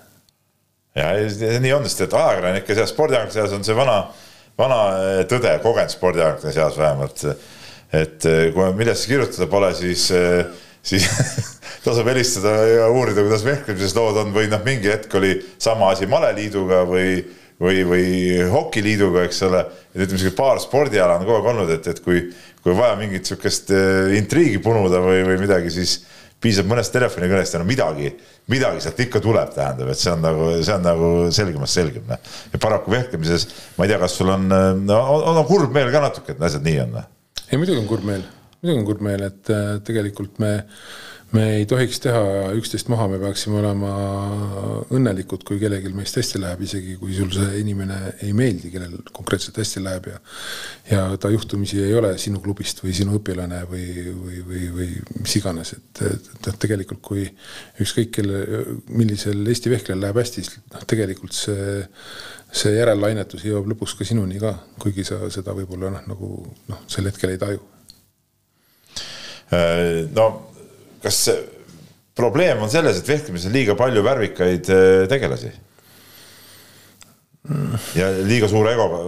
ja 0.95 1.61
nii 1.62 1.72
on, 1.74 1.86
sest 1.86 2.07
et 2.07 2.16
ajakirjanike 2.16 2.74
seas, 2.74 2.93
spordiajakirjanike 2.95 3.38
seas 3.38 3.57
on 3.57 3.66
see 3.66 3.76
vana, 3.78 3.97
vana 4.59 4.80
eh, 4.99 5.20
tõde, 5.30 5.53
kogenud 5.64 5.93
spordiajakirjanike 5.93 6.57
seas 6.57 6.78
vähemalt. 6.80 7.24
et 8.01 8.26
eh, 8.26 8.43
kui 8.55 8.72
millestki 8.78 9.14
kirjutada 9.14 9.49
pole, 9.51 9.72
siis, 9.78 10.09
eh, 10.14 10.45
siis 10.82 11.07
tasub 11.84 12.09
helistada 12.11 12.55
ja 12.68 12.88
uurida, 12.91 13.22
kuidas 13.22 13.47
vehklemises 13.47 13.95
lood 13.99 14.18
on 14.24 14.34
või 14.34 14.51
noh, 14.51 14.62
mingi 14.66 14.91
hetk 14.91 15.14
oli 15.18 15.36
sama 15.59 15.93
asi 15.95 16.11
maleliiduga 16.11 16.84
või, 16.91 17.20
või, 17.62 17.82
või 17.86 18.07
hokiliiduga, 18.51 19.26
eks 19.28 19.43
ole. 19.47 19.64
et 19.95 20.05
ütleme, 20.05 20.22
sihuke 20.22 20.38
paar 20.38 20.62
spordiala 20.62 21.18
on 21.18 21.26
kogu 21.26 21.38
aeg 21.38 21.53
olnud, 21.55 21.74
et, 21.76 21.91
et 21.95 22.03
kui, 22.03 22.24
kui 22.64 22.74
vaja 22.76 22.99
mingit 22.99 23.30
sihukest 23.30 23.70
intriigi 24.18 24.59
punuda 24.62 25.03
või, 25.05 25.22
või 25.28 25.38
midagi, 25.47 25.70
siis 25.74 26.01
piisab 26.41 26.68
mõnest 26.70 26.93
telefonikõnest 26.95 27.55
ja 27.55 27.61
no 27.61 27.66
midagi, 27.68 28.11
midagi 28.53 28.84
sealt 28.84 29.01
ikka 29.05 29.20
tuleb, 29.24 29.53
tähendab, 29.55 29.93
et 29.93 30.01
see 30.01 30.12
on 30.12 30.22
nagu, 30.24 30.49
see 30.64 30.74
on 30.74 30.86
nagu 30.86 31.11
selgemast 31.36 31.78
selgem. 31.78 32.07
Noh. 32.09 32.32
ja 32.53 32.61
paraku 32.62 32.95
vehklemises, 32.95 33.47
ma 33.76 33.86
ei 33.86 33.93
tea, 33.93 34.01
kas 34.01 34.16
sul 34.16 34.32
on, 34.32 34.49
no 34.49 35.01
on, 35.18 35.26
on 35.34 35.49
kurb 35.49 35.74
meel 35.76 35.93
ka 35.93 36.03
natuke, 36.07 36.36
et 36.36 36.49
asjad 36.49 36.64
nii 36.66 36.78
on? 36.86 36.97
Noh. 36.97 37.09
ei, 37.47 37.61
muidugi 37.61 37.82
on 37.82 37.88
kurb 37.91 38.09
meel, 38.09 38.24
muidugi 38.61 38.78
on 38.78 38.88
kurb 38.88 39.05
meel, 39.05 39.26
et 39.28 39.53
äh, 39.53 39.70
tegelikult 39.86 40.41
me 40.43 40.57
me 41.36 41.44
ei 41.60 41.66
tohiks 41.68 42.00
teha 42.02 42.22
üksteist 42.58 42.88
maha, 42.90 43.06
me 43.12 43.18
peaksime 43.22 43.60
olema 43.60 43.90
õnnelikud, 44.90 45.44
kui 45.46 45.60
kellelgi 45.60 45.92
meist 45.94 46.18
hästi 46.18 46.40
läheb, 46.42 46.64
isegi 46.66 46.96
kui 46.98 47.14
sul 47.14 47.30
see 47.34 47.60
inimene 47.60 47.98
ei 48.26 48.32
meeldi, 48.36 48.72
kellel 48.72 48.96
konkreetselt 49.14 49.60
hästi 49.62 49.82
läheb 49.84 50.10
ja 50.10 50.18
ja 50.90 51.04
ta 51.22 51.30
juhtumisi 51.30 51.78
ei 51.84 51.94
ole 51.94 52.16
sinu 52.18 52.42
klubist 52.42 52.82
või 52.82 52.96
sinu 52.96 53.14
õpilane 53.20 53.62
või, 53.70 53.86
või, 54.10 54.42
või, 54.48 54.64
või 54.74 54.88
mis 55.20 55.36
iganes, 55.38 55.74
et, 55.78 56.02
et 56.10 56.30
noh, 56.48 56.58
tegelikult 56.66 57.02
kui 57.12 57.28
ükskõik 57.80 58.12
kelle, 58.18 58.42
millisel 58.90 59.46
Eesti 59.46 59.70
vehklejal 59.70 60.02
läheb 60.02 60.20
hästi, 60.24 60.44
siis 60.44 60.60
noh, 60.74 60.84
tegelikult 60.90 61.36
see 61.36 61.80
see 62.50 62.74
järellainetus 62.74 63.44
jõuab 63.46 63.68
lõpuks 63.70 63.94
ka 63.94 64.04
sinuni 64.06 64.40
ka, 64.42 64.56
kuigi 64.82 65.04
sa 65.06 65.20
seda 65.30 65.54
võib-olla 65.54 65.92
noh, 65.94 66.06
nagu 66.10 66.30
noh, 66.66 66.80
sel 66.90 67.06
hetkel 67.06 67.30
ei 67.30 67.38
taju. 67.38 67.60
Äh, 69.54 70.08
no 70.14 70.49
kas 71.03 71.24
probleem 72.16 72.62
on 72.62 72.70
selles, 72.72 73.01
et 73.01 73.09
vehklemises 73.09 73.48
on 73.48 73.57
liiga 73.57 73.76
palju 73.78 74.05
värvikaid 74.05 74.72
äh, 74.74 75.09
tegelasi? 75.11 75.53
ja 77.96 78.11
liiga 78.20 78.48
suure 78.51 78.74
egoga, 78.76 78.98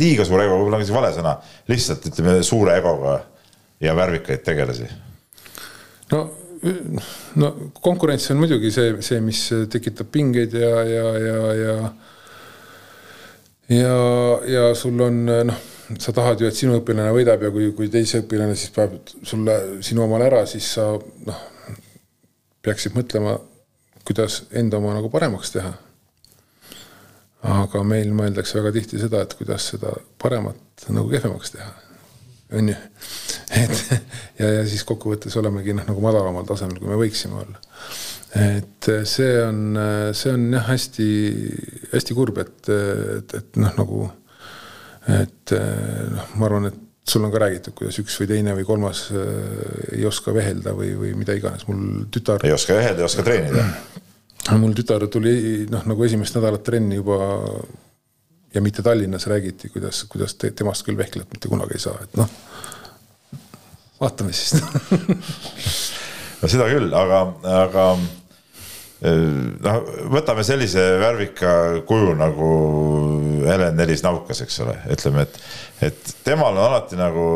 liiga 0.00 0.24
suure 0.24 0.46
egoga, 0.46 0.62
võib-olla 0.62 0.78
on 0.78 0.84
isegi 0.84 0.96
vale 0.96 1.10
sõna, 1.12 1.34
lihtsalt 1.68 2.06
ütleme 2.08 2.38
suure 2.46 2.78
egoga 2.80 3.18
ja 3.84 3.92
värvikaid 3.94 4.40
tegelasi. 4.46 4.88
no, 6.14 6.22
no 7.36 7.50
konkurents 7.84 8.30
on 8.32 8.40
muidugi 8.40 8.72
see, 8.74 8.94
see, 9.04 9.20
mis 9.20 9.44
tekitab 9.70 10.08
pingeid 10.14 10.56
ja, 10.56 10.72
ja, 10.88 11.04
ja, 11.26 11.42
ja 11.60 11.76
ja, 13.72 13.98
ja 14.48 14.64
sul 14.74 15.00
on 15.00 15.22
noh, 15.26 15.60
sa 15.98 16.12
tahad 16.14 16.40
ju, 16.40 16.48
et 16.48 16.56
sinu 16.56 16.76
õpilane 16.78 17.12
võidab 17.14 17.42
ja 17.42 17.50
kui, 17.54 17.70
kui 17.76 17.88
teise 17.92 18.22
õpilane 18.22 18.56
siis 18.58 18.74
paneb 18.74 19.14
sulle 19.26 19.56
sinu 19.84 20.04
omale 20.06 20.28
ära, 20.30 20.44
siis 20.50 20.68
sa 20.76 20.92
noh, 21.26 21.40
peaksid 22.62 22.94
mõtlema 22.96 23.38
kuidas 24.04 24.42
enda 24.50 24.76
oma 24.76 24.94
nagu 24.96 25.10
paremaks 25.10 25.54
teha. 25.54 25.72
aga 27.42 27.80
meil 27.82 28.12
mõeldakse 28.14 28.54
väga 28.60 28.70
tihti 28.76 29.00
seda, 29.00 29.24
et 29.24 29.32
kuidas 29.34 29.64
seda 29.72 29.96
paremat 30.22 30.86
nagu 30.94 31.10
kehvemaks 31.10 31.54
teha. 31.56 31.72
on 32.58 32.68
ju, 32.68 32.74
et 33.56 33.84
ja, 34.40 34.48
ja 34.58 34.64
siis 34.68 34.84
kokkuvõttes 34.84 35.36
olemegi 35.40 35.74
noh, 35.74 35.86
nagu 35.88 36.02
madalamal 36.04 36.46
tasemel, 36.46 36.78
kui 36.78 36.90
me 36.90 36.98
võiksime 37.00 37.38
olla. 37.42 37.62
et 38.38 38.90
see 39.08 39.32
on, 39.42 39.78
see 40.16 40.34
on 40.34 40.48
jah, 40.52 40.66
hästi-hästi 40.68 42.18
kurb, 42.18 42.42
et, 42.42 42.68
et, 42.68 43.38
et 43.40 43.62
noh, 43.62 43.74
nagu 43.78 44.04
et 45.10 45.54
noh, 45.54 46.34
ma 46.38 46.46
arvan, 46.46 46.70
et 46.70 46.80
sul 47.04 47.24
on 47.24 47.32
ka 47.32 47.40
räägitud, 47.42 47.74
kuidas 47.76 47.98
üks 47.98 48.14
või 48.20 48.28
teine 48.30 48.54
või 48.54 48.66
kolmas 48.66 49.06
äh, 49.10 49.96
ei 49.98 50.06
oska 50.06 50.34
vehelda 50.34 50.74
või, 50.76 50.92
või 50.98 51.12
mida 51.18 51.34
iganes, 51.34 51.66
mul 51.66 52.06
tütar. 52.14 52.44
ei 52.46 52.54
oska 52.54 52.76
vehelda, 52.78 53.02
ei 53.02 53.08
oska 53.08 53.24
treenida. 53.26 53.64
mul 54.62 54.76
tütar 54.78 55.06
tuli 55.10 55.34
noh, 55.70 55.82
nagu 55.90 56.06
esimest 56.06 56.38
nädalat 56.38 56.62
trenni 56.66 57.00
juba 57.00 57.18
ja 58.54 58.62
mitte 58.62 58.84
Tallinnas 58.86 59.26
räägiti, 59.26 59.72
kuidas, 59.74 60.04
kuidas 60.12 60.36
te, 60.38 60.52
temast 60.54 60.86
küll 60.86 60.98
vehklejat 60.98 61.34
mitte 61.34 61.50
kunagi 61.50 61.78
ei 61.78 61.82
saa, 61.82 61.98
et 62.04 62.16
noh. 62.20 62.30
vaatame 64.00 64.34
siis 64.36 64.62
no 66.40 66.50
seda 66.50 66.70
küll, 66.70 66.90
aga, 66.94 67.24
aga 67.66 67.86
noh, 69.02 69.94
võtame 70.14 70.46
sellise 70.46 70.84
värvika 71.02 71.82
kuju 71.88 72.14
nagu 72.14 72.50
Helen 73.48 73.76
Nelis 73.78 74.04
Naukas, 74.04 74.42
eks 74.44 74.60
ole, 74.64 74.76
ütleme, 74.94 75.26
et, 75.26 75.38
et 75.88 76.14
temal 76.26 76.56
on 76.56 76.66
alati 76.68 76.98
nagu 77.00 77.26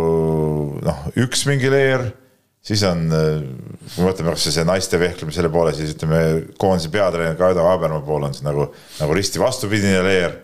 noh, 0.84 1.04
üks 1.22 1.46
mingi 1.48 1.70
leer, 1.72 2.08
siis 2.66 2.82
on, 2.88 3.06
kui 3.10 4.02
me 4.02 4.10
võtame 4.10 4.34
või 4.34 4.42
see 4.42 4.66
naiste 4.66 5.00
vehklemise 5.00 5.40
selle 5.40 5.52
poole, 5.54 5.74
siis 5.76 5.94
ütleme, 5.94 6.20
koondise 6.60 6.90
peatreener 6.94 7.38
Kaido 7.38 7.66
Aabermaa 7.70 8.04
pool 8.06 8.28
on 8.28 8.36
see 8.36 8.46
nagu, 8.46 8.68
nagu 9.00 9.16
risti 9.16 9.42
vastupidine 9.42 10.02
leer 10.06 10.36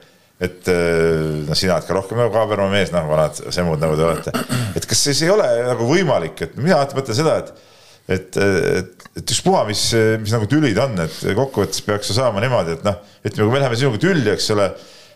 et 0.42 0.66
noh, 0.66 1.54
sina 1.54 1.76
oled 1.76 1.86
ka 1.86 1.94
rohkem 1.94 2.18
nagu 2.18 2.32
Kaabermaa 2.34 2.72
mees, 2.72 2.90
noh, 2.94 3.04
vanad 3.06 3.38
semmud 3.54 3.82
nagu 3.82 3.98
te 3.98 4.08
olete. 4.08 4.32
et 4.78 4.88
kas 4.90 5.04
siis 5.06 5.20
ei 5.22 5.30
ole 5.30 5.46
nagu 5.68 5.86
võimalik, 5.86 6.40
et 6.46 6.56
mina 6.58 6.80
alati 6.80 6.98
mõtlen 6.98 7.18
seda, 7.18 7.36
et 7.44 7.68
et, 8.10 8.36
et, 8.36 9.04
et 9.20 9.34
ükspuha, 9.34 9.62
mis, 9.68 9.82
mis 10.22 10.34
nagu 10.34 10.48
tülid 10.50 10.78
on, 10.82 10.96
et 11.04 11.20
kokkuvõttes 11.38 11.84
peaks 11.86 12.10
ju 12.10 12.16
saama 12.16 12.42
niimoodi, 12.42 12.76
et 12.78 12.86
noh, 12.86 12.98
ütleme, 13.22 13.46
kui 13.46 13.54
me 13.54 13.62
läheme 13.62 13.78
sinuga 13.78 14.00
tülli, 14.02 14.26
eks 14.32 14.50
ole. 14.56 14.72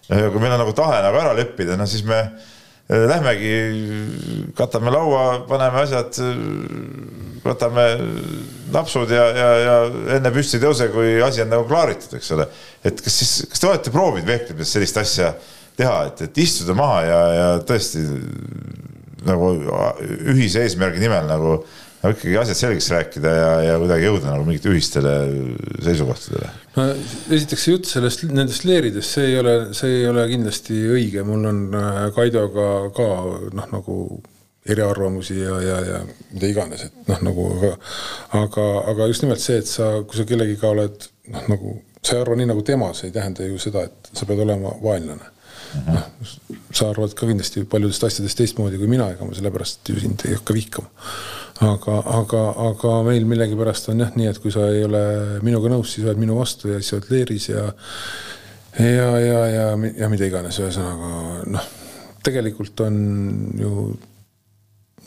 Kui 0.07 0.43
meil 0.43 0.55
on 0.55 0.63
nagu 0.63 0.75
tahe 0.77 1.01
nagu 1.05 1.19
ära 1.21 1.33
leppida, 1.37 1.77
no 1.79 1.87
siis 1.91 2.05
me 2.07 2.21
eh, 2.23 3.07
lähmegi, 3.11 3.55
katame 4.59 4.93
laua, 4.95 5.25
paneme 5.49 5.83
asjad, 5.83 6.21
võtame 7.47 7.87
napsud 8.75 9.11
ja, 9.15 9.27
ja, 9.35 9.51
ja 9.65 9.77
enne 10.19 10.33
püsti 10.35 10.61
tõuse, 10.63 10.91
kui 10.95 11.17
asi 11.25 11.43
on 11.43 11.53
nagu 11.55 11.67
klaaritud, 11.69 12.19
eks 12.19 12.33
ole. 12.37 12.49
et 12.87 13.03
kas 13.03 13.21
siis, 13.23 13.35
kas 13.51 13.63
te 13.63 13.71
olete 13.71 13.95
proovinud 13.95 14.31
vehklemises 14.31 14.77
sellist 14.79 15.03
asja 15.03 15.33
teha, 15.77 15.97
et, 16.11 16.23
et 16.29 16.45
istuda 16.47 16.77
maha 16.79 17.03
ja, 17.05 17.19
ja 17.37 17.49
tõesti 17.67 18.05
nagu 19.27 19.51
ühise 20.33 20.63
eesmärgi 20.63 21.03
nimel 21.03 21.27
nagu 21.29 21.59
no 22.03 22.13
ikkagi 22.13 22.37
asjad 22.41 22.61
selgeks 22.61 22.89
rääkida 22.93 23.33
ja, 23.33 23.51
ja 23.71 23.75
kuidagi 23.81 24.07
jõuda 24.09 24.31
nagu 24.33 24.47
mingite 24.47 24.71
ühistele 24.73 25.15
seisukohtadele. 25.85 26.53
no 26.77 26.87
esiteks 27.37 27.67
see 27.67 27.75
jutt 27.75 27.91
sellest, 27.91 28.25
nendest 28.31 28.67
leeridest, 28.69 29.17
see 29.17 29.33
ei 29.33 29.37
ole, 29.41 29.57
see 29.77 30.01
ei 30.01 30.09
ole 30.11 30.27
kindlasti 30.31 30.81
õige, 30.97 31.27
mul 31.27 31.51
on 31.51 31.63
äh, 31.77 32.01
Kaidoga 32.17 32.71
ka 32.97 33.11
noh, 33.57 33.69
nagu 33.73 33.99
eriarvamusi 34.67 35.39
ja, 35.39 35.61
ja, 35.63 35.77
ja 35.87 36.01
mida 36.33 36.51
iganes, 36.51 36.89
et 36.89 37.13
noh, 37.13 37.23
nagu 37.29 37.47
aga, 37.55 37.77
aga, 38.43 38.67
aga 38.95 39.13
just 39.13 39.23
nimelt 39.23 39.43
see, 39.43 39.61
et 39.63 39.71
sa, 39.71 39.93
kui 40.03 40.19
sa 40.19 40.27
kellegiga 40.29 40.73
oled 40.75 41.09
noh, 41.33 41.47
nagu 41.53 41.79
sa 42.03 42.17
ei 42.17 42.23
arva 42.23 42.37
nii 42.39 42.51
nagu 42.51 42.67
tema, 42.67 42.93
see 42.95 43.11
ei 43.11 43.15
tähenda 43.15 43.47
ju 43.47 43.59
seda, 43.63 43.87
et 43.87 44.13
sa 44.15 44.29
pead 44.29 44.43
olema 44.43 44.75
vaenlane 44.83 45.33
noh, 45.87 46.05
sa 46.75 46.91
arvad 46.91 47.15
ka 47.17 47.29
kindlasti 47.29 47.65
paljudest 47.71 48.07
asjadest 48.09 48.39
teistmoodi 48.41 48.79
kui 48.81 48.91
mina, 48.91 49.09
ega 49.15 49.27
ma 49.27 49.37
sellepärast 49.37 49.91
ju 49.91 49.99
sind 50.03 50.25
ei 50.29 50.37
hakka 50.37 50.57
vihkama. 50.57 51.09
Aga, 51.65 52.01
aga, 52.19 52.43
aga 52.71 52.95
meil 53.07 53.29
millegipärast 53.29 53.91
on 53.93 54.03
jah 54.05 54.17
nii, 54.17 54.31
et 54.33 54.41
kui 54.43 54.53
sa 54.55 54.67
ei 54.73 54.85
ole 54.85 55.03
minuga 55.47 55.71
nõus, 55.73 55.95
siis 55.95 56.07
oled 56.07 56.21
minu 56.21 56.37
vastu 56.39 56.73
ja 56.73 56.81
siis 56.81 56.97
oled 56.99 57.13
leeris 57.13 57.49
ja 57.53 57.69
ja, 58.81 59.09
ja, 59.23 59.39
ja, 59.49 59.69
ja 60.03 60.11
mida 60.13 60.29
iganes, 60.29 60.59
ühesõnaga 60.61 61.47
noh, 61.55 61.71
tegelikult 62.27 62.83
on 62.85 62.99
ju 63.57 63.87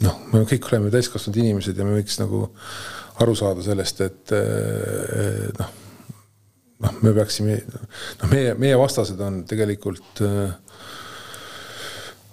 noh, 0.06 0.24
me 0.32 0.46
kõik 0.50 0.72
oleme 0.72 0.94
täiskasvanud 0.94 1.44
inimesed 1.44 1.78
ja 1.78 1.86
me 1.86 2.00
võiks 2.00 2.18
nagu 2.22 2.48
aru 3.20 3.36
saada 3.38 3.62
sellest, 3.66 4.02
et 4.08 4.36
noh 5.60 5.78
noh, 6.84 6.96
me 7.04 7.14
peaksime, 7.16 7.58
noh, 8.22 8.32
meie, 8.32 8.54
meie 8.60 8.78
vastased 8.80 9.20
on 9.24 9.44
tegelikult 9.50 10.22
äh, 10.26 10.54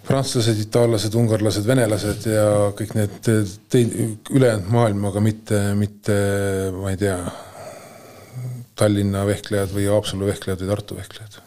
prantslased, 0.06 0.60
itaallased, 0.62 1.16
ungarlased, 1.18 1.66
venelased 1.66 2.28
ja 2.30 2.46
kõik 2.78 2.94
need 2.96 3.16
teid, 3.24 3.96
ülejäänud 4.30 4.70
maailm, 4.72 5.04
aga 5.10 5.22
mitte, 5.24 5.60
mitte 5.78 6.16
ma 6.76 6.94
ei 6.94 7.00
tea, 7.00 7.18
Tallinna 8.76 9.22
vehklejad 9.24 9.70
või 9.72 9.86
Haapsalu 9.88 10.26
vehklejad 10.28 10.60
või 10.60 10.68
Tartu 10.68 10.98
vehklejad. 10.98 11.38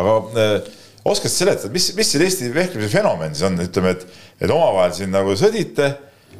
aga 0.00 0.14
äh, 0.42 0.72
oskad 1.06 1.30
seletada, 1.30 1.70
mis, 1.74 1.92
mis 1.94 2.10
see 2.10 2.24
Eesti 2.24 2.50
vehklemise 2.54 2.90
fenomen 2.96 3.36
siis 3.36 3.46
on, 3.46 3.60
ütleme, 3.62 3.94
et, 3.94 4.02
et 4.42 4.50
omavahel 4.50 4.96
siin 4.96 5.14
nagu 5.14 5.36
sõdite, 5.38 5.92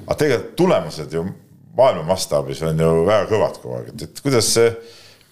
aga 0.03 0.18
tegelikult 0.18 0.57
tulemused 0.59 1.14
ju 1.14 1.23
maailma 1.79 2.03
mastaabis 2.11 2.64
on 2.66 2.81
ju 2.83 2.91
väga 3.07 3.31
kõvad 3.31 3.62
kogu 3.62 3.79
aeg, 3.79 3.95
et, 3.95 4.09
et 4.09 4.25
kuidas 4.25 4.51
see 4.57 4.73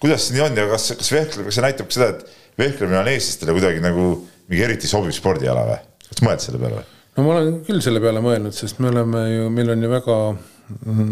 kuidas 0.01 0.25
see 0.25 0.37
nii 0.37 0.47
on 0.47 0.57
ja 0.57 0.65
kas, 0.71 0.89
kas 0.97 1.13
vehklemine, 1.13 1.47
kas 1.49 1.59
see 1.59 1.65
näitab 1.67 1.89
ka 1.89 1.95
seda, 1.95 2.09
et 2.15 2.59
vehklemine 2.61 3.01
on 3.03 3.09
eestlastele 3.11 3.55
kuidagi 3.57 3.83
nagu 3.83 4.05
mingi 4.49 4.65
eriti 4.65 4.89
sobiv 4.89 5.13
spordiala 5.15 5.65
või? 5.67 5.79
Oled 6.11 6.19
sa 6.19 6.27
mõelnud 6.27 6.45
selle 6.45 6.61
peale 6.61 6.81
või? 6.81 6.89
no 7.17 7.25
ma 7.25 7.37
olen 7.37 7.57
küll 7.67 7.83
selle 7.83 8.03
peale 8.03 8.23
mõelnud, 8.23 8.55
sest 8.55 8.79
me 8.83 8.91
oleme 8.91 9.23
ju, 9.29 9.49
meil 9.53 9.73
on 9.73 9.83
ju 9.85 9.91
väga 9.91 10.19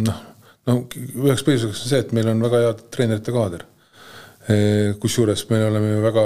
noh, 0.06 0.22
no 0.70 0.78
üheks 1.26 1.44
põhjuseks 1.48 1.84
on 1.84 1.92
see, 1.92 2.04
et 2.04 2.14
meil 2.16 2.32
on 2.32 2.46
väga 2.46 2.62
hea 2.64 2.78
treenerite 2.94 3.36
kaader. 3.36 3.66
E, 4.50 4.56
kusjuures 5.02 5.44
me 5.52 5.64
oleme 5.68 5.92
ju 5.92 6.06
väga 6.06 6.26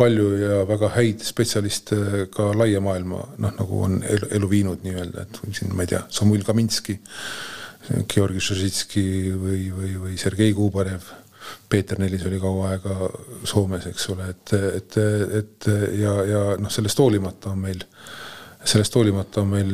palju 0.00 0.26
ja 0.40 0.58
väga 0.68 0.90
häid 0.94 1.22
spetsialiste 1.26 2.26
ka 2.32 2.50
laia 2.56 2.80
maailma, 2.84 3.22
noh, 3.42 3.54
nagu 3.58 3.80
on 3.84 3.98
elu, 4.00 4.30
elu 4.38 4.50
viinud 4.50 4.84
nii-öelda, 4.86 5.26
et 5.26 5.56
siin 5.56 5.74
ma 5.76 5.84
ei 5.84 5.92
tea, 5.92 6.04
Samuil 6.14 6.44
Kaminski, 6.46 6.96
Georgi 8.08 8.40
Šežitski 8.44 9.04
või, 9.34 9.64
või, 9.74 9.94
või 10.00 10.16
Sergei 10.20 10.54
Kubarev 10.56 11.08
Peeter 11.70 12.00
Nelis 12.00 12.24
oli 12.26 12.40
kaua 12.42 12.72
aega 12.72 13.10
Soomes, 13.46 13.86
eks 13.90 14.08
ole, 14.12 14.30
et, 14.32 14.52
et, 14.80 14.98
et 15.40 15.70
ja, 16.00 16.14
ja 16.26 16.42
noh, 16.60 16.72
sellest 16.72 16.98
hoolimata 16.98 17.52
on 17.54 17.62
meil, 17.62 17.84
sellest 18.64 18.96
hoolimata 18.98 19.44
on 19.44 19.52
meil 19.54 19.72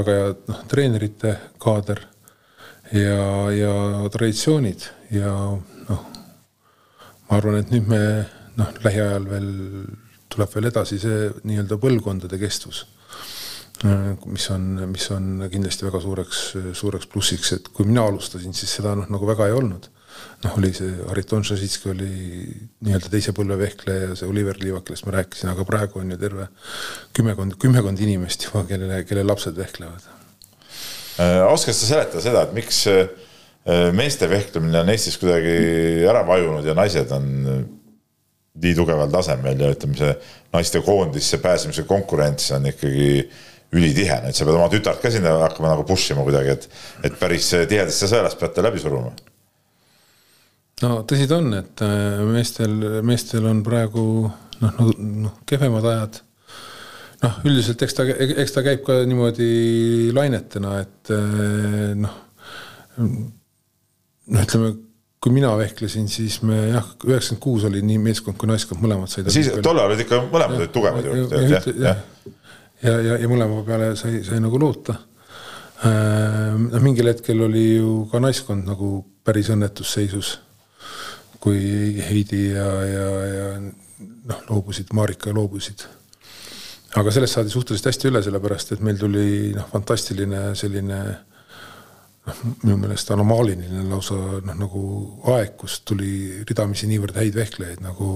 väga 0.00 0.16
hea 0.18 0.30
noh, 0.50 0.62
treenerite 0.70 1.34
kaader 1.62 2.04
ja, 2.92 3.24
ja 3.56 3.74
traditsioonid 4.12 4.86
ja 5.16 5.34
noh, 5.88 6.06
ma 7.28 7.38
arvan, 7.38 7.60
et 7.62 7.72
nüüd 7.74 7.90
me 7.90 8.02
noh, 8.60 8.72
lähiajal 8.84 9.28
veel 9.30 9.50
tuleb 10.30 10.54
veel 10.54 10.70
edasi 10.70 10.98
see 11.02 11.28
nii-öelda 11.42 11.78
põlvkondade 11.82 12.38
kestvus 12.38 12.84
mis 14.26 14.50
on, 14.52 14.66
mis 14.90 15.06
on 15.14 15.46
kindlasti 15.50 15.86
väga 15.86 16.00
suureks, 16.04 16.40
suureks 16.76 17.08
plussiks, 17.08 17.54
et 17.56 17.70
kui 17.72 17.86
mina 17.88 18.04
alustasin, 18.10 18.52
siis 18.56 18.74
seda 18.76 18.92
noh, 18.98 19.08
nagu 19.08 19.28
väga 19.28 19.48
ei 19.48 19.56
olnud 19.56 19.88
noh, 20.44 20.56
oli 20.56 20.70
see 20.74 20.92
Hariton 21.08 21.44
Šašitski 21.46 21.90
oli 21.92 22.10
nii-öelda 22.84 23.10
teise 23.12 23.34
põlve 23.36 23.58
vehkleja 23.60 24.10
ja 24.10 24.18
see 24.18 24.28
Oliver 24.30 24.58
Liivak, 24.60 24.86
kellest 24.88 25.06
ma 25.08 25.16
rääkisin, 25.18 25.50
aga 25.52 25.66
praegu 25.68 26.00
on 26.00 26.14
ju 26.14 26.20
terve 26.20 26.46
kümmekond, 27.16 27.58
kümmekond 27.60 28.00
inimest 28.00 28.48
juba, 28.48 28.64
kellele, 28.68 29.02
kelle 29.08 29.26
lapsed 29.26 29.58
vehklevad. 29.60 30.06
Äh, 31.20 31.42
oskad 31.50 31.76
sa 31.76 31.90
seletada 31.90 32.24
seda, 32.24 32.46
et 32.46 32.56
miks 32.56 32.80
äh, 32.88 33.04
meeste 33.96 34.30
vehklemine 34.30 34.80
on 34.80 34.92
Eestis 34.94 35.20
kuidagi 35.20 35.52
ära 36.08 36.24
vajunud 36.28 36.64
ja 36.64 36.76
naised 36.78 37.12
on 37.16 37.30
äh, 37.44 37.62
nii 38.60 38.74
tugeval 38.76 39.12
tasemel 39.12 39.60
ja 39.60 39.70
ütleme, 39.74 39.98
see 39.98 40.14
naiste 40.54 40.80
koondisse 40.84 41.38
pääsemise 41.42 41.84
konkurents 41.88 42.48
on 42.56 42.66
ikkagi 42.72 43.10
ülitihe, 43.76 44.16
et 44.26 44.34
sa 44.34 44.46
pead 44.46 44.56
oma 44.56 44.66
tütart 44.72 44.98
ka 45.02 45.12
sinna 45.12 45.36
hakkama 45.44 45.70
nagu 45.70 45.84
push 45.86 46.10
ima 46.10 46.24
kuidagi, 46.26 46.56
et, 46.56 46.64
et 47.06 47.18
päris 47.20 47.52
tihedasse 47.70 48.08
sõelast 48.10 48.40
peate 48.40 48.64
läbi 48.64 48.82
suruma 48.82 49.12
no 50.84 51.00
tõsi 51.08 51.28
ta 51.28 51.38
on, 51.40 51.52
et 51.58 51.84
äh, 51.84 52.20
meestel, 52.28 52.74
meestel 53.06 53.46
on 53.50 53.62
praegu 53.66 54.04
noh, 54.62 54.74
noh, 54.80 54.90
noh 55.26 55.38
kehvemad 55.48 55.88
ajad. 55.92 56.20
noh, 57.24 57.40
üldiselt 57.48 57.82
eks 57.84 57.96
ta, 57.96 58.06
eks 58.08 58.56
ta 58.56 58.64
käib 58.66 58.84
ka 58.86 59.00
niimoodi 59.08 60.12
lainetena, 60.16 60.78
et 60.84 61.12
äh, 61.16 61.90
noh, 62.00 62.14
noh, 63.00 64.40
ütleme 64.40 64.72
kui 65.20 65.34
mina 65.36 65.50
vehklesin, 65.58 66.06
siis 66.08 66.38
me 66.48 66.56
jah, 66.70 66.86
üheksakümmend 67.04 67.42
kuus 67.44 67.66
oli 67.68 67.82
nii 67.84 68.00
meeskond 68.00 68.38
kui 68.40 68.48
naiskond, 68.48 68.80
mõlemad 68.80 69.12
said. 69.12 69.28
siis 69.34 69.50
tollal 69.60 69.90
olid 69.90 70.06
ikka 70.06 70.22
mõlemad 70.32 70.62
olid 70.62 70.72
tugevad 70.72 71.04
ju. 71.04 71.16
ja, 71.28 71.42
ja, 71.44 71.60
ja, 71.68 71.94
ja, 72.86 72.94
ja, 73.04 73.18
ja 73.20 73.28
mõlema 73.28 73.60
peale 73.66 73.92
sai, 74.00 74.22
sai 74.24 74.40
nagu 74.40 74.60
loota. 74.60 74.96
Noh, 75.80 76.80
mingil 76.84 77.08
hetkel 77.08 77.40
oli 77.44 77.66
ju 77.78 77.92
ka 78.10 78.20
naiskond 78.20 78.66
nagu 78.68 78.88
päris 79.24 79.48
õnnetusseisus 79.52 80.32
kui 81.40 81.60
Heidi 82.04 82.50
ja, 82.52 82.68
ja, 82.84 83.08
ja 83.34 83.48
noh, 83.60 84.44
loobusid, 84.50 84.92
Marika 84.96 85.32
loobusid. 85.34 85.86
aga 86.98 87.12
sellest 87.14 87.36
saadi 87.36 87.52
suhteliselt 87.52 87.86
hästi 87.92 88.08
üle, 88.10 88.22
sellepärast 88.22 88.72
et 88.74 88.80
meil 88.84 88.98
tuli 88.98 89.52
noh, 89.54 89.68
fantastiline 89.70 90.50
selline 90.58 91.00
noh, 92.26 92.40
minu 92.64 92.76
meelest 92.82 93.12
anomaaliline 93.14 93.84
lausa 93.88 94.18
noh, 94.18 94.56
nagu 94.58 94.82
aeg, 95.36 95.54
kus 95.60 95.80
tuli 95.86 96.42
ridamisi 96.48 96.90
niivõrd 96.90 97.20
häid 97.20 97.38
vehklejaid 97.38 97.84
nagu 97.84 98.10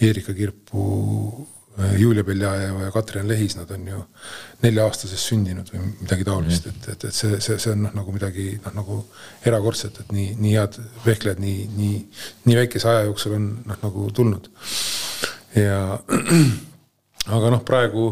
Erika 0.00 0.34
Kirpu, 0.36 0.84
Julia 1.98 2.22
Beljajeva 2.24 2.82
ja 2.82 2.90
Katrin 2.94 3.28
Lehis, 3.28 3.56
nad 3.58 3.70
on 3.74 3.86
ju 3.88 4.00
nelja-aastasest 4.62 5.30
sündinud 5.30 5.72
või 5.72 5.88
midagi 6.04 6.26
taolist, 6.26 6.68
et, 6.70 6.88
et, 6.92 7.06
et 7.08 7.16
see, 7.16 7.40
see, 7.42 7.56
see 7.58 7.72
on 7.72 7.82
noh, 7.88 7.94
nagu 7.98 8.14
midagi 8.14 8.52
noh, 8.62 8.76
nagu 8.76 8.98
erakordset, 9.46 9.98
et 10.04 10.12
nii, 10.14 10.36
nii 10.38 10.54
head 10.54 10.78
vehklejad 11.06 11.42
nii, 11.42 11.64
nii, 11.74 11.96
nii 12.46 12.58
väikese 12.60 12.90
aja 12.92 13.08
jooksul 13.08 13.34
on 13.40 13.48
noh, 13.66 13.80
nagu 13.82 14.06
tulnud. 14.14 14.46
ja 15.58 15.80
aga 17.38 17.50
noh, 17.56 17.64
praegu, 17.66 18.06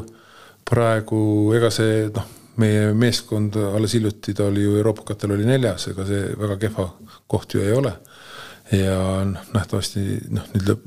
praegu 0.69 1.21
ega 1.59 1.71
see 1.75 2.07
noh 2.15 2.39
meie 2.61 2.91
meeskond 2.99 3.57
alles 3.57 3.95
hiljuti, 3.97 4.35
ta 4.37 4.45
oli 4.51 4.65
ju 4.67 4.75
euroopakatel 4.77 5.37
oli 5.37 5.47
neljas, 5.49 5.87
ega 5.93 6.05
see 6.09 6.35
väga 6.37 6.59
kehva 6.67 6.89
koht 7.31 7.55
ju 7.55 7.63
ei 7.63 7.73
ole. 7.73 7.95
ja 8.73 8.99
noh, 9.29 9.47
nähtavasti 9.55 10.03
noh, 10.35 10.51
nüüd 10.53 10.69
lõpp 10.69 10.85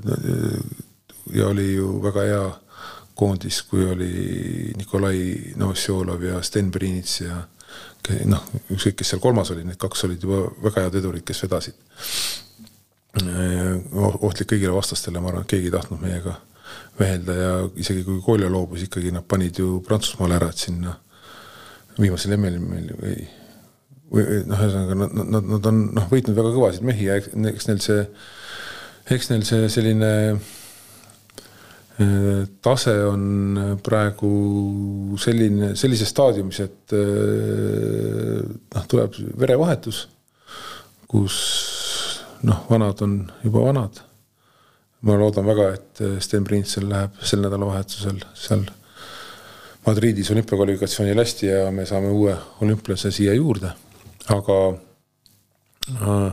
ja 1.33 1.47
oli 1.47 1.71
ju 1.73 1.95
väga 2.03 2.27
hea 2.27 2.45
koondis, 3.15 3.61
kui 3.69 3.85
oli 3.87 4.73
Nikolai 4.77 5.53
Novosjolov 5.55 6.23
ja 6.23 6.41
Sten 6.43 6.71
Brinits 6.71 7.21
ja 7.21 7.41
noh, 8.29 8.43
ükskõik, 8.71 8.99
kes 8.99 9.13
seal 9.13 9.21
kolmas 9.23 9.51
oli, 9.53 9.63
need 9.65 9.79
kaks 9.81 10.05
olid 10.07 10.23
juba 10.23 10.43
väga 10.63 10.85
head 10.85 10.97
vedurid, 10.99 11.23
kes 11.25 11.45
vedasid. 11.45 11.77
ohtlik 13.15 14.49
kõigile 14.51 14.75
vastastele, 14.75 15.21
ma 15.23 15.31
arvan, 15.31 15.45
et 15.45 15.53
keegi 15.53 15.71
ei 15.71 15.75
tahtnud 15.77 16.01
meiega 16.03 16.35
vehelda 16.99 17.33
ja 17.33 17.53
isegi 17.79 18.03
kui 18.03 18.19
Kolja 18.23 18.49
loobus, 18.51 18.83
ikkagi 18.85 19.13
nad 19.15 19.25
panid 19.27 19.59
ju 19.59 19.79
Prantsusmaale 19.85 20.35
ära, 20.39 20.51
et 20.51 20.61
sinna 20.65 20.95
viimasel 21.99 22.35
MM-il 22.35 22.59
meil 22.59 22.91
või, 22.99 23.15
või 24.11 24.41
noh, 24.49 24.59
ühesõnaga 24.59 24.99
nad, 24.99 25.15
nad, 25.23 25.49
nad 25.53 25.71
on 25.71 25.81
noh, 25.95 26.09
võitnud 26.11 26.35
väga 26.35 26.51
kõvasid 26.55 26.85
mehi 26.87 27.07
ja 27.07 27.17
eks 27.21 27.69
neil 27.69 27.81
see, 27.83 28.03
eks 29.15 29.31
neil 29.31 29.47
see 29.47 29.69
selline 29.71 30.11
tase 32.61 32.93
on 33.07 33.77
praegu 33.83 34.31
selline, 35.21 35.71
sellises 35.79 36.09
staadiumis, 36.11 36.59
et 36.65 36.95
äh, 36.97 38.41
noh, 38.75 38.87
tuleb 38.91 39.15
verevahetus, 39.39 40.01
kus 41.07 41.37
noh, 42.43 42.65
vanad 42.69 43.05
on 43.05 43.21
juba 43.43 43.63
vanad. 43.69 44.01
ma 45.05 45.13
loodan 45.21 45.45
väga, 45.45 45.65
et 45.75 45.99
Sten 46.23 46.43
Printsel 46.43 46.87
läheb 46.89 47.19
sel 47.21 47.43
nädalavahetusel 47.43 48.23
seal 48.33 48.63
Madridis 49.85 50.31
olümpiakvalifikatsioonil 50.33 51.19
hästi 51.21 51.45
ja 51.45 51.71
me 51.71 51.85
saame 51.85 52.09
uue 52.09 52.33
olümpialase 52.65 53.11
siia 53.13 53.35
juurde, 53.37 53.69
aga 54.33 54.55
äh, 55.93 56.31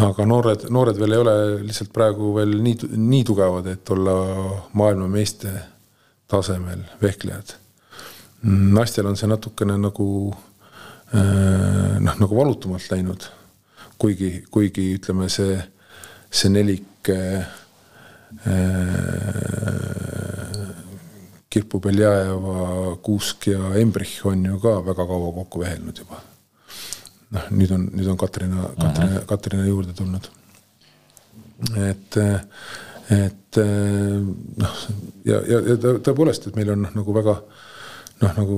aga 0.00 0.26
noored, 0.26 0.68
noored 0.72 0.98
veel 1.00 1.14
ei 1.14 1.22
ole 1.22 1.34
lihtsalt 1.66 1.92
praegu 1.94 2.34
veel 2.36 2.54
nii, 2.64 2.90
nii 2.96 3.24
tugevad, 3.26 3.66
et 3.72 3.92
olla 3.94 4.14
maailmameeste 4.78 5.52
tasemel 6.30 6.84
vehklejad. 7.02 7.56
naistel 8.76 9.06
on 9.06 9.16
see 9.20 9.28
natukene 9.28 9.76
nagu 9.76 10.06
äh, 11.12 11.98
noh, 12.00 12.16
nagu 12.22 12.36
valutumalt 12.36 12.86
läinud. 12.90 13.28
kuigi, 14.00 14.44
kuigi 14.50 14.94
ütleme, 14.96 15.28
see, 15.28 15.58
see 16.30 16.48
nelik 16.48 17.10
äh, 17.12 17.44
Kirpu 21.50 21.80
Beljajeva, 21.82 22.96
Kuusk 23.02 23.50
ja 23.50 23.74
Embrich 23.74 24.26
on 24.26 24.44
ju 24.46 24.60
ka 24.62 24.78
väga 24.86 25.06
kaua 25.06 25.32
kokku 25.34 25.60
vehelnud 25.60 25.98
juba. 25.98 26.29
Noh, 27.36 27.48
nüüd 27.54 27.72
on, 27.76 27.88
nüüd 27.94 28.10
on 28.10 28.20
Katrina, 28.20 28.68
Katrina, 28.76 29.08
mhm. 29.16 29.26
Katrina 29.30 29.66
juurde 29.68 29.96
tulnud. 29.96 30.30
et, 31.76 32.16
et 33.14 33.58
noh, 33.60 34.78
ja, 35.28 35.42
ja, 35.44 35.60
ja 35.72 35.76
tõepoolest, 35.80 36.48
et 36.48 36.56
meil 36.56 36.72
on 36.74 36.86
noh, 36.86 36.94
nagu 36.96 37.16
väga 37.16 37.36
noh, 38.20 38.32
nagu 38.36 38.56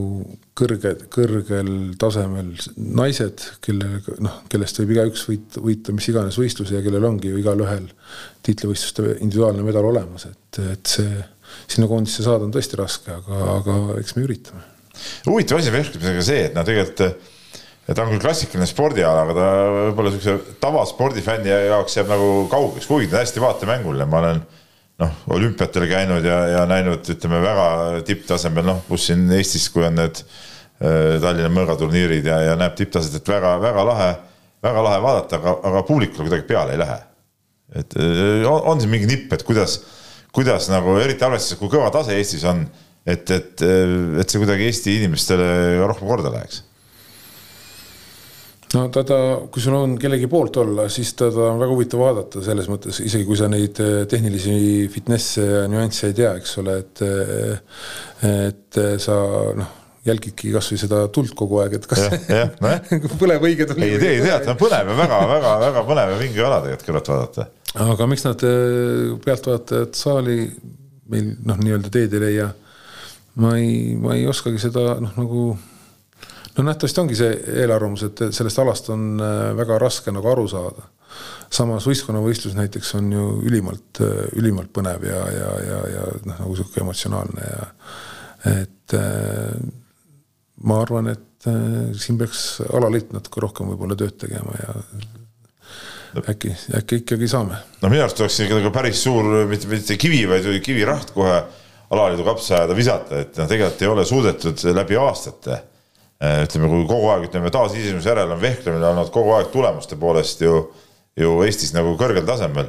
kõrge, 0.58 0.94
kõrgel 1.12 1.70
tasemel 2.00 2.52
naised, 2.76 3.44
kellel 3.64 4.00
noh, 4.24 4.40
kellest 4.50 4.80
võib 4.82 4.94
igaüks 4.96 5.26
võita, 5.28 5.62
võita 5.62 5.94
mis 5.96 6.08
iganes 6.10 6.38
võistluse 6.40 6.78
ja 6.78 6.82
kellel 6.84 7.06
ongi 7.06 7.30
ju 7.30 7.40
igalühel 7.40 7.86
tiitlivõistluste 8.46 9.18
individuaalne 9.20 9.66
medal 9.66 9.86
olemas, 9.90 10.26
et, 10.30 10.62
et 10.74 10.94
see 10.96 11.22
sinna 11.70 11.88
koondisse 11.90 12.24
saada 12.24 12.46
on 12.46 12.54
tõesti 12.54 12.78
raske, 12.80 13.12
aga, 13.14 13.42
aga 13.58 13.78
eks 14.00 14.16
me 14.16 14.26
üritame. 14.26 14.64
huvitav 15.26 15.60
asi 15.60 15.74
vehklemisega 15.74 16.26
see, 16.26 16.48
et 16.48 16.58
noh, 16.58 16.66
tegelikult 16.66 17.06
ta 17.86 18.04
on 18.04 18.12
küll 18.12 18.22
klassikaline 18.22 18.68
spordiala, 18.70 19.24
aga 19.26 19.36
ta 19.36 19.46
võib-olla 19.76 20.12
niisuguse 20.12 20.56
tavaspordifänni 20.62 21.50
jaoks 21.50 21.96
jääb 21.98 22.10
nagu 22.12 22.32
kaugeks, 22.52 22.88
kuigi 22.90 23.10
ta 23.10 23.18
on 23.18 23.24
hästi 23.24 23.42
vaatemängul 23.42 24.02
ja 24.02 24.06
ma 24.08 24.20
olen 24.22 24.42
noh, 25.02 25.16
olümpiatel 25.34 25.88
käinud 25.90 26.26
ja, 26.26 26.38
ja 26.52 26.66
näinud, 26.70 27.06
ütleme 27.14 27.40
väga 27.42 27.68
tipptasemel, 28.06 28.66
noh, 28.68 28.82
kus 28.88 29.08
siin 29.10 29.24
Eestis, 29.34 29.66
kui 29.74 29.86
on 29.86 29.98
need 29.98 30.20
äh, 30.22 31.16
Tallinna 31.22 31.50
mõõgaturniirid 31.54 32.28
ja, 32.30 32.38
ja 32.50 32.58
näeb 32.60 32.76
tipptaset, 32.78 33.18
et 33.18 33.32
väga-väga 33.34 33.86
lahe, 33.88 34.12
väga 34.62 34.86
lahe 34.86 35.02
vaadata, 35.02 35.42
aga, 35.42 35.56
aga 35.72 35.82
publikule 35.88 36.28
kuidagi 36.28 36.46
peale 36.46 36.76
ei 36.76 36.84
lähe. 36.84 37.00
et 37.82 37.98
äh, 37.98 38.46
on, 38.46 38.62
on 38.74 38.80
siin 38.80 38.94
mingi 38.94 39.10
nipp, 39.10 39.32
et 39.34 39.42
kuidas 39.48 39.80
kuidas 40.32 40.68
nagu 40.72 40.96
eriti 41.00 41.24
arvestades, 41.26 41.60
kui 41.60 41.70
kõva 41.72 41.90
tase 41.92 42.16
Eestis 42.16 42.44
on, 42.48 42.64
et, 43.04 43.30
et, 43.30 43.64
et 44.22 44.28
see 44.28 44.40
kuidagi 44.40 44.68
Eesti 44.68 44.96
inimestele 45.00 45.48
rohkem 45.82 46.08
korda 46.08 46.32
läheks? 46.32 46.62
No 48.76 48.86
teda, 48.94 49.18
kui 49.52 49.62
sul 49.62 49.76
on 49.76 49.96
kellegi 50.00 50.28
poolt 50.30 50.56
olla, 50.62 50.86
siis 50.92 51.12
teda 51.18 51.50
on 51.50 51.60
väga 51.60 51.74
huvitav 51.74 52.02
vaadata 52.02 52.42
selles 52.44 52.70
mõttes, 52.72 53.02
isegi 53.04 53.26
kui 53.28 53.38
sa 53.38 53.50
neid 53.52 53.78
eh, 53.82 54.02
tehnilisi 54.10 54.88
fitness'e 54.92 55.46
ja 55.46 55.62
nüansse 55.70 56.10
ei 56.10 56.18
tea, 56.22 56.34
eks 56.40 56.58
ole, 56.62 56.78
et 56.82 57.04
eh, 57.06 57.78
et 58.32 58.78
sa 59.02 59.16
noh, 59.58 59.72
jälgidki 60.06 60.52
kasvõi 60.54 60.78
seda 60.80 61.00
tuld 61.14 61.34
kogu 61.38 61.60
aeg, 61.62 61.76
et 61.78 61.88
kas 61.90 62.06
ja, 62.06 62.44
ja, 62.48 62.70
põleb 63.20 63.44
õige 63.48 63.66
tuli. 63.70 63.90
ei, 63.90 63.98
ei 64.16 64.22
tea, 64.24 64.38
ta 64.42 64.54
on 64.54 64.60
põnev 64.60 64.92
ja 64.92 64.98
väga-väga-väga 64.98 65.84
põnev 65.88 66.14
ja 66.14 66.20
vinge 66.22 66.46
ala 66.46 66.62
tegelikult 66.64 66.88
kõrvalt 66.88 67.12
vaadata 67.12 67.48
aga 67.86 68.06
miks 68.10 68.24
nad 68.26 68.42
pealtvaatajad 69.24 69.94
saali 69.96 70.38
meil 71.12 71.32
noh, 71.44 71.60
nii-öelda 71.60 71.92
teed 71.92 72.16
ei 72.16 72.24
leia? 72.26 72.48
ma 73.40 73.54
ei, 73.56 73.94
ma 73.96 74.16
ei 74.16 74.26
oskagi 74.28 74.60
seda 74.60 74.98
noh, 75.00 75.12
nagu 75.16 75.44
no 76.56 76.64
nähtavasti 76.66 77.00
ongi 77.00 77.18
see 77.18 77.30
eelarvamus, 77.62 78.06
et 78.08 78.24
sellest 78.34 78.60
alast 78.62 78.90
on 78.94 79.14
äh, 79.22 79.52
väga 79.58 79.78
raske 79.82 80.14
nagu 80.14 80.28
aru 80.32 80.48
saada. 80.50 80.88
samas 81.52 81.86
võistkonnavõistlus 81.86 82.54
näiteks 82.56 82.94
on 82.96 83.12
ju 83.12 83.26
ülimalt, 83.48 84.00
äh, 84.00 84.24
ülimalt 84.40 84.72
põnev 84.72 85.04
ja, 85.08 85.22
ja, 85.32 85.50
ja, 85.68 85.80
ja 85.96 86.06
noh, 86.24 86.38
nagu 86.38 86.56
sihuke 86.56 86.80
emotsionaalne 86.84 87.48
ja 87.50 87.66
et 88.52 88.94
ma 90.66 90.80
arvan, 90.82 91.12
et 91.12 91.46
siin 91.94 92.16
peaks 92.18 92.40
alaliit 92.74 93.12
natuke 93.14 93.38
rohkem 93.44 93.68
võib-olla 93.70 93.94
tööd 93.98 94.16
tegema 94.18 94.56
ja 94.58 94.74
äkki, 96.28 96.52
äkki 96.76 97.00
ikkagi 97.02 97.28
saame. 97.28 97.56
no 97.80 97.88
minu 97.88 98.04
arust 98.04 98.20
oleks 98.20 98.38
ikka 98.44 98.58
nagu 98.58 98.72
päris 98.74 99.02
suur, 99.04 99.28
mitte, 99.48 99.68
mitte 99.70 99.96
kivi, 100.00 100.22
vaid 100.28 100.48
kiviraht 100.64 101.12
kohe 101.14 101.36
alaliidu 101.92 102.24
kapsaaeda 102.26 102.76
visata, 102.76 103.20
et 103.22 103.36
noh, 103.40 103.48
tegelikult 103.48 103.84
ei 103.84 103.92
ole 103.92 104.04
suudetud 104.08 104.64
läbi 104.76 104.96
aastate. 105.00 105.58
Eh, 106.22 106.44
ütleme, 106.46 106.68
kui 106.70 106.84
kogu 106.86 107.08
aeg 107.10 107.26
ütleme 107.26 107.50
taasiseseisvumise 107.50 108.12
järel 108.12 108.30
on 108.30 108.42
vehklemine 108.42 108.86
olnud 108.92 109.10
kogu 109.14 109.32
aeg 109.34 109.48
tulemuste 109.50 109.96
poolest 109.98 110.44
ju, 110.44 110.60
ju 111.18 111.32
Eestis 111.42 111.72
nagu 111.74 111.96
kõrgel 111.98 112.26
tasemel. 112.28 112.68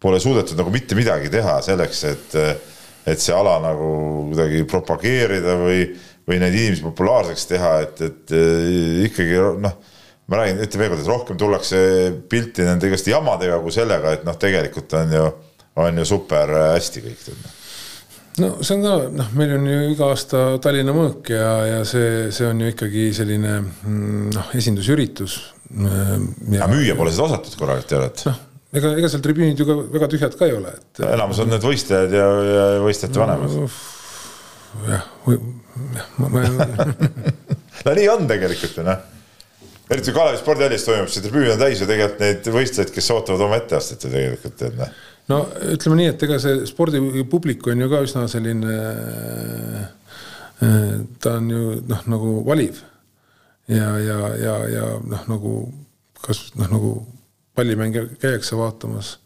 Pole 0.00 0.20
suudetud 0.20 0.58
nagu 0.60 0.72
mitte 0.72 0.96
midagi 0.96 1.30
teha 1.32 1.58
selleks, 1.64 2.02
et, 2.08 2.36
et 3.08 3.20
see 3.20 3.36
ala 3.36 3.58
nagu 3.64 3.88
kuidagi 4.30 4.64
propageerida 4.68 5.56
või, 5.60 5.86
või 6.28 6.40
neid 6.40 6.56
inimesi 6.56 6.84
populaarseks 6.84 7.48
teha, 7.50 7.72
et, 7.86 8.04
et 8.04 8.34
ikkagi 9.08 9.40
noh 9.64 9.78
ma 10.30 10.38
räägin, 10.38 10.60
ütlen 10.62 10.80
veel 10.80 10.92
kord, 10.92 11.02
et 11.02 11.10
rohkem 11.10 11.38
tullakse 11.40 11.78
pilti 12.30 12.62
nende 12.62 12.86
igaste 12.86 13.10
jamadega 13.10 13.58
kui 13.64 13.74
sellega, 13.74 14.12
et 14.14 14.28
noh, 14.28 14.36
tegelikult 14.38 14.92
on 15.00 15.16
ju, 15.16 15.24
on 15.82 15.98
ju 15.98 16.06
super 16.06 16.52
hästi 16.76 17.02
kõik. 17.08 17.24
No 18.38 18.50
see 18.62 18.76
on 18.76 18.84
ka, 18.84 18.94
noh, 19.20 19.30
meil 19.38 19.54
on 19.56 19.66
ju 19.66 19.80
iga 19.90 20.10
aasta 20.12 20.42
Tallinna 20.62 20.94
mõõk 20.96 21.32
ja, 21.34 21.48
ja 21.66 21.80
see, 21.88 22.28
see 22.34 22.46
on 22.46 22.62
ju 22.62 22.70
ikkagi 22.72 23.08
selline 23.16 23.56
mm, 23.60 24.30
noh, 24.36 24.52
esindusüritus. 24.56 25.40
aga 25.74 26.70
müüa 26.70 26.96
pole 26.98 27.14
seda 27.14 27.26
osatud 27.28 27.58
korralikult, 27.58 27.94
ei 27.94 28.00
ole, 28.00 28.10
et? 28.12 28.24
noh, 28.30 28.40
ega, 28.80 28.94
ega 29.02 29.12
seal 29.12 29.24
tribüünid 29.26 29.60
ju 29.60 29.68
ka 29.68 29.78
väga 29.96 30.10
tühjad 30.14 30.36
ka 30.38 30.50
ei 30.50 30.56
ole, 30.58 30.74
et. 30.78 31.04
enamus 31.10 31.42
on 31.42 31.50
need 31.52 31.66
võistlejad 31.66 32.18
ja, 32.18 32.26
ja 32.48 32.66
võistlejate 32.86 33.24
vanemad. 33.24 33.80
jah, 34.88 35.08
või 35.26 35.40
jah, 35.96 36.12
ma, 36.18 36.34
ma 36.34 36.90
no 37.86 37.96
nii 37.96 38.12
on 38.14 38.30
tegelikult 38.30 38.78
ju 38.78 38.86
noh 38.86 39.08
eriti 39.90 40.12
Kalevi 40.14 40.38
spordihallis 40.38 40.84
toimub, 40.86 41.10
see 41.10 41.24
tribüün 41.24 41.50
on 41.54 41.60
täis 41.60 41.80
ju 41.82 41.86
tegelikult 41.88 42.20
neid 42.22 42.48
võistlejaid, 42.54 42.92
kes 42.94 43.10
ootavad 43.14 43.42
oma 43.46 43.58
etteastet 43.58 44.04
ju 44.06 44.12
tegelikult, 44.12 44.54
tead 44.60 44.76
noh. 44.78 44.92
No 45.30 45.40
ütleme 45.74 46.00
nii, 46.00 46.10
et 46.14 46.24
ega 46.26 46.38
see 46.42 46.66
spordipublik 46.68 47.66
on 47.70 47.84
ju 47.84 47.90
ka 47.92 48.02
üsna 48.06 48.26
selline, 48.30 48.76
ta 51.22 51.36
on 51.38 51.50
ju 51.54 51.64
noh, 51.90 52.04
nagu 52.14 52.34
valiv. 52.46 52.82
ja, 53.70 53.94
ja, 54.02 54.20
ja, 54.40 54.56
ja 54.74 54.86
noh, 55.06 55.24
nagu 55.30 55.54
kas 56.20 56.50
noh, 56.58 56.68
nagu 56.70 56.94
pallimänge 57.56 58.06
käiakse 58.20 58.58
vaatamas. 58.58 59.18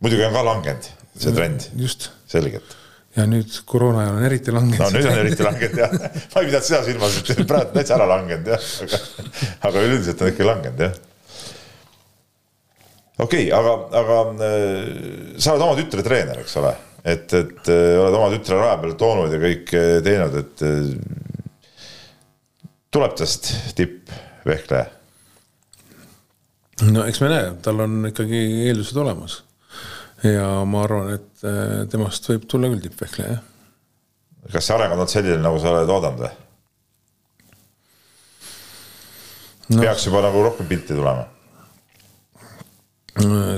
muidugi 0.00 0.24
on 0.26 0.34
ka 0.34 0.46
langenud 0.50 0.90
see 1.14 1.32
trend. 1.32 1.68
selgelt 2.26 2.76
ja 3.14 3.26
nüüd 3.30 3.60
koroona 3.70 4.02
ajal 4.02 4.18
on 4.18 4.26
eriti 4.26 4.54
langenud. 4.54 4.82
no 4.82 4.90
nüüd 4.90 5.08
on 5.08 5.18
eriti 5.22 5.46
langenud 5.46 5.80
jah, 5.84 5.92
ma 5.94 6.42
ei 6.42 6.48
pidanud 6.50 6.66
seda 6.66 6.80
silmas, 6.86 7.18
et 7.22 7.42
praegu 7.48 7.74
täitsa 7.76 7.98
ära 7.98 8.08
langenud 8.10 8.50
jah, 8.54 8.70
aga, 8.86 9.02
aga 9.70 9.84
üleüldiselt 9.86 10.24
on 10.24 10.32
ikka 10.32 10.48
langenud 10.48 10.82
jah. 10.88 10.96
Okei 13.18 13.46
okay,, 13.46 13.52
aga, 13.54 13.74
aga 14.00 14.18
äh, 14.32 15.38
sa 15.38 15.54
oled 15.54 15.66
oma 15.66 15.78
tütre 15.78 16.02
treener, 16.06 16.40
eks 16.42 16.56
ole, 16.60 16.72
et, 17.02 17.30
et 17.30 17.70
äh, 17.70 17.94
oled 18.00 18.18
oma 18.18 18.30
tütre 18.34 18.58
raja 18.58 18.80
peale 18.82 18.98
toonud 18.98 19.34
ja 19.34 19.40
kõik 19.42 19.74
äh, 19.78 19.94
teinud, 20.04 20.36
et 20.42 20.64
tuleb 22.94 23.16
tast 23.18 23.50
tippvehkleja? 23.78 24.86
no 26.90 27.04
eks 27.06 27.22
me 27.22 27.30
näe, 27.30 27.50
tal 27.62 27.84
on 27.86 28.00
ikkagi 28.10 28.40
eeldused 28.68 28.98
olemas 28.98 29.42
ja 30.26 30.48
ma 30.66 30.86
arvan, 30.86 31.12
et 31.14 31.44
temast 31.92 32.26
võib 32.30 32.48
tulla 32.50 32.70
küll 32.72 32.82
tippvehkleja, 32.88 33.36
jah. 33.36 33.44
kas 34.56 34.66
see 34.66 34.74
areng 34.74 34.96
on 34.96 35.04
olnud 35.04 35.12
selline, 35.12 35.38
nagu 35.44 35.60
sa 35.62 35.70
oled 35.70 35.94
oodanud 35.94 36.24
või 36.24 36.32
no.? 39.70 39.80
peaks 39.84 40.08
juba 40.08 40.24
nagu 40.26 40.42
rohkem 40.48 40.66
pilti 40.68 40.96
tulema? 40.96 41.28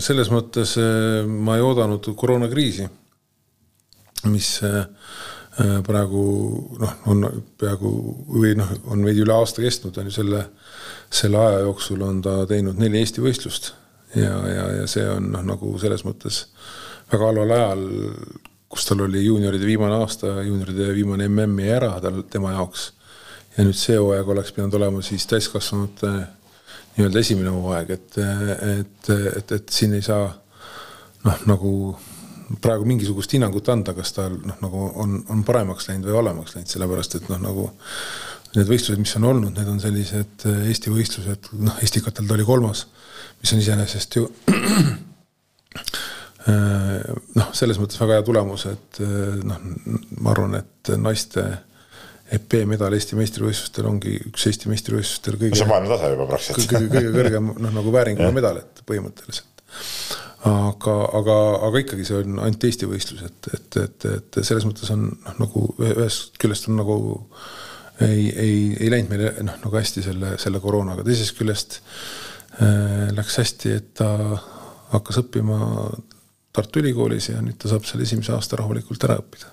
Selles 0.05 0.29
mõttes 0.33 0.77
äh, 0.81 1.25
ma 1.27 1.57
ei 1.57 1.65
oodanud 1.65 2.11
koroonakriisi, 2.19 2.89
mis 4.29 4.51
äh, 4.67 4.85
praegu 5.87 6.23
noh, 6.81 6.97
on 7.09 7.25
peaaegu 7.57 7.93
või 8.35 8.53
noh, 8.59 8.75
on 8.93 9.05
veidi 9.07 9.25
üle 9.25 9.33
aasta 9.33 9.65
kestnud, 9.65 9.97
on 9.97 10.11
ju 10.11 10.17
selle, 10.19 10.43
selle 11.09 11.41
aja 11.41 11.63
jooksul 11.65 12.03
on 12.05 12.21
ta 12.25 12.43
teinud 12.49 12.77
neli 12.81 13.01
Eesti 13.01 13.25
võistlust 13.25 13.73
ja, 14.15 14.35
ja, 14.51 14.67
ja 14.83 14.91
see 14.91 15.07
on 15.09 15.31
noh, 15.33 15.47
nagu 15.47 15.73
selles 15.81 16.05
mõttes 16.05 16.45
väga 17.13 17.31
halval 17.31 17.55
ajal, 17.57 17.87
kus 18.69 18.85
tal 18.89 19.07
oli 19.07 19.25
juunioride 19.25 19.65
viimane 19.65 19.97
aasta, 20.03 20.43
juunioride 20.45 20.91
viimane 20.93 21.31
MM 21.31 21.65
jäi 21.65 21.75
ära 21.79 21.95
tal, 22.05 22.21
tema 22.29 22.53
jaoks. 22.53 22.91
ja 23.57 23.65
nüüd 23.65 23.79
see 23.79 23.97
hooaeg 23.97 24.29
oleks 24.29 24.53
pidanud 24.53 24.77
olema 24.77 25.01
siis 25.03 25.25
täiskasvanute 25.31 26.13
nii-öelda 26.97 27.23
esimene 27.23 27.53
hooaeg, 27.55 27.91
et, 27.97 28.19
et, 28.19 29.11
et, 29.13 29.57
et 29.59 29.73
siin 29.73 29.95
ei 29.97 30.05
saa 30.05 30.29
noh, 31.27 31.43
nagu 31.51 31.73
praegu 32.63 32.87
mingisugust 32.87 33.35
hinnangut 33.35 33.69
anda, 33.73 33.95
kas 33.97 34.15
tal 34.17 34.39
noh, 34.39 34.57
nagu 34.63 34.87
on, 35.03 35.19
on 35.33 35.43
paremaks 35.45 35.91
läinud 35.91 36.09
või 36.09 36.21
halvemaks 36.21 36.57
läinud, 36.57 36.71
sellepärast 36.73 37.19
et 37.19 37.29
noh, 37.33 37.43
nagu 37.43 37.69
need 38.57 38.69
võistlused, 38.71 39.01
mis 39.03 39.17
on 39.19 39.27
olnud, 39.29 39.53
need 39.57 39.69
on 39.69 39.83
sellised 39.83 40.47
Eesti 40.71 40.93
võistlused, 40.95 41.51
noh, 41.61 41.81
Eesti 41.83 42.01
katel 42.07 42.29
ta 42.29 42.39
oli 42.39 42.47
kolmas 42.49 42.87
mis 43.41 43.53
on 43.53 43.59
iseenesest 43.59 44.17
ju 44.17 44.27
noh, 47.39 47.49
selles 47.53 47.79
mõttes 47.81 48.01
väga 48.01 48.19
hea 48.19 48.25
tulemus, 48.27 48.67
et 48.71 49.01
noh, 49.47 49.59
ma 50.23 50.33
arvan, 50.33 50.55
et 50.61 50.93
naiste 51.01 51.43
EP 52.37 52.57
medal 52.67 52.95
Eesti 52.97 53.19
meistrivõistlustel 53.19 53.87
ongi 53.91 54.17
üks 54.31 54.47
Eesti 54.51 54.71
meistrivõistlustel 54.71 55.39
kõige. 55.41 55.59
see 55.59 55.67
on 55.67 55.73
maailma 55.75 55.93
tase 55.95 56.13
juba 56.15 56.29
praktiliselt. 56.31 56.73
kõige, 56.73 56.91
kõige 56.95 57.13
kõrgem 57.15 57.53
noh, 57.55 57.75
nagu 57.79 57.95
vääringuga 57.95 58.33
medal, 58.35 58.61
et 58.65 58.83
põhimõtteliselt. 58.89 59.65
aga, 60.51 60.97
aga, 61.21 61.39
aga 61.69 61.85
ikkagi 61.85 62.09
see 62.09 62.21
on 62.23 62.43
ainult 62.47 62.69
Eesti 62.71 62.91
võistlus, 62.91 63.25
et, 63.29 63.53
et, 63.55 63.81
et, 63.85 64.11
et 64.17 64.41
selles 64.43 64.67
mõttes 64.69 64.91
on 64.95 65.09
noh, 65.13 65.41
nagu 65.45 65.67
ühest 65.87 66.39
küljest 66.43 66.71
on 66.71 66.81
nagu 66.83 66.99
ei, 68.05 68.29
ei, 68.29 68.57
ei 68.81 68.93
läinud 68.93 69.13
meile 69.15 69.35
noh, 69.47 69.61
nagu 69.63 69.79
hästi 69.79 70.05
selle, 70.05 70.35
selle 70.43 70.61
koroonaga, 70.61 71.07
teisest 71.07 71.39
küljest 71.39 71.81
Äh, 72.57 73.11
läks 73.13 73.37
hästi, 73.37 73.73
et 73.77 73.89
ta 73.99 74.09
hakkas 74.95 75.19
õppima 75.21 75.59
Tartu 76.57 76.81
Ülikoolis 76.81 77.29
ja 77.29 77.43
nüüd 77.45 77.59
ta 77.61 77.69
saab 77.69 77.85
seal 77.85 78.01
esimese 78.01 78.33
aasta 78.33 78.57
rahulikult 78.57 79.03
ära 79.05 79.19
õppida. 79.21 79.51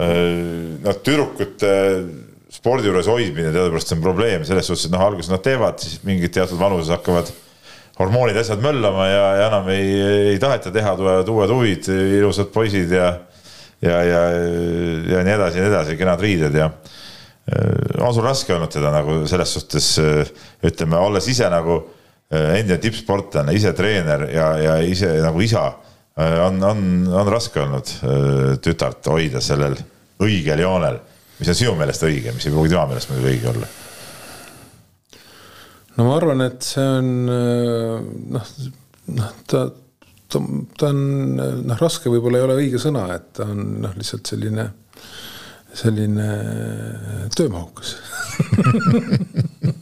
Äh, 0.00 0.80
no 0.84 0.94
tüdrukute 1.04 1.72
spordi 2.50 2.90
juures 2.90 3.08
hoidmine 3.10 3.52
teadupärast 3.54 3.94
on 3.94 4.02
probleem 4.04 4.44
selles 4.48 4.66
suhtes, 4.66 4.88
et 4.88 4.94
noh, 4.94 5.04
alguses 5.04 5.30
nad 5.30 5.42
teevad, 5.44 5.78
siis 5.82 6.00
mingid 6.06 6.32
teatud 6.34 6.58
vanuses 6.60 6.90
hakkavad 6.94 7.30
hormoonid, 8.00 8.38
asjad 8.40 8.62
möllama 8.64 9.06
ja, 9.10 9.26
ja 9.36 9.50
enam 9.50 9.68
ei, 9.74 9.90
ei 10.32 10.38
taheta 10.40 10.72
teha, 10.74 10.94
tulevad 10.96 11.28
uued 11.28 11.52
huvid, 11.52 11.90
ilusad 12.20 12.48
poisid 12.54 12.96
ja 12.96 13.12
ja, 13.80 14.00
ja, 14.04 14.24
ja 15.08 15.20
nii 15.24 15.36
edasi 15.36 15.56
ja 15.56 15.64
nii 15.64 15.72
edasi, 15.72 15.94
kenad 16.00 16.20
riided 16.20 16.56
ja 16.58 16.68
Äh, 17.50 18.02
on 18.04 18.14
sul 18.14 18.24
raske 18.24 18.54
olnud 18.54 18.70
teda 18.70 18.92
nagu 18.94 19.22
selles 19.28 19.54
suhtes 19.56 19.86
äh, 19.98 20.28
ütleme, 20.66 20.98
olles 21.00 21.26
ise 21.30 21.48
nagu 21.50 21.82
endine 22.30 22.76
tippsportlane, 22.78 23.50
ise 23.58 23.72
treener 23.74 24.28
ja, 24.30 24.44
ja 24.62 24.74
ise 24.86 25.08
nagu 25.18 25.40
isa, 25.42 25.64
on, 26.16 26.62
on, 26.64 26.80
on 27.14 27.30
raske 27.30 27.62
olnud 27.62 27.92
tütart 28.64 29.06
hoida 29.12 29.40
sellel 29.44 29.76
õigel 30.20 30.64
joonel, 30.64 30.98
mis 31.38 31.52
on 31.52 31.56
sinu 31.56 31.76
meelest 31.78 32.04
õige, 32.04 32.34
mis 32.34 32.46
ei 32.46 32.54
pruugi 32.54 32.72
tema 32.72 32.88
meelest 32.90 33.12
muidugi 33.12 33.30
õige 33.34 33.52
olla? 33.54 33.70
no 35.96 36.08
ma 36.08 36.16
arvan, 36.16 36.44
et 36.48 36.66
see 36.66 36.84
on 36.98 37.08
noh, 38.34 38.52
noh, 39.16 39.32
ta, 39.46 39.64
ta, 40.32 40.42
ta 40.80 40.90
on 40.90 41.02
noh, 41.38 41.80
raske 41.80 42.12
võib-olla 42.12 42.40
ei 42.40 42.46
ole 42.48 42.60
õige 42.64 42.82
sõna, 42.82 43.06
et 43.16 43.32
ta 43.38 43.48
on 43.48 43.64
noh, 43.86 43.96
lihtsalt 43.98 44.34
selline 44.34 44.70
selline 45.70 46.28
töömahukas 47.36 47.94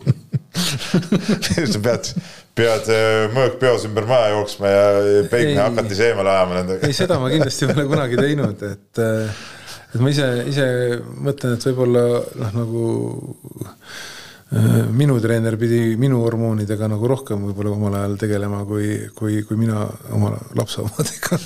pead, 1.84 2.10
pead 2.58 2.90
äh, 2.92 3.28
mõõk 3.34 3.58
peos 3.60 3.86
ümber 3.88 4.06
maja 4.08 4.34
jooksma 4.34 4.72
ja 4.72 4.84
peigme 5.30 5.60
hakati 5.62 5.98
seemale 5.98 6.32
ajama 6.34 6.60
nendega. 6.60 6.88
ei, 6.88 6.96
seda 6.96 7.18
ma 7.20 7.30
kindlasti 7.32 7.68
pole 7.70 7.86
kunagi 7.90 8.20
teinud, 8.20 8.62
et, 8.68 9.02
äh, 9.04 9.42
et 9.92 9.98
ma 10.02 10.12
ise, 10.12 10.28
ise 10.50 10.68
mõtlen, 11.24 11.56
et 11.56 11.66
võib-olla 11.68 12.04
noh, 12.42 12.56
nagu 12.56 12.86
äh, 13.68 14.80
minu 14.94 15.18
treener 15.22 15.58
pidi 15.60 15.82
minu 16.00 16.22
hormoonidega 16.24 16.90
nagu 16.90 17.10
rohkem 17.10 17.48
võib-olla 17.50 17.74
omal 17.76 18.00
ajal 18.00 18.18
tegelema, 18.24 18.64
kui, 18.68 18.94
kui, 19.18 19.42
kui 19.48 19.60
mina 19.60 19.84
oma 20.16 20.34
lapse 20.58 20.82
omadega. 20.84 21.40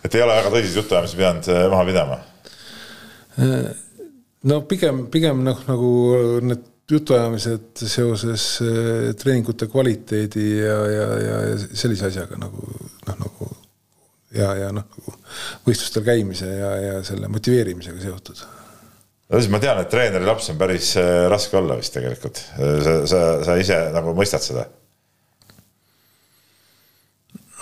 Et 0.00 0.14
ei 0.16 0.22
ole 0.24 0.32
väga 0.32 0.48
tõsiseid 0.48 0.80
jutuajamisi 0.80 1.18
pidanud 1.18 1.48
maha 1.68 1.86
pidama? 1.90 2.14
No 4.48 4.62
pigem, 4.64 5.02
pigem 5.12 5.42
noh, 5.44 5.58
nagu 5.68 5.90
need 6.40 6.69
jutuajamised 6.90 7.84
seoses 7.86 8.44
eh, 8.64 9.10
treeningute 9.18 9.68
kvaliteedi 9.70 10.46
ja, 10.58 10.78
ja, 10.90 11.08
ja 11.24 11.36
sellise 11.58 12.10
asjaga 12.10 12.38
nagu 12.40 12.64
noh, 12.66 13.18
nagu 13.20 13.50
ja, 14.36 14.52
ja 14.58 14.72
noh, 14.74 14.86
nagu 14.86 15.14
võistlustel 15.66 16.06
käimise 16.06 16.50
ja, 16.50 16.72
ja 16.84 16.98
selle 17.06 17.30
motiveerimisega 17.32 18.02
seotud. 18.02 18.42
no 19.30 19.40
siis 19.40 19.50
ma 19.52 19.62
tean, 19.62 19.80
et 19.82 19.90
treeneri 19.92 20.28
laps 20.28 20.50
on 20.52 20.60
päris 20.60 20.92
eh, 21.00 21.24
raske 21.32 21.58
olla 21.60 21.78
vist 21.80 21.96
tegelikult. 21.96 22.44
sa, 22.58 23.00
sa, 23.06 23.24
sa 23.46 23.58
ise 23.60 23.80
nagu 23.94 24.14
mõistad 24.16 24.44
seda 24.44 24.68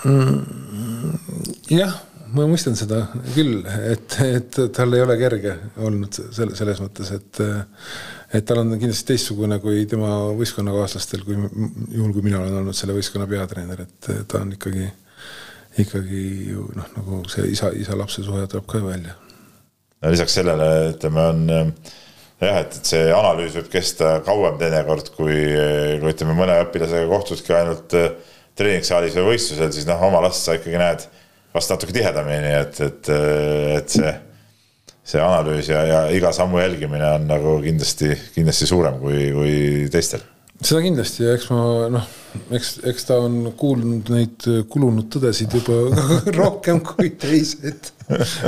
mm,? 0.04 0.36
jah 1.72 1.96
ma 2.34 2.44
mõistan 2.48 2.76
seda 2.76 3.06
küll, 3.32 3.62
et, 3.88 4.18
et 4.20 4.58
tal 4.76 4.92
ei 4.92 5.00
ole 5.00 5.16
kerge 5.20 5.54
olnud 5.80 6.12
selle, 6.12 6.56
selles 6.58 6.80
mõttes, 6.82 7.12
et 7.16 7.40
et 8.34 8.44
tal 8.44 8.62
on 8.62 8.74
kindlasti 8.76 9.12
teistsugune 9.12 9.58
kui 9.62 9.84
tema 9.88 10.10
võistkonnakaaslastel, 10.36 11.22
kui 11.26 11.38
juhul, 11.38 12.12
kui 12.12 12.24
mina 12.26 12.42
olen 12.42 12.60
olnud 12.62 12.76
selle 12.76 12.96
võistkonna 12.96 13.28
peatreener, 13.30 13.86
et 13.86 14.10
ta 14.28 14.42
on 14.42 14.52
ikkagi, 14.56 14.88
ikkagi 15.84 16.24
ju 16.50 16.66
noh, 16.76 16.90
nagu 16.98 17.22
see 17.32 17.48
isa, 17.54 17.72
isa-lapse 17.72 18.24
suhe 18.26 18.44
tuleb 18.50 18.68
ka 18.68 18.82
välja. 18.84 19.16
no 20.02 20.12
lisaks 20.12 20.36
sellele, 20.40 20.68
ütleme, 20.92 21.24
on 21.32 21.46
jah, 21.48 22.60
et, 22.60 22.76
et 22.80 22.92
see 22.92 23.08
analüüs 23.14 23.56
võib 23.58 23.70
kesta 23.72 24.18
kauem 24.26 24.58
teinekord, 24.60 25.12
kui, 25.16 25.38
kui 26.02 26.12
ütleme, 26.12 26.36
mõne 26.36 26.60
õpilasega 26.66 27.08
kohtudki 27.10 27.56
ainult 27.56 27.96
treeningsaalis 28.58 29.16
või 29.18 29.32
võistlusel, 29.32 29.72
siis 29.74 29.88
noh, 29.88 30.02
oma 30.04 30.20
last 30.24 30.44
sa 30.44 30.58
ikkagi 30.58 30.80
näed 30.80 31.08
vast 31.54 31.72
natuke 31.72 31.94
tihedamini, 31.96 32.52
et, 32.60 32.80
et, 32.84 33.10
et 33.78 33.94
see, 33.94 34.12
see 35.08 35.20
analüüs 35.24 35.70
ja, 35.72 35.84
ja 35.88 36.00
iga 36.14 36.32
sammu 36.36 36.60
jälgimine 36.60 37.14
on 37.16 37.28
nagu 37.30 37.58
kindlasti, 37.64 38.12
kindlasti 38.34 38.68
suurem 38.68 38.98
kui, 39.00 39.30
kui 39.32 39.54
teistel. 39.92 40.24
seda 40.58 40.82
kindlasti 40.84 41.24
ja 41.24 41.36
eks 41.38 41.48
ma 41.52 41.62
noh, 41.94 42.08
eks, 42.58 42.74
eks 42.90 43.08
ta 43.08 43.20
on 43.24 43.38
kuulnud 43.58 44.12
neid 44.12 44.48
kulunud 44.68 45.08
tõdesid 45.14 45.54
juba 45.58 45.78
rohkem 46.40 46.82
kui 46.84 47.14
teised. 47.20 47.92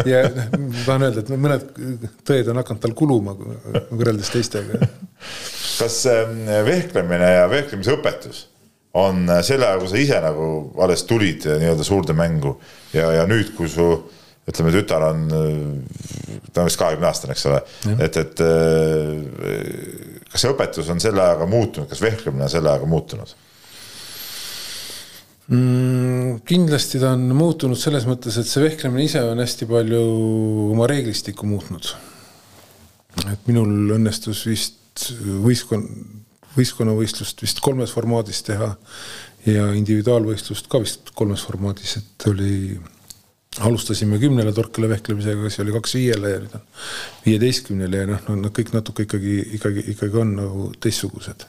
ja 0.09 0.27
noh, 0.29 0.53
ma 0.67 0.85
tahan 0.85 1.09
öelda, 1.09 1.25
et 1.25 1.33
mõned 1.35 1.67
tõed 2.29 2.53
on 2.53 2.63
hakanud 2.63 2.85
tal 2.85 2.97
kuluma 2.99 3.37
võrreldes 3.91 4.33
teistega 4.35 4.85
kas 5.81 6.03
ähm, 6.13 6.45
vehklemine 6.67 7.35
ja 7.39 7.51
vehklemise 7.51 7.97
õpetus 7.97 8.47
on 9.01 9.29
selle 9.47 9.69
aja, 9.69 9.79
kui 9.79 9.89
sa 9.89 10.01
ise 10.03 10.17
nagu 10.25 10.47
alles 10.83 11.05
tulid 11.07 11.47
nii-öelda 11.47 11.85
suurde 11.87 12.17
mängu 12.17 12.57
ja, 12.93 13.07
ja 13.21 13.27
nüüd, 13.31 13.55
kui 13.57 13.71
su 13.71 13.93
ütleme, 14.49 14.73
tütar 14.75 15.05
on, 15.11 15.27
ta 16.53 16.63
on 16.63 16.71
vist 16.71 16.81
kahekümne 16.81 17.07
aastane, 17.11 17.37
eks 17.37 17.47
ole, 17.51 17.61
et, 18.01 18.17
et 18.17 18.43
kas 20.31 20.43
see 20.43 20.51
õpetus 20.55 20.91
on 20.91 21.03
selle 21.03 21.23
ajaga 21.23 21.47
muutunud, 21.51 21.89
kas 21.91 22.03
vehklemine 22.03 22.47
on 22.49 22.53
selle 22.53 22.73
ajaga 22.73 22.89
muutunud? 22.91 23.35
mm,? 25.51 26.41
kindlasti 26.49 27.01
ta 27.03 27.15
on 27.17 27.27
muutunud 27.37 27.79
selles 27.79 28.07
mõttes, 28.09 28.39
et 28.41 28.49
see 28.49 28.65
vehklemine 28.65 29.07
ise 29.07 29.23
on 29.27 29.43
hästi 29.43 29.69
palju 29.71 30.03
oma 30.71 30.89
reeglistikku 30.91 31.49
muutnud. 31.49 31.93
et 33.27 33.51
minul 33.51 33.97
õnnestus 33.97 34.45
vist 34.49 35.11
võistkond, 35.45 35.91
võistkonnavõistlust 36.57 37.43
vist 37.45 37.61
kolmes 37.63 37.93
formaadis 37.95 38.43
teha 38.47 38.73
ja 39.47 39.69
individuaalvõistlust 39.77 40.69
ka 40.71 40.81
vist 40.83 41.13
kolmes 41.17 41.43
formaadis, 41.47 41.97
et 42.01 42.27
oli, 42.31 42.79
alustasime 43.59 44.21
kümnele 44.23 44.53
torkele 44.55 44.89
vehklemisega, 44.93 45.49
siis 45.49 45.65
oli 45.65 45.75
kaks 45.75 45.95
viiele 45.99 46.31
ja 46.31 46.43
nüüd 46.43 46.53
on 46.55 46.67
viieteistkümnele 47.25 48.03
ja 48.05 48.11
noh, 48.13 48.29
no 48.39 48.53
kõik 48.55 48.71
natuke 48.77 49.09
ikkagi, 49.09 49.39
ikkagi, 49.59 49.87
ikkagi 49.95 50.21
on 50.23 50.37
nagu 50.39 50.69
teistsugused. 50.81 51.47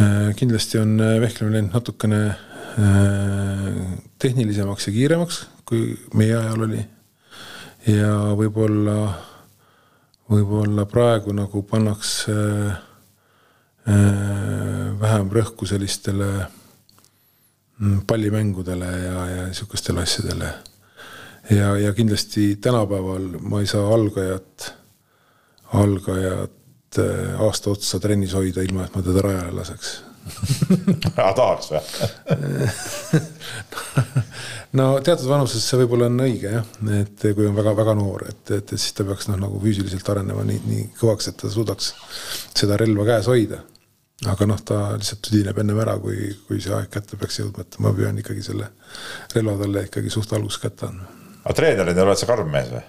Äh, 0.00 0.30
kindlasti 0.38 0.80
on 0.82 0.96
vehklemine 0.98 1.60
läinud 1.60 1.76
natukene 1.78 2.24
Äh, 2.78 3.98
tehnilisemaks 4.18 4.86
ja 4.86 4.92
kiiremaks, 4.92 5.46
kui 5.66 5.98
meie 6.14 6.36
ajal 6.38 6.62
oli. 6.68 6.84
ja 7.88 8.12
võib-olla, 8.36 8.94
võib-olla 10.30 10.84
praegu 10.86 11.32
nagu 11.34 11.62
pannakse 11.66 12.36
äh, 13.90 13.94
vähem 15.00 15.32
rõhku 15.34 15.66
sellistele 15.66 16.28
mm, 17.80 18.04
pallimängudele 18.06 18.90
ja, 19.02 19.26
ja 19.34 19.48
sihukestele 19.56 20.04
asjadele. 20.04 20.52
Ja, 21.50 21.72
ja 21.78 21.92
kindlasti 21.96 22.56
tänapäeval 22.62 23.32
ma 23.40 23.60
ei 23.60 23.70
saa 23.70 23.86
algajat, 23.94 24.70
algajat 25.80 27.00
äh, 27.02 27.42
aasta 27.46 27.74
otsa 27.74 28.00
trennis 28.00 28.36
hoida, 28.38 28.62
ilma 28.62 28.86
et 28.86 28.96
ma 28.96 29.02
teda 29.06 29.26
rajale 29.26 29.58
laseks 29.58 29.98
aga 31.16 31.32
tahaks 31.40 31.70
või 31.72 31.80
no 34.78 34.86
teatud 35.04 35.26
vanuses 35.30 35.64
see 35.64 35.80
võib-olla 35.80 36.10
on 36.10 36.22
õige 36.26 36.52
jah, 36.52 36.66
et 37.00 37.26
kui 37.36 37.48
on 37.48 37.56
väga-väga 37.56 37.94
noor, 37.98 38.26
et, 38.28 38.42
et, 38.50 38.72
et 38.74 38.76
siis 38.76 38.94
ta 38.96 39.06
peaks 39.08 39.30
noh, 39.30 39.40
nagu 39.40 39.60
füüsiliselt 39.62 40.08
arenema 40.12 40.44
nii, 40.46 40.60
nii 40.66 40.86
kõvaks, 41.00 41.30
et 41.30 41.38
ta 41.40 41.50
suudaks 41.52 41.92
seda 42.54 42.78
relva 42.80 43.06
käes 43.08 43.30
hoida. 43.30 43.62
aga 44.30 44.46
noh, 44.46 44.60
ta 44.60 44.82
lihtsalt 44.98 45.22
tüdineb 45.26 45.58
ennem 45.62 45.80
ära, 45.80 45.96
kui, 46.02 46.28
kui 46.46 46.60
see 46.60 46.74
aeg 46.76 46.90
kätte 46.92 47.18
peaks 47.20 47.40
jõudma, 47.40 47.64
et 47.64 47.80
ma 47.80 47.94
püüan 47.96 48.20
ikkagi 48.20 48.44
selle 48.44 48.70
relva 49.34 49.56
talle 49.62 49.86
ikkagi 49.88 50.12
suht 50.12 50.36
alguses 50.36 50.60
kätte 50.62 50.90
andma. 50.90 51.19
Aga 51.44 51.56
treenerina 51.56 52.06
oled 52.06 52.20
sa 52.20 52.30
karm 52.30 52.50
mees 52.52 52.72
või? 52.72 52.86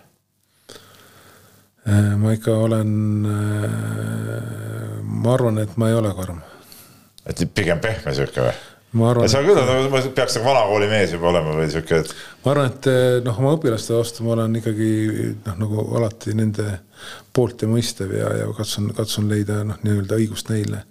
Äh, 1.90 2.14
ma 2.22 2.34
ikka 2.36 2.56
olen, 2.68 2.96
äh, 3.26 4.98
ma 5.02 5.36
arvan, 5.36 5.62
et 5.64 5.78
ma 5.82 5.90
ei 5.90 5.98
ole 5.98 6.14
karm 6.18 6.42
et 7.26 7.42
pigem 7.56 7.82
pehme 7.82 8.14
sihuke 8.16 8.44
või? 8.46 8.54
ma 9.00 9.10
arvan. 9.12 9.30
sa 9.32 9.42
küll 9.46 9.58
et... 9.58 10.08
peaks 10.18 10.38
nagu 10.38 10.48
vanakooli 10.50 10.88
mees 10.92 11.16
juba 11.16 11.30
olema 11.32 11.56
või 11.56 11.68
sihuke, 11.72 12.02
et. 12.04 12.14
ma 12.44 12.54
arvan, 12.54 12.72
et 12.72 12.90
eh, 12.92 13.18
noh, 13.26 13.42
oma 13.44 13.56
õpilaste 13.58 13.96
vastu 13.96 14.26
ma 14.26 14.36
olen 14.36 14.58
ikkagi 14.62 14.92
noh, 15.46 15.60
nagu 15.64 15.86
alati 16.00 16.36
nende 16.38 16.68
poolt 17.34 17.66
ja 17.66 17.70
mõistev 17.72 18.16
ja, 18.18 18.32
ja 18.42 18.50
katsun, 18.58 18.92
katsun 18.98 19.30
leida 19.32 19.62
noh, 19.68 19.80
nii-öelda 19.86 20.20
õigust 20.20 20.52
neile. 20.54 20.86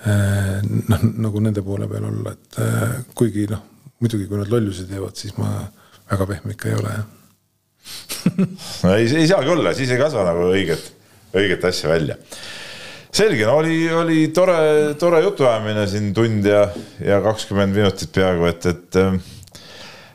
Noh, 0.00 1.02
nagu 1.20 1.40
nende 1.44 1.60
poole 1.60 1.84
peal 1.88 2.06
olla, 2.08 2.32
et 2.32 2.58
kuigi 3.16 3.44
noh, 3.50 3.60
muidugi 4.00 4.24
kui 4.28 4.40
nad 4.40 4.48
lollusi 4.48 4.86
teevad, 4.88 5.12
siis 5.16 5.34
ma 5.36 5.50
väga 6.10 6.26
pehme 6.30 6.56
ikka 6.56 6.70
ei 6.70 6.78
ole 6.78 6.94
jah. 6.94 7.08
No 8.84 8.94
ei, 8.94 9.06
ei 9.06 9.28
saagi 9.28 9.52
olla, 9.52 9.74
siis 9.76 9.90
ei 9.94 10.00
kasva 10.00 10.24
nagu 10.26 10.50
õiget, 10.52 10.90
õiget 11.36 11.64
asja 11.70 11.90
välja. 11.92 12.16
Selge, 13.10 13.42
no 13.42 13.56
oli, 13.58 13.76
oli 13.90 14.18
tore, 14.34 14.94
tore 15.00 15.22
jutuajamine 15.24 15.86
siin 15.90 16.12
tund 16.14 16.46
ja, 16.46 16.68
ja 17.02 17.18
kakskümmend 17.24 17.74
minutit 17.74 18.12
peaaegu, 18.14 18.46
et, 18.46 18.68
et 18.70 18.98
äh, 19.00 19.16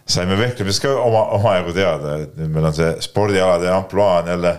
saime 0.07 0.37
vehklemisest 0.39 0.85
ka 0.85 0.93
oma, 1.01 1.25
omajagu 1.35 1.73
teada, 1.75 2.15
et 2.23 2.37
nüüd 2.39 2.53
meil 2.55 2.69
on 2.69 2.77
see 2.77 2.93
spordialade 3.03 3.67
ampluaa 3.73 4.21
on 4.21 4.31
jälle, 4.31 4.53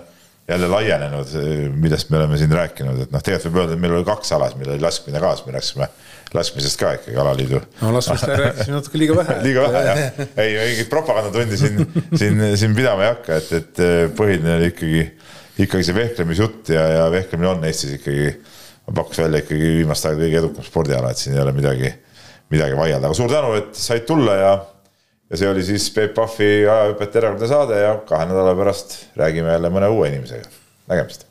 jälle 0.51 0.69
laienenud, 0.75 1.33
millest 1.81 2.11
me 2.11 2.21
oleme 2.21 2.37
siin 2.41 2.53
rääkinud, 2.53 3.07
et 3.07 3.15
noh, 3.15 3.25
tegelikult 3.25 3.55
võib 3.55 3.63
öelda, 3.63 3.79
et 3.79 3.85
meil 3.87 3.97
oli 3.97 4.09
kaks 4.11 4.35
ala, 4.37 4.51
meil 4.59 4.75
oli 4.75 4.85
laskmine 4.85 5.23
ka, 5.23 5.33
siis 5.39 5.49
me 5.49 5.57
rääkisime 5.57 5.89
laskmisest 6.37 6.81
ka 6.81 6.93
ikkagi 6.99 7.19
alaliidu. 7.23 7.61
no 7.83 7.93
laskmist 7.97 8.29
rääkisime 8.31 8.77
natuke 8.77 9.01
liiga 9.01 9.17
vähe 9.21 9.39
liiga 9.47 9.67
vähe 9.67 9.85
jah, 9.89 10.03
ei 10.45 10.59
mingit 10.61 10.93
propagandatundi 10.93 11.61
siin, 11.61 11.83
siin, 12.15 12.45
siin 12.57 12.77
pidama 12.77 13.07
ei 13.07 13.15
hakka, 13.15 13.41
et, 13.41 13.53
et 13.61 13.83
põhiline 14.19 14.59
oli 14.59 14.71
ikkagi 14.75 15.03
ikkagi 15.65 15.89
see 15.89 15.97
vehklemisjutt 15.97 16.73
ja, 16.75 16.87
ja 16.93 17.05
vehklemine 17.13 17.49
on 17.55 17.65
Eestis 17.65 17.97
ikkagi, 17.97 18.33
ma 18.87 18.97
pakuks 19.01 19.23
välja 19.25 19.41
ikkagi 19.45 19.75
viimaste 19.81 20.11
aegade 20.11 20.27
kõige 20.27 20.43
edukam 20.43 20.67
spordiala, 20.67 21.13
et 21.13 21.23
siin 21.23 21.37
ei 21.37 21.43
ole 21.43 21.55
midagi, 21.57 21.93
midagi 22.53 22.77
vaielda, 22.79 23.09
aga 23.09 23.19
suur 23.19 23.33
tänu, 23.33 23.55
et 23.61 23.73
said 23.81 24.05
tulla 24.09 24.41
ja 24.41 24.57
ja 25.31 25.39
see 25.41 25.49
oli 25.51 25.65
siis 25.67 25.89
Peep 25.91 26.15
Pahvi 26.15 26.51
ajahüpete 26.71 27.19
erakordne 27.19 27.49
saade 27.51 27.81
ja 27.81 27.97
kahe 28.07 28.29
nädala 28.31 28.55
pärast 28.59 28.99
räägime 29.19 29.57
jälle 29.57 29.73
mõne 29.75 29.91
uue 29.91 30.13
inimesega. 30.13 30.47
nägemist 30.87 31.26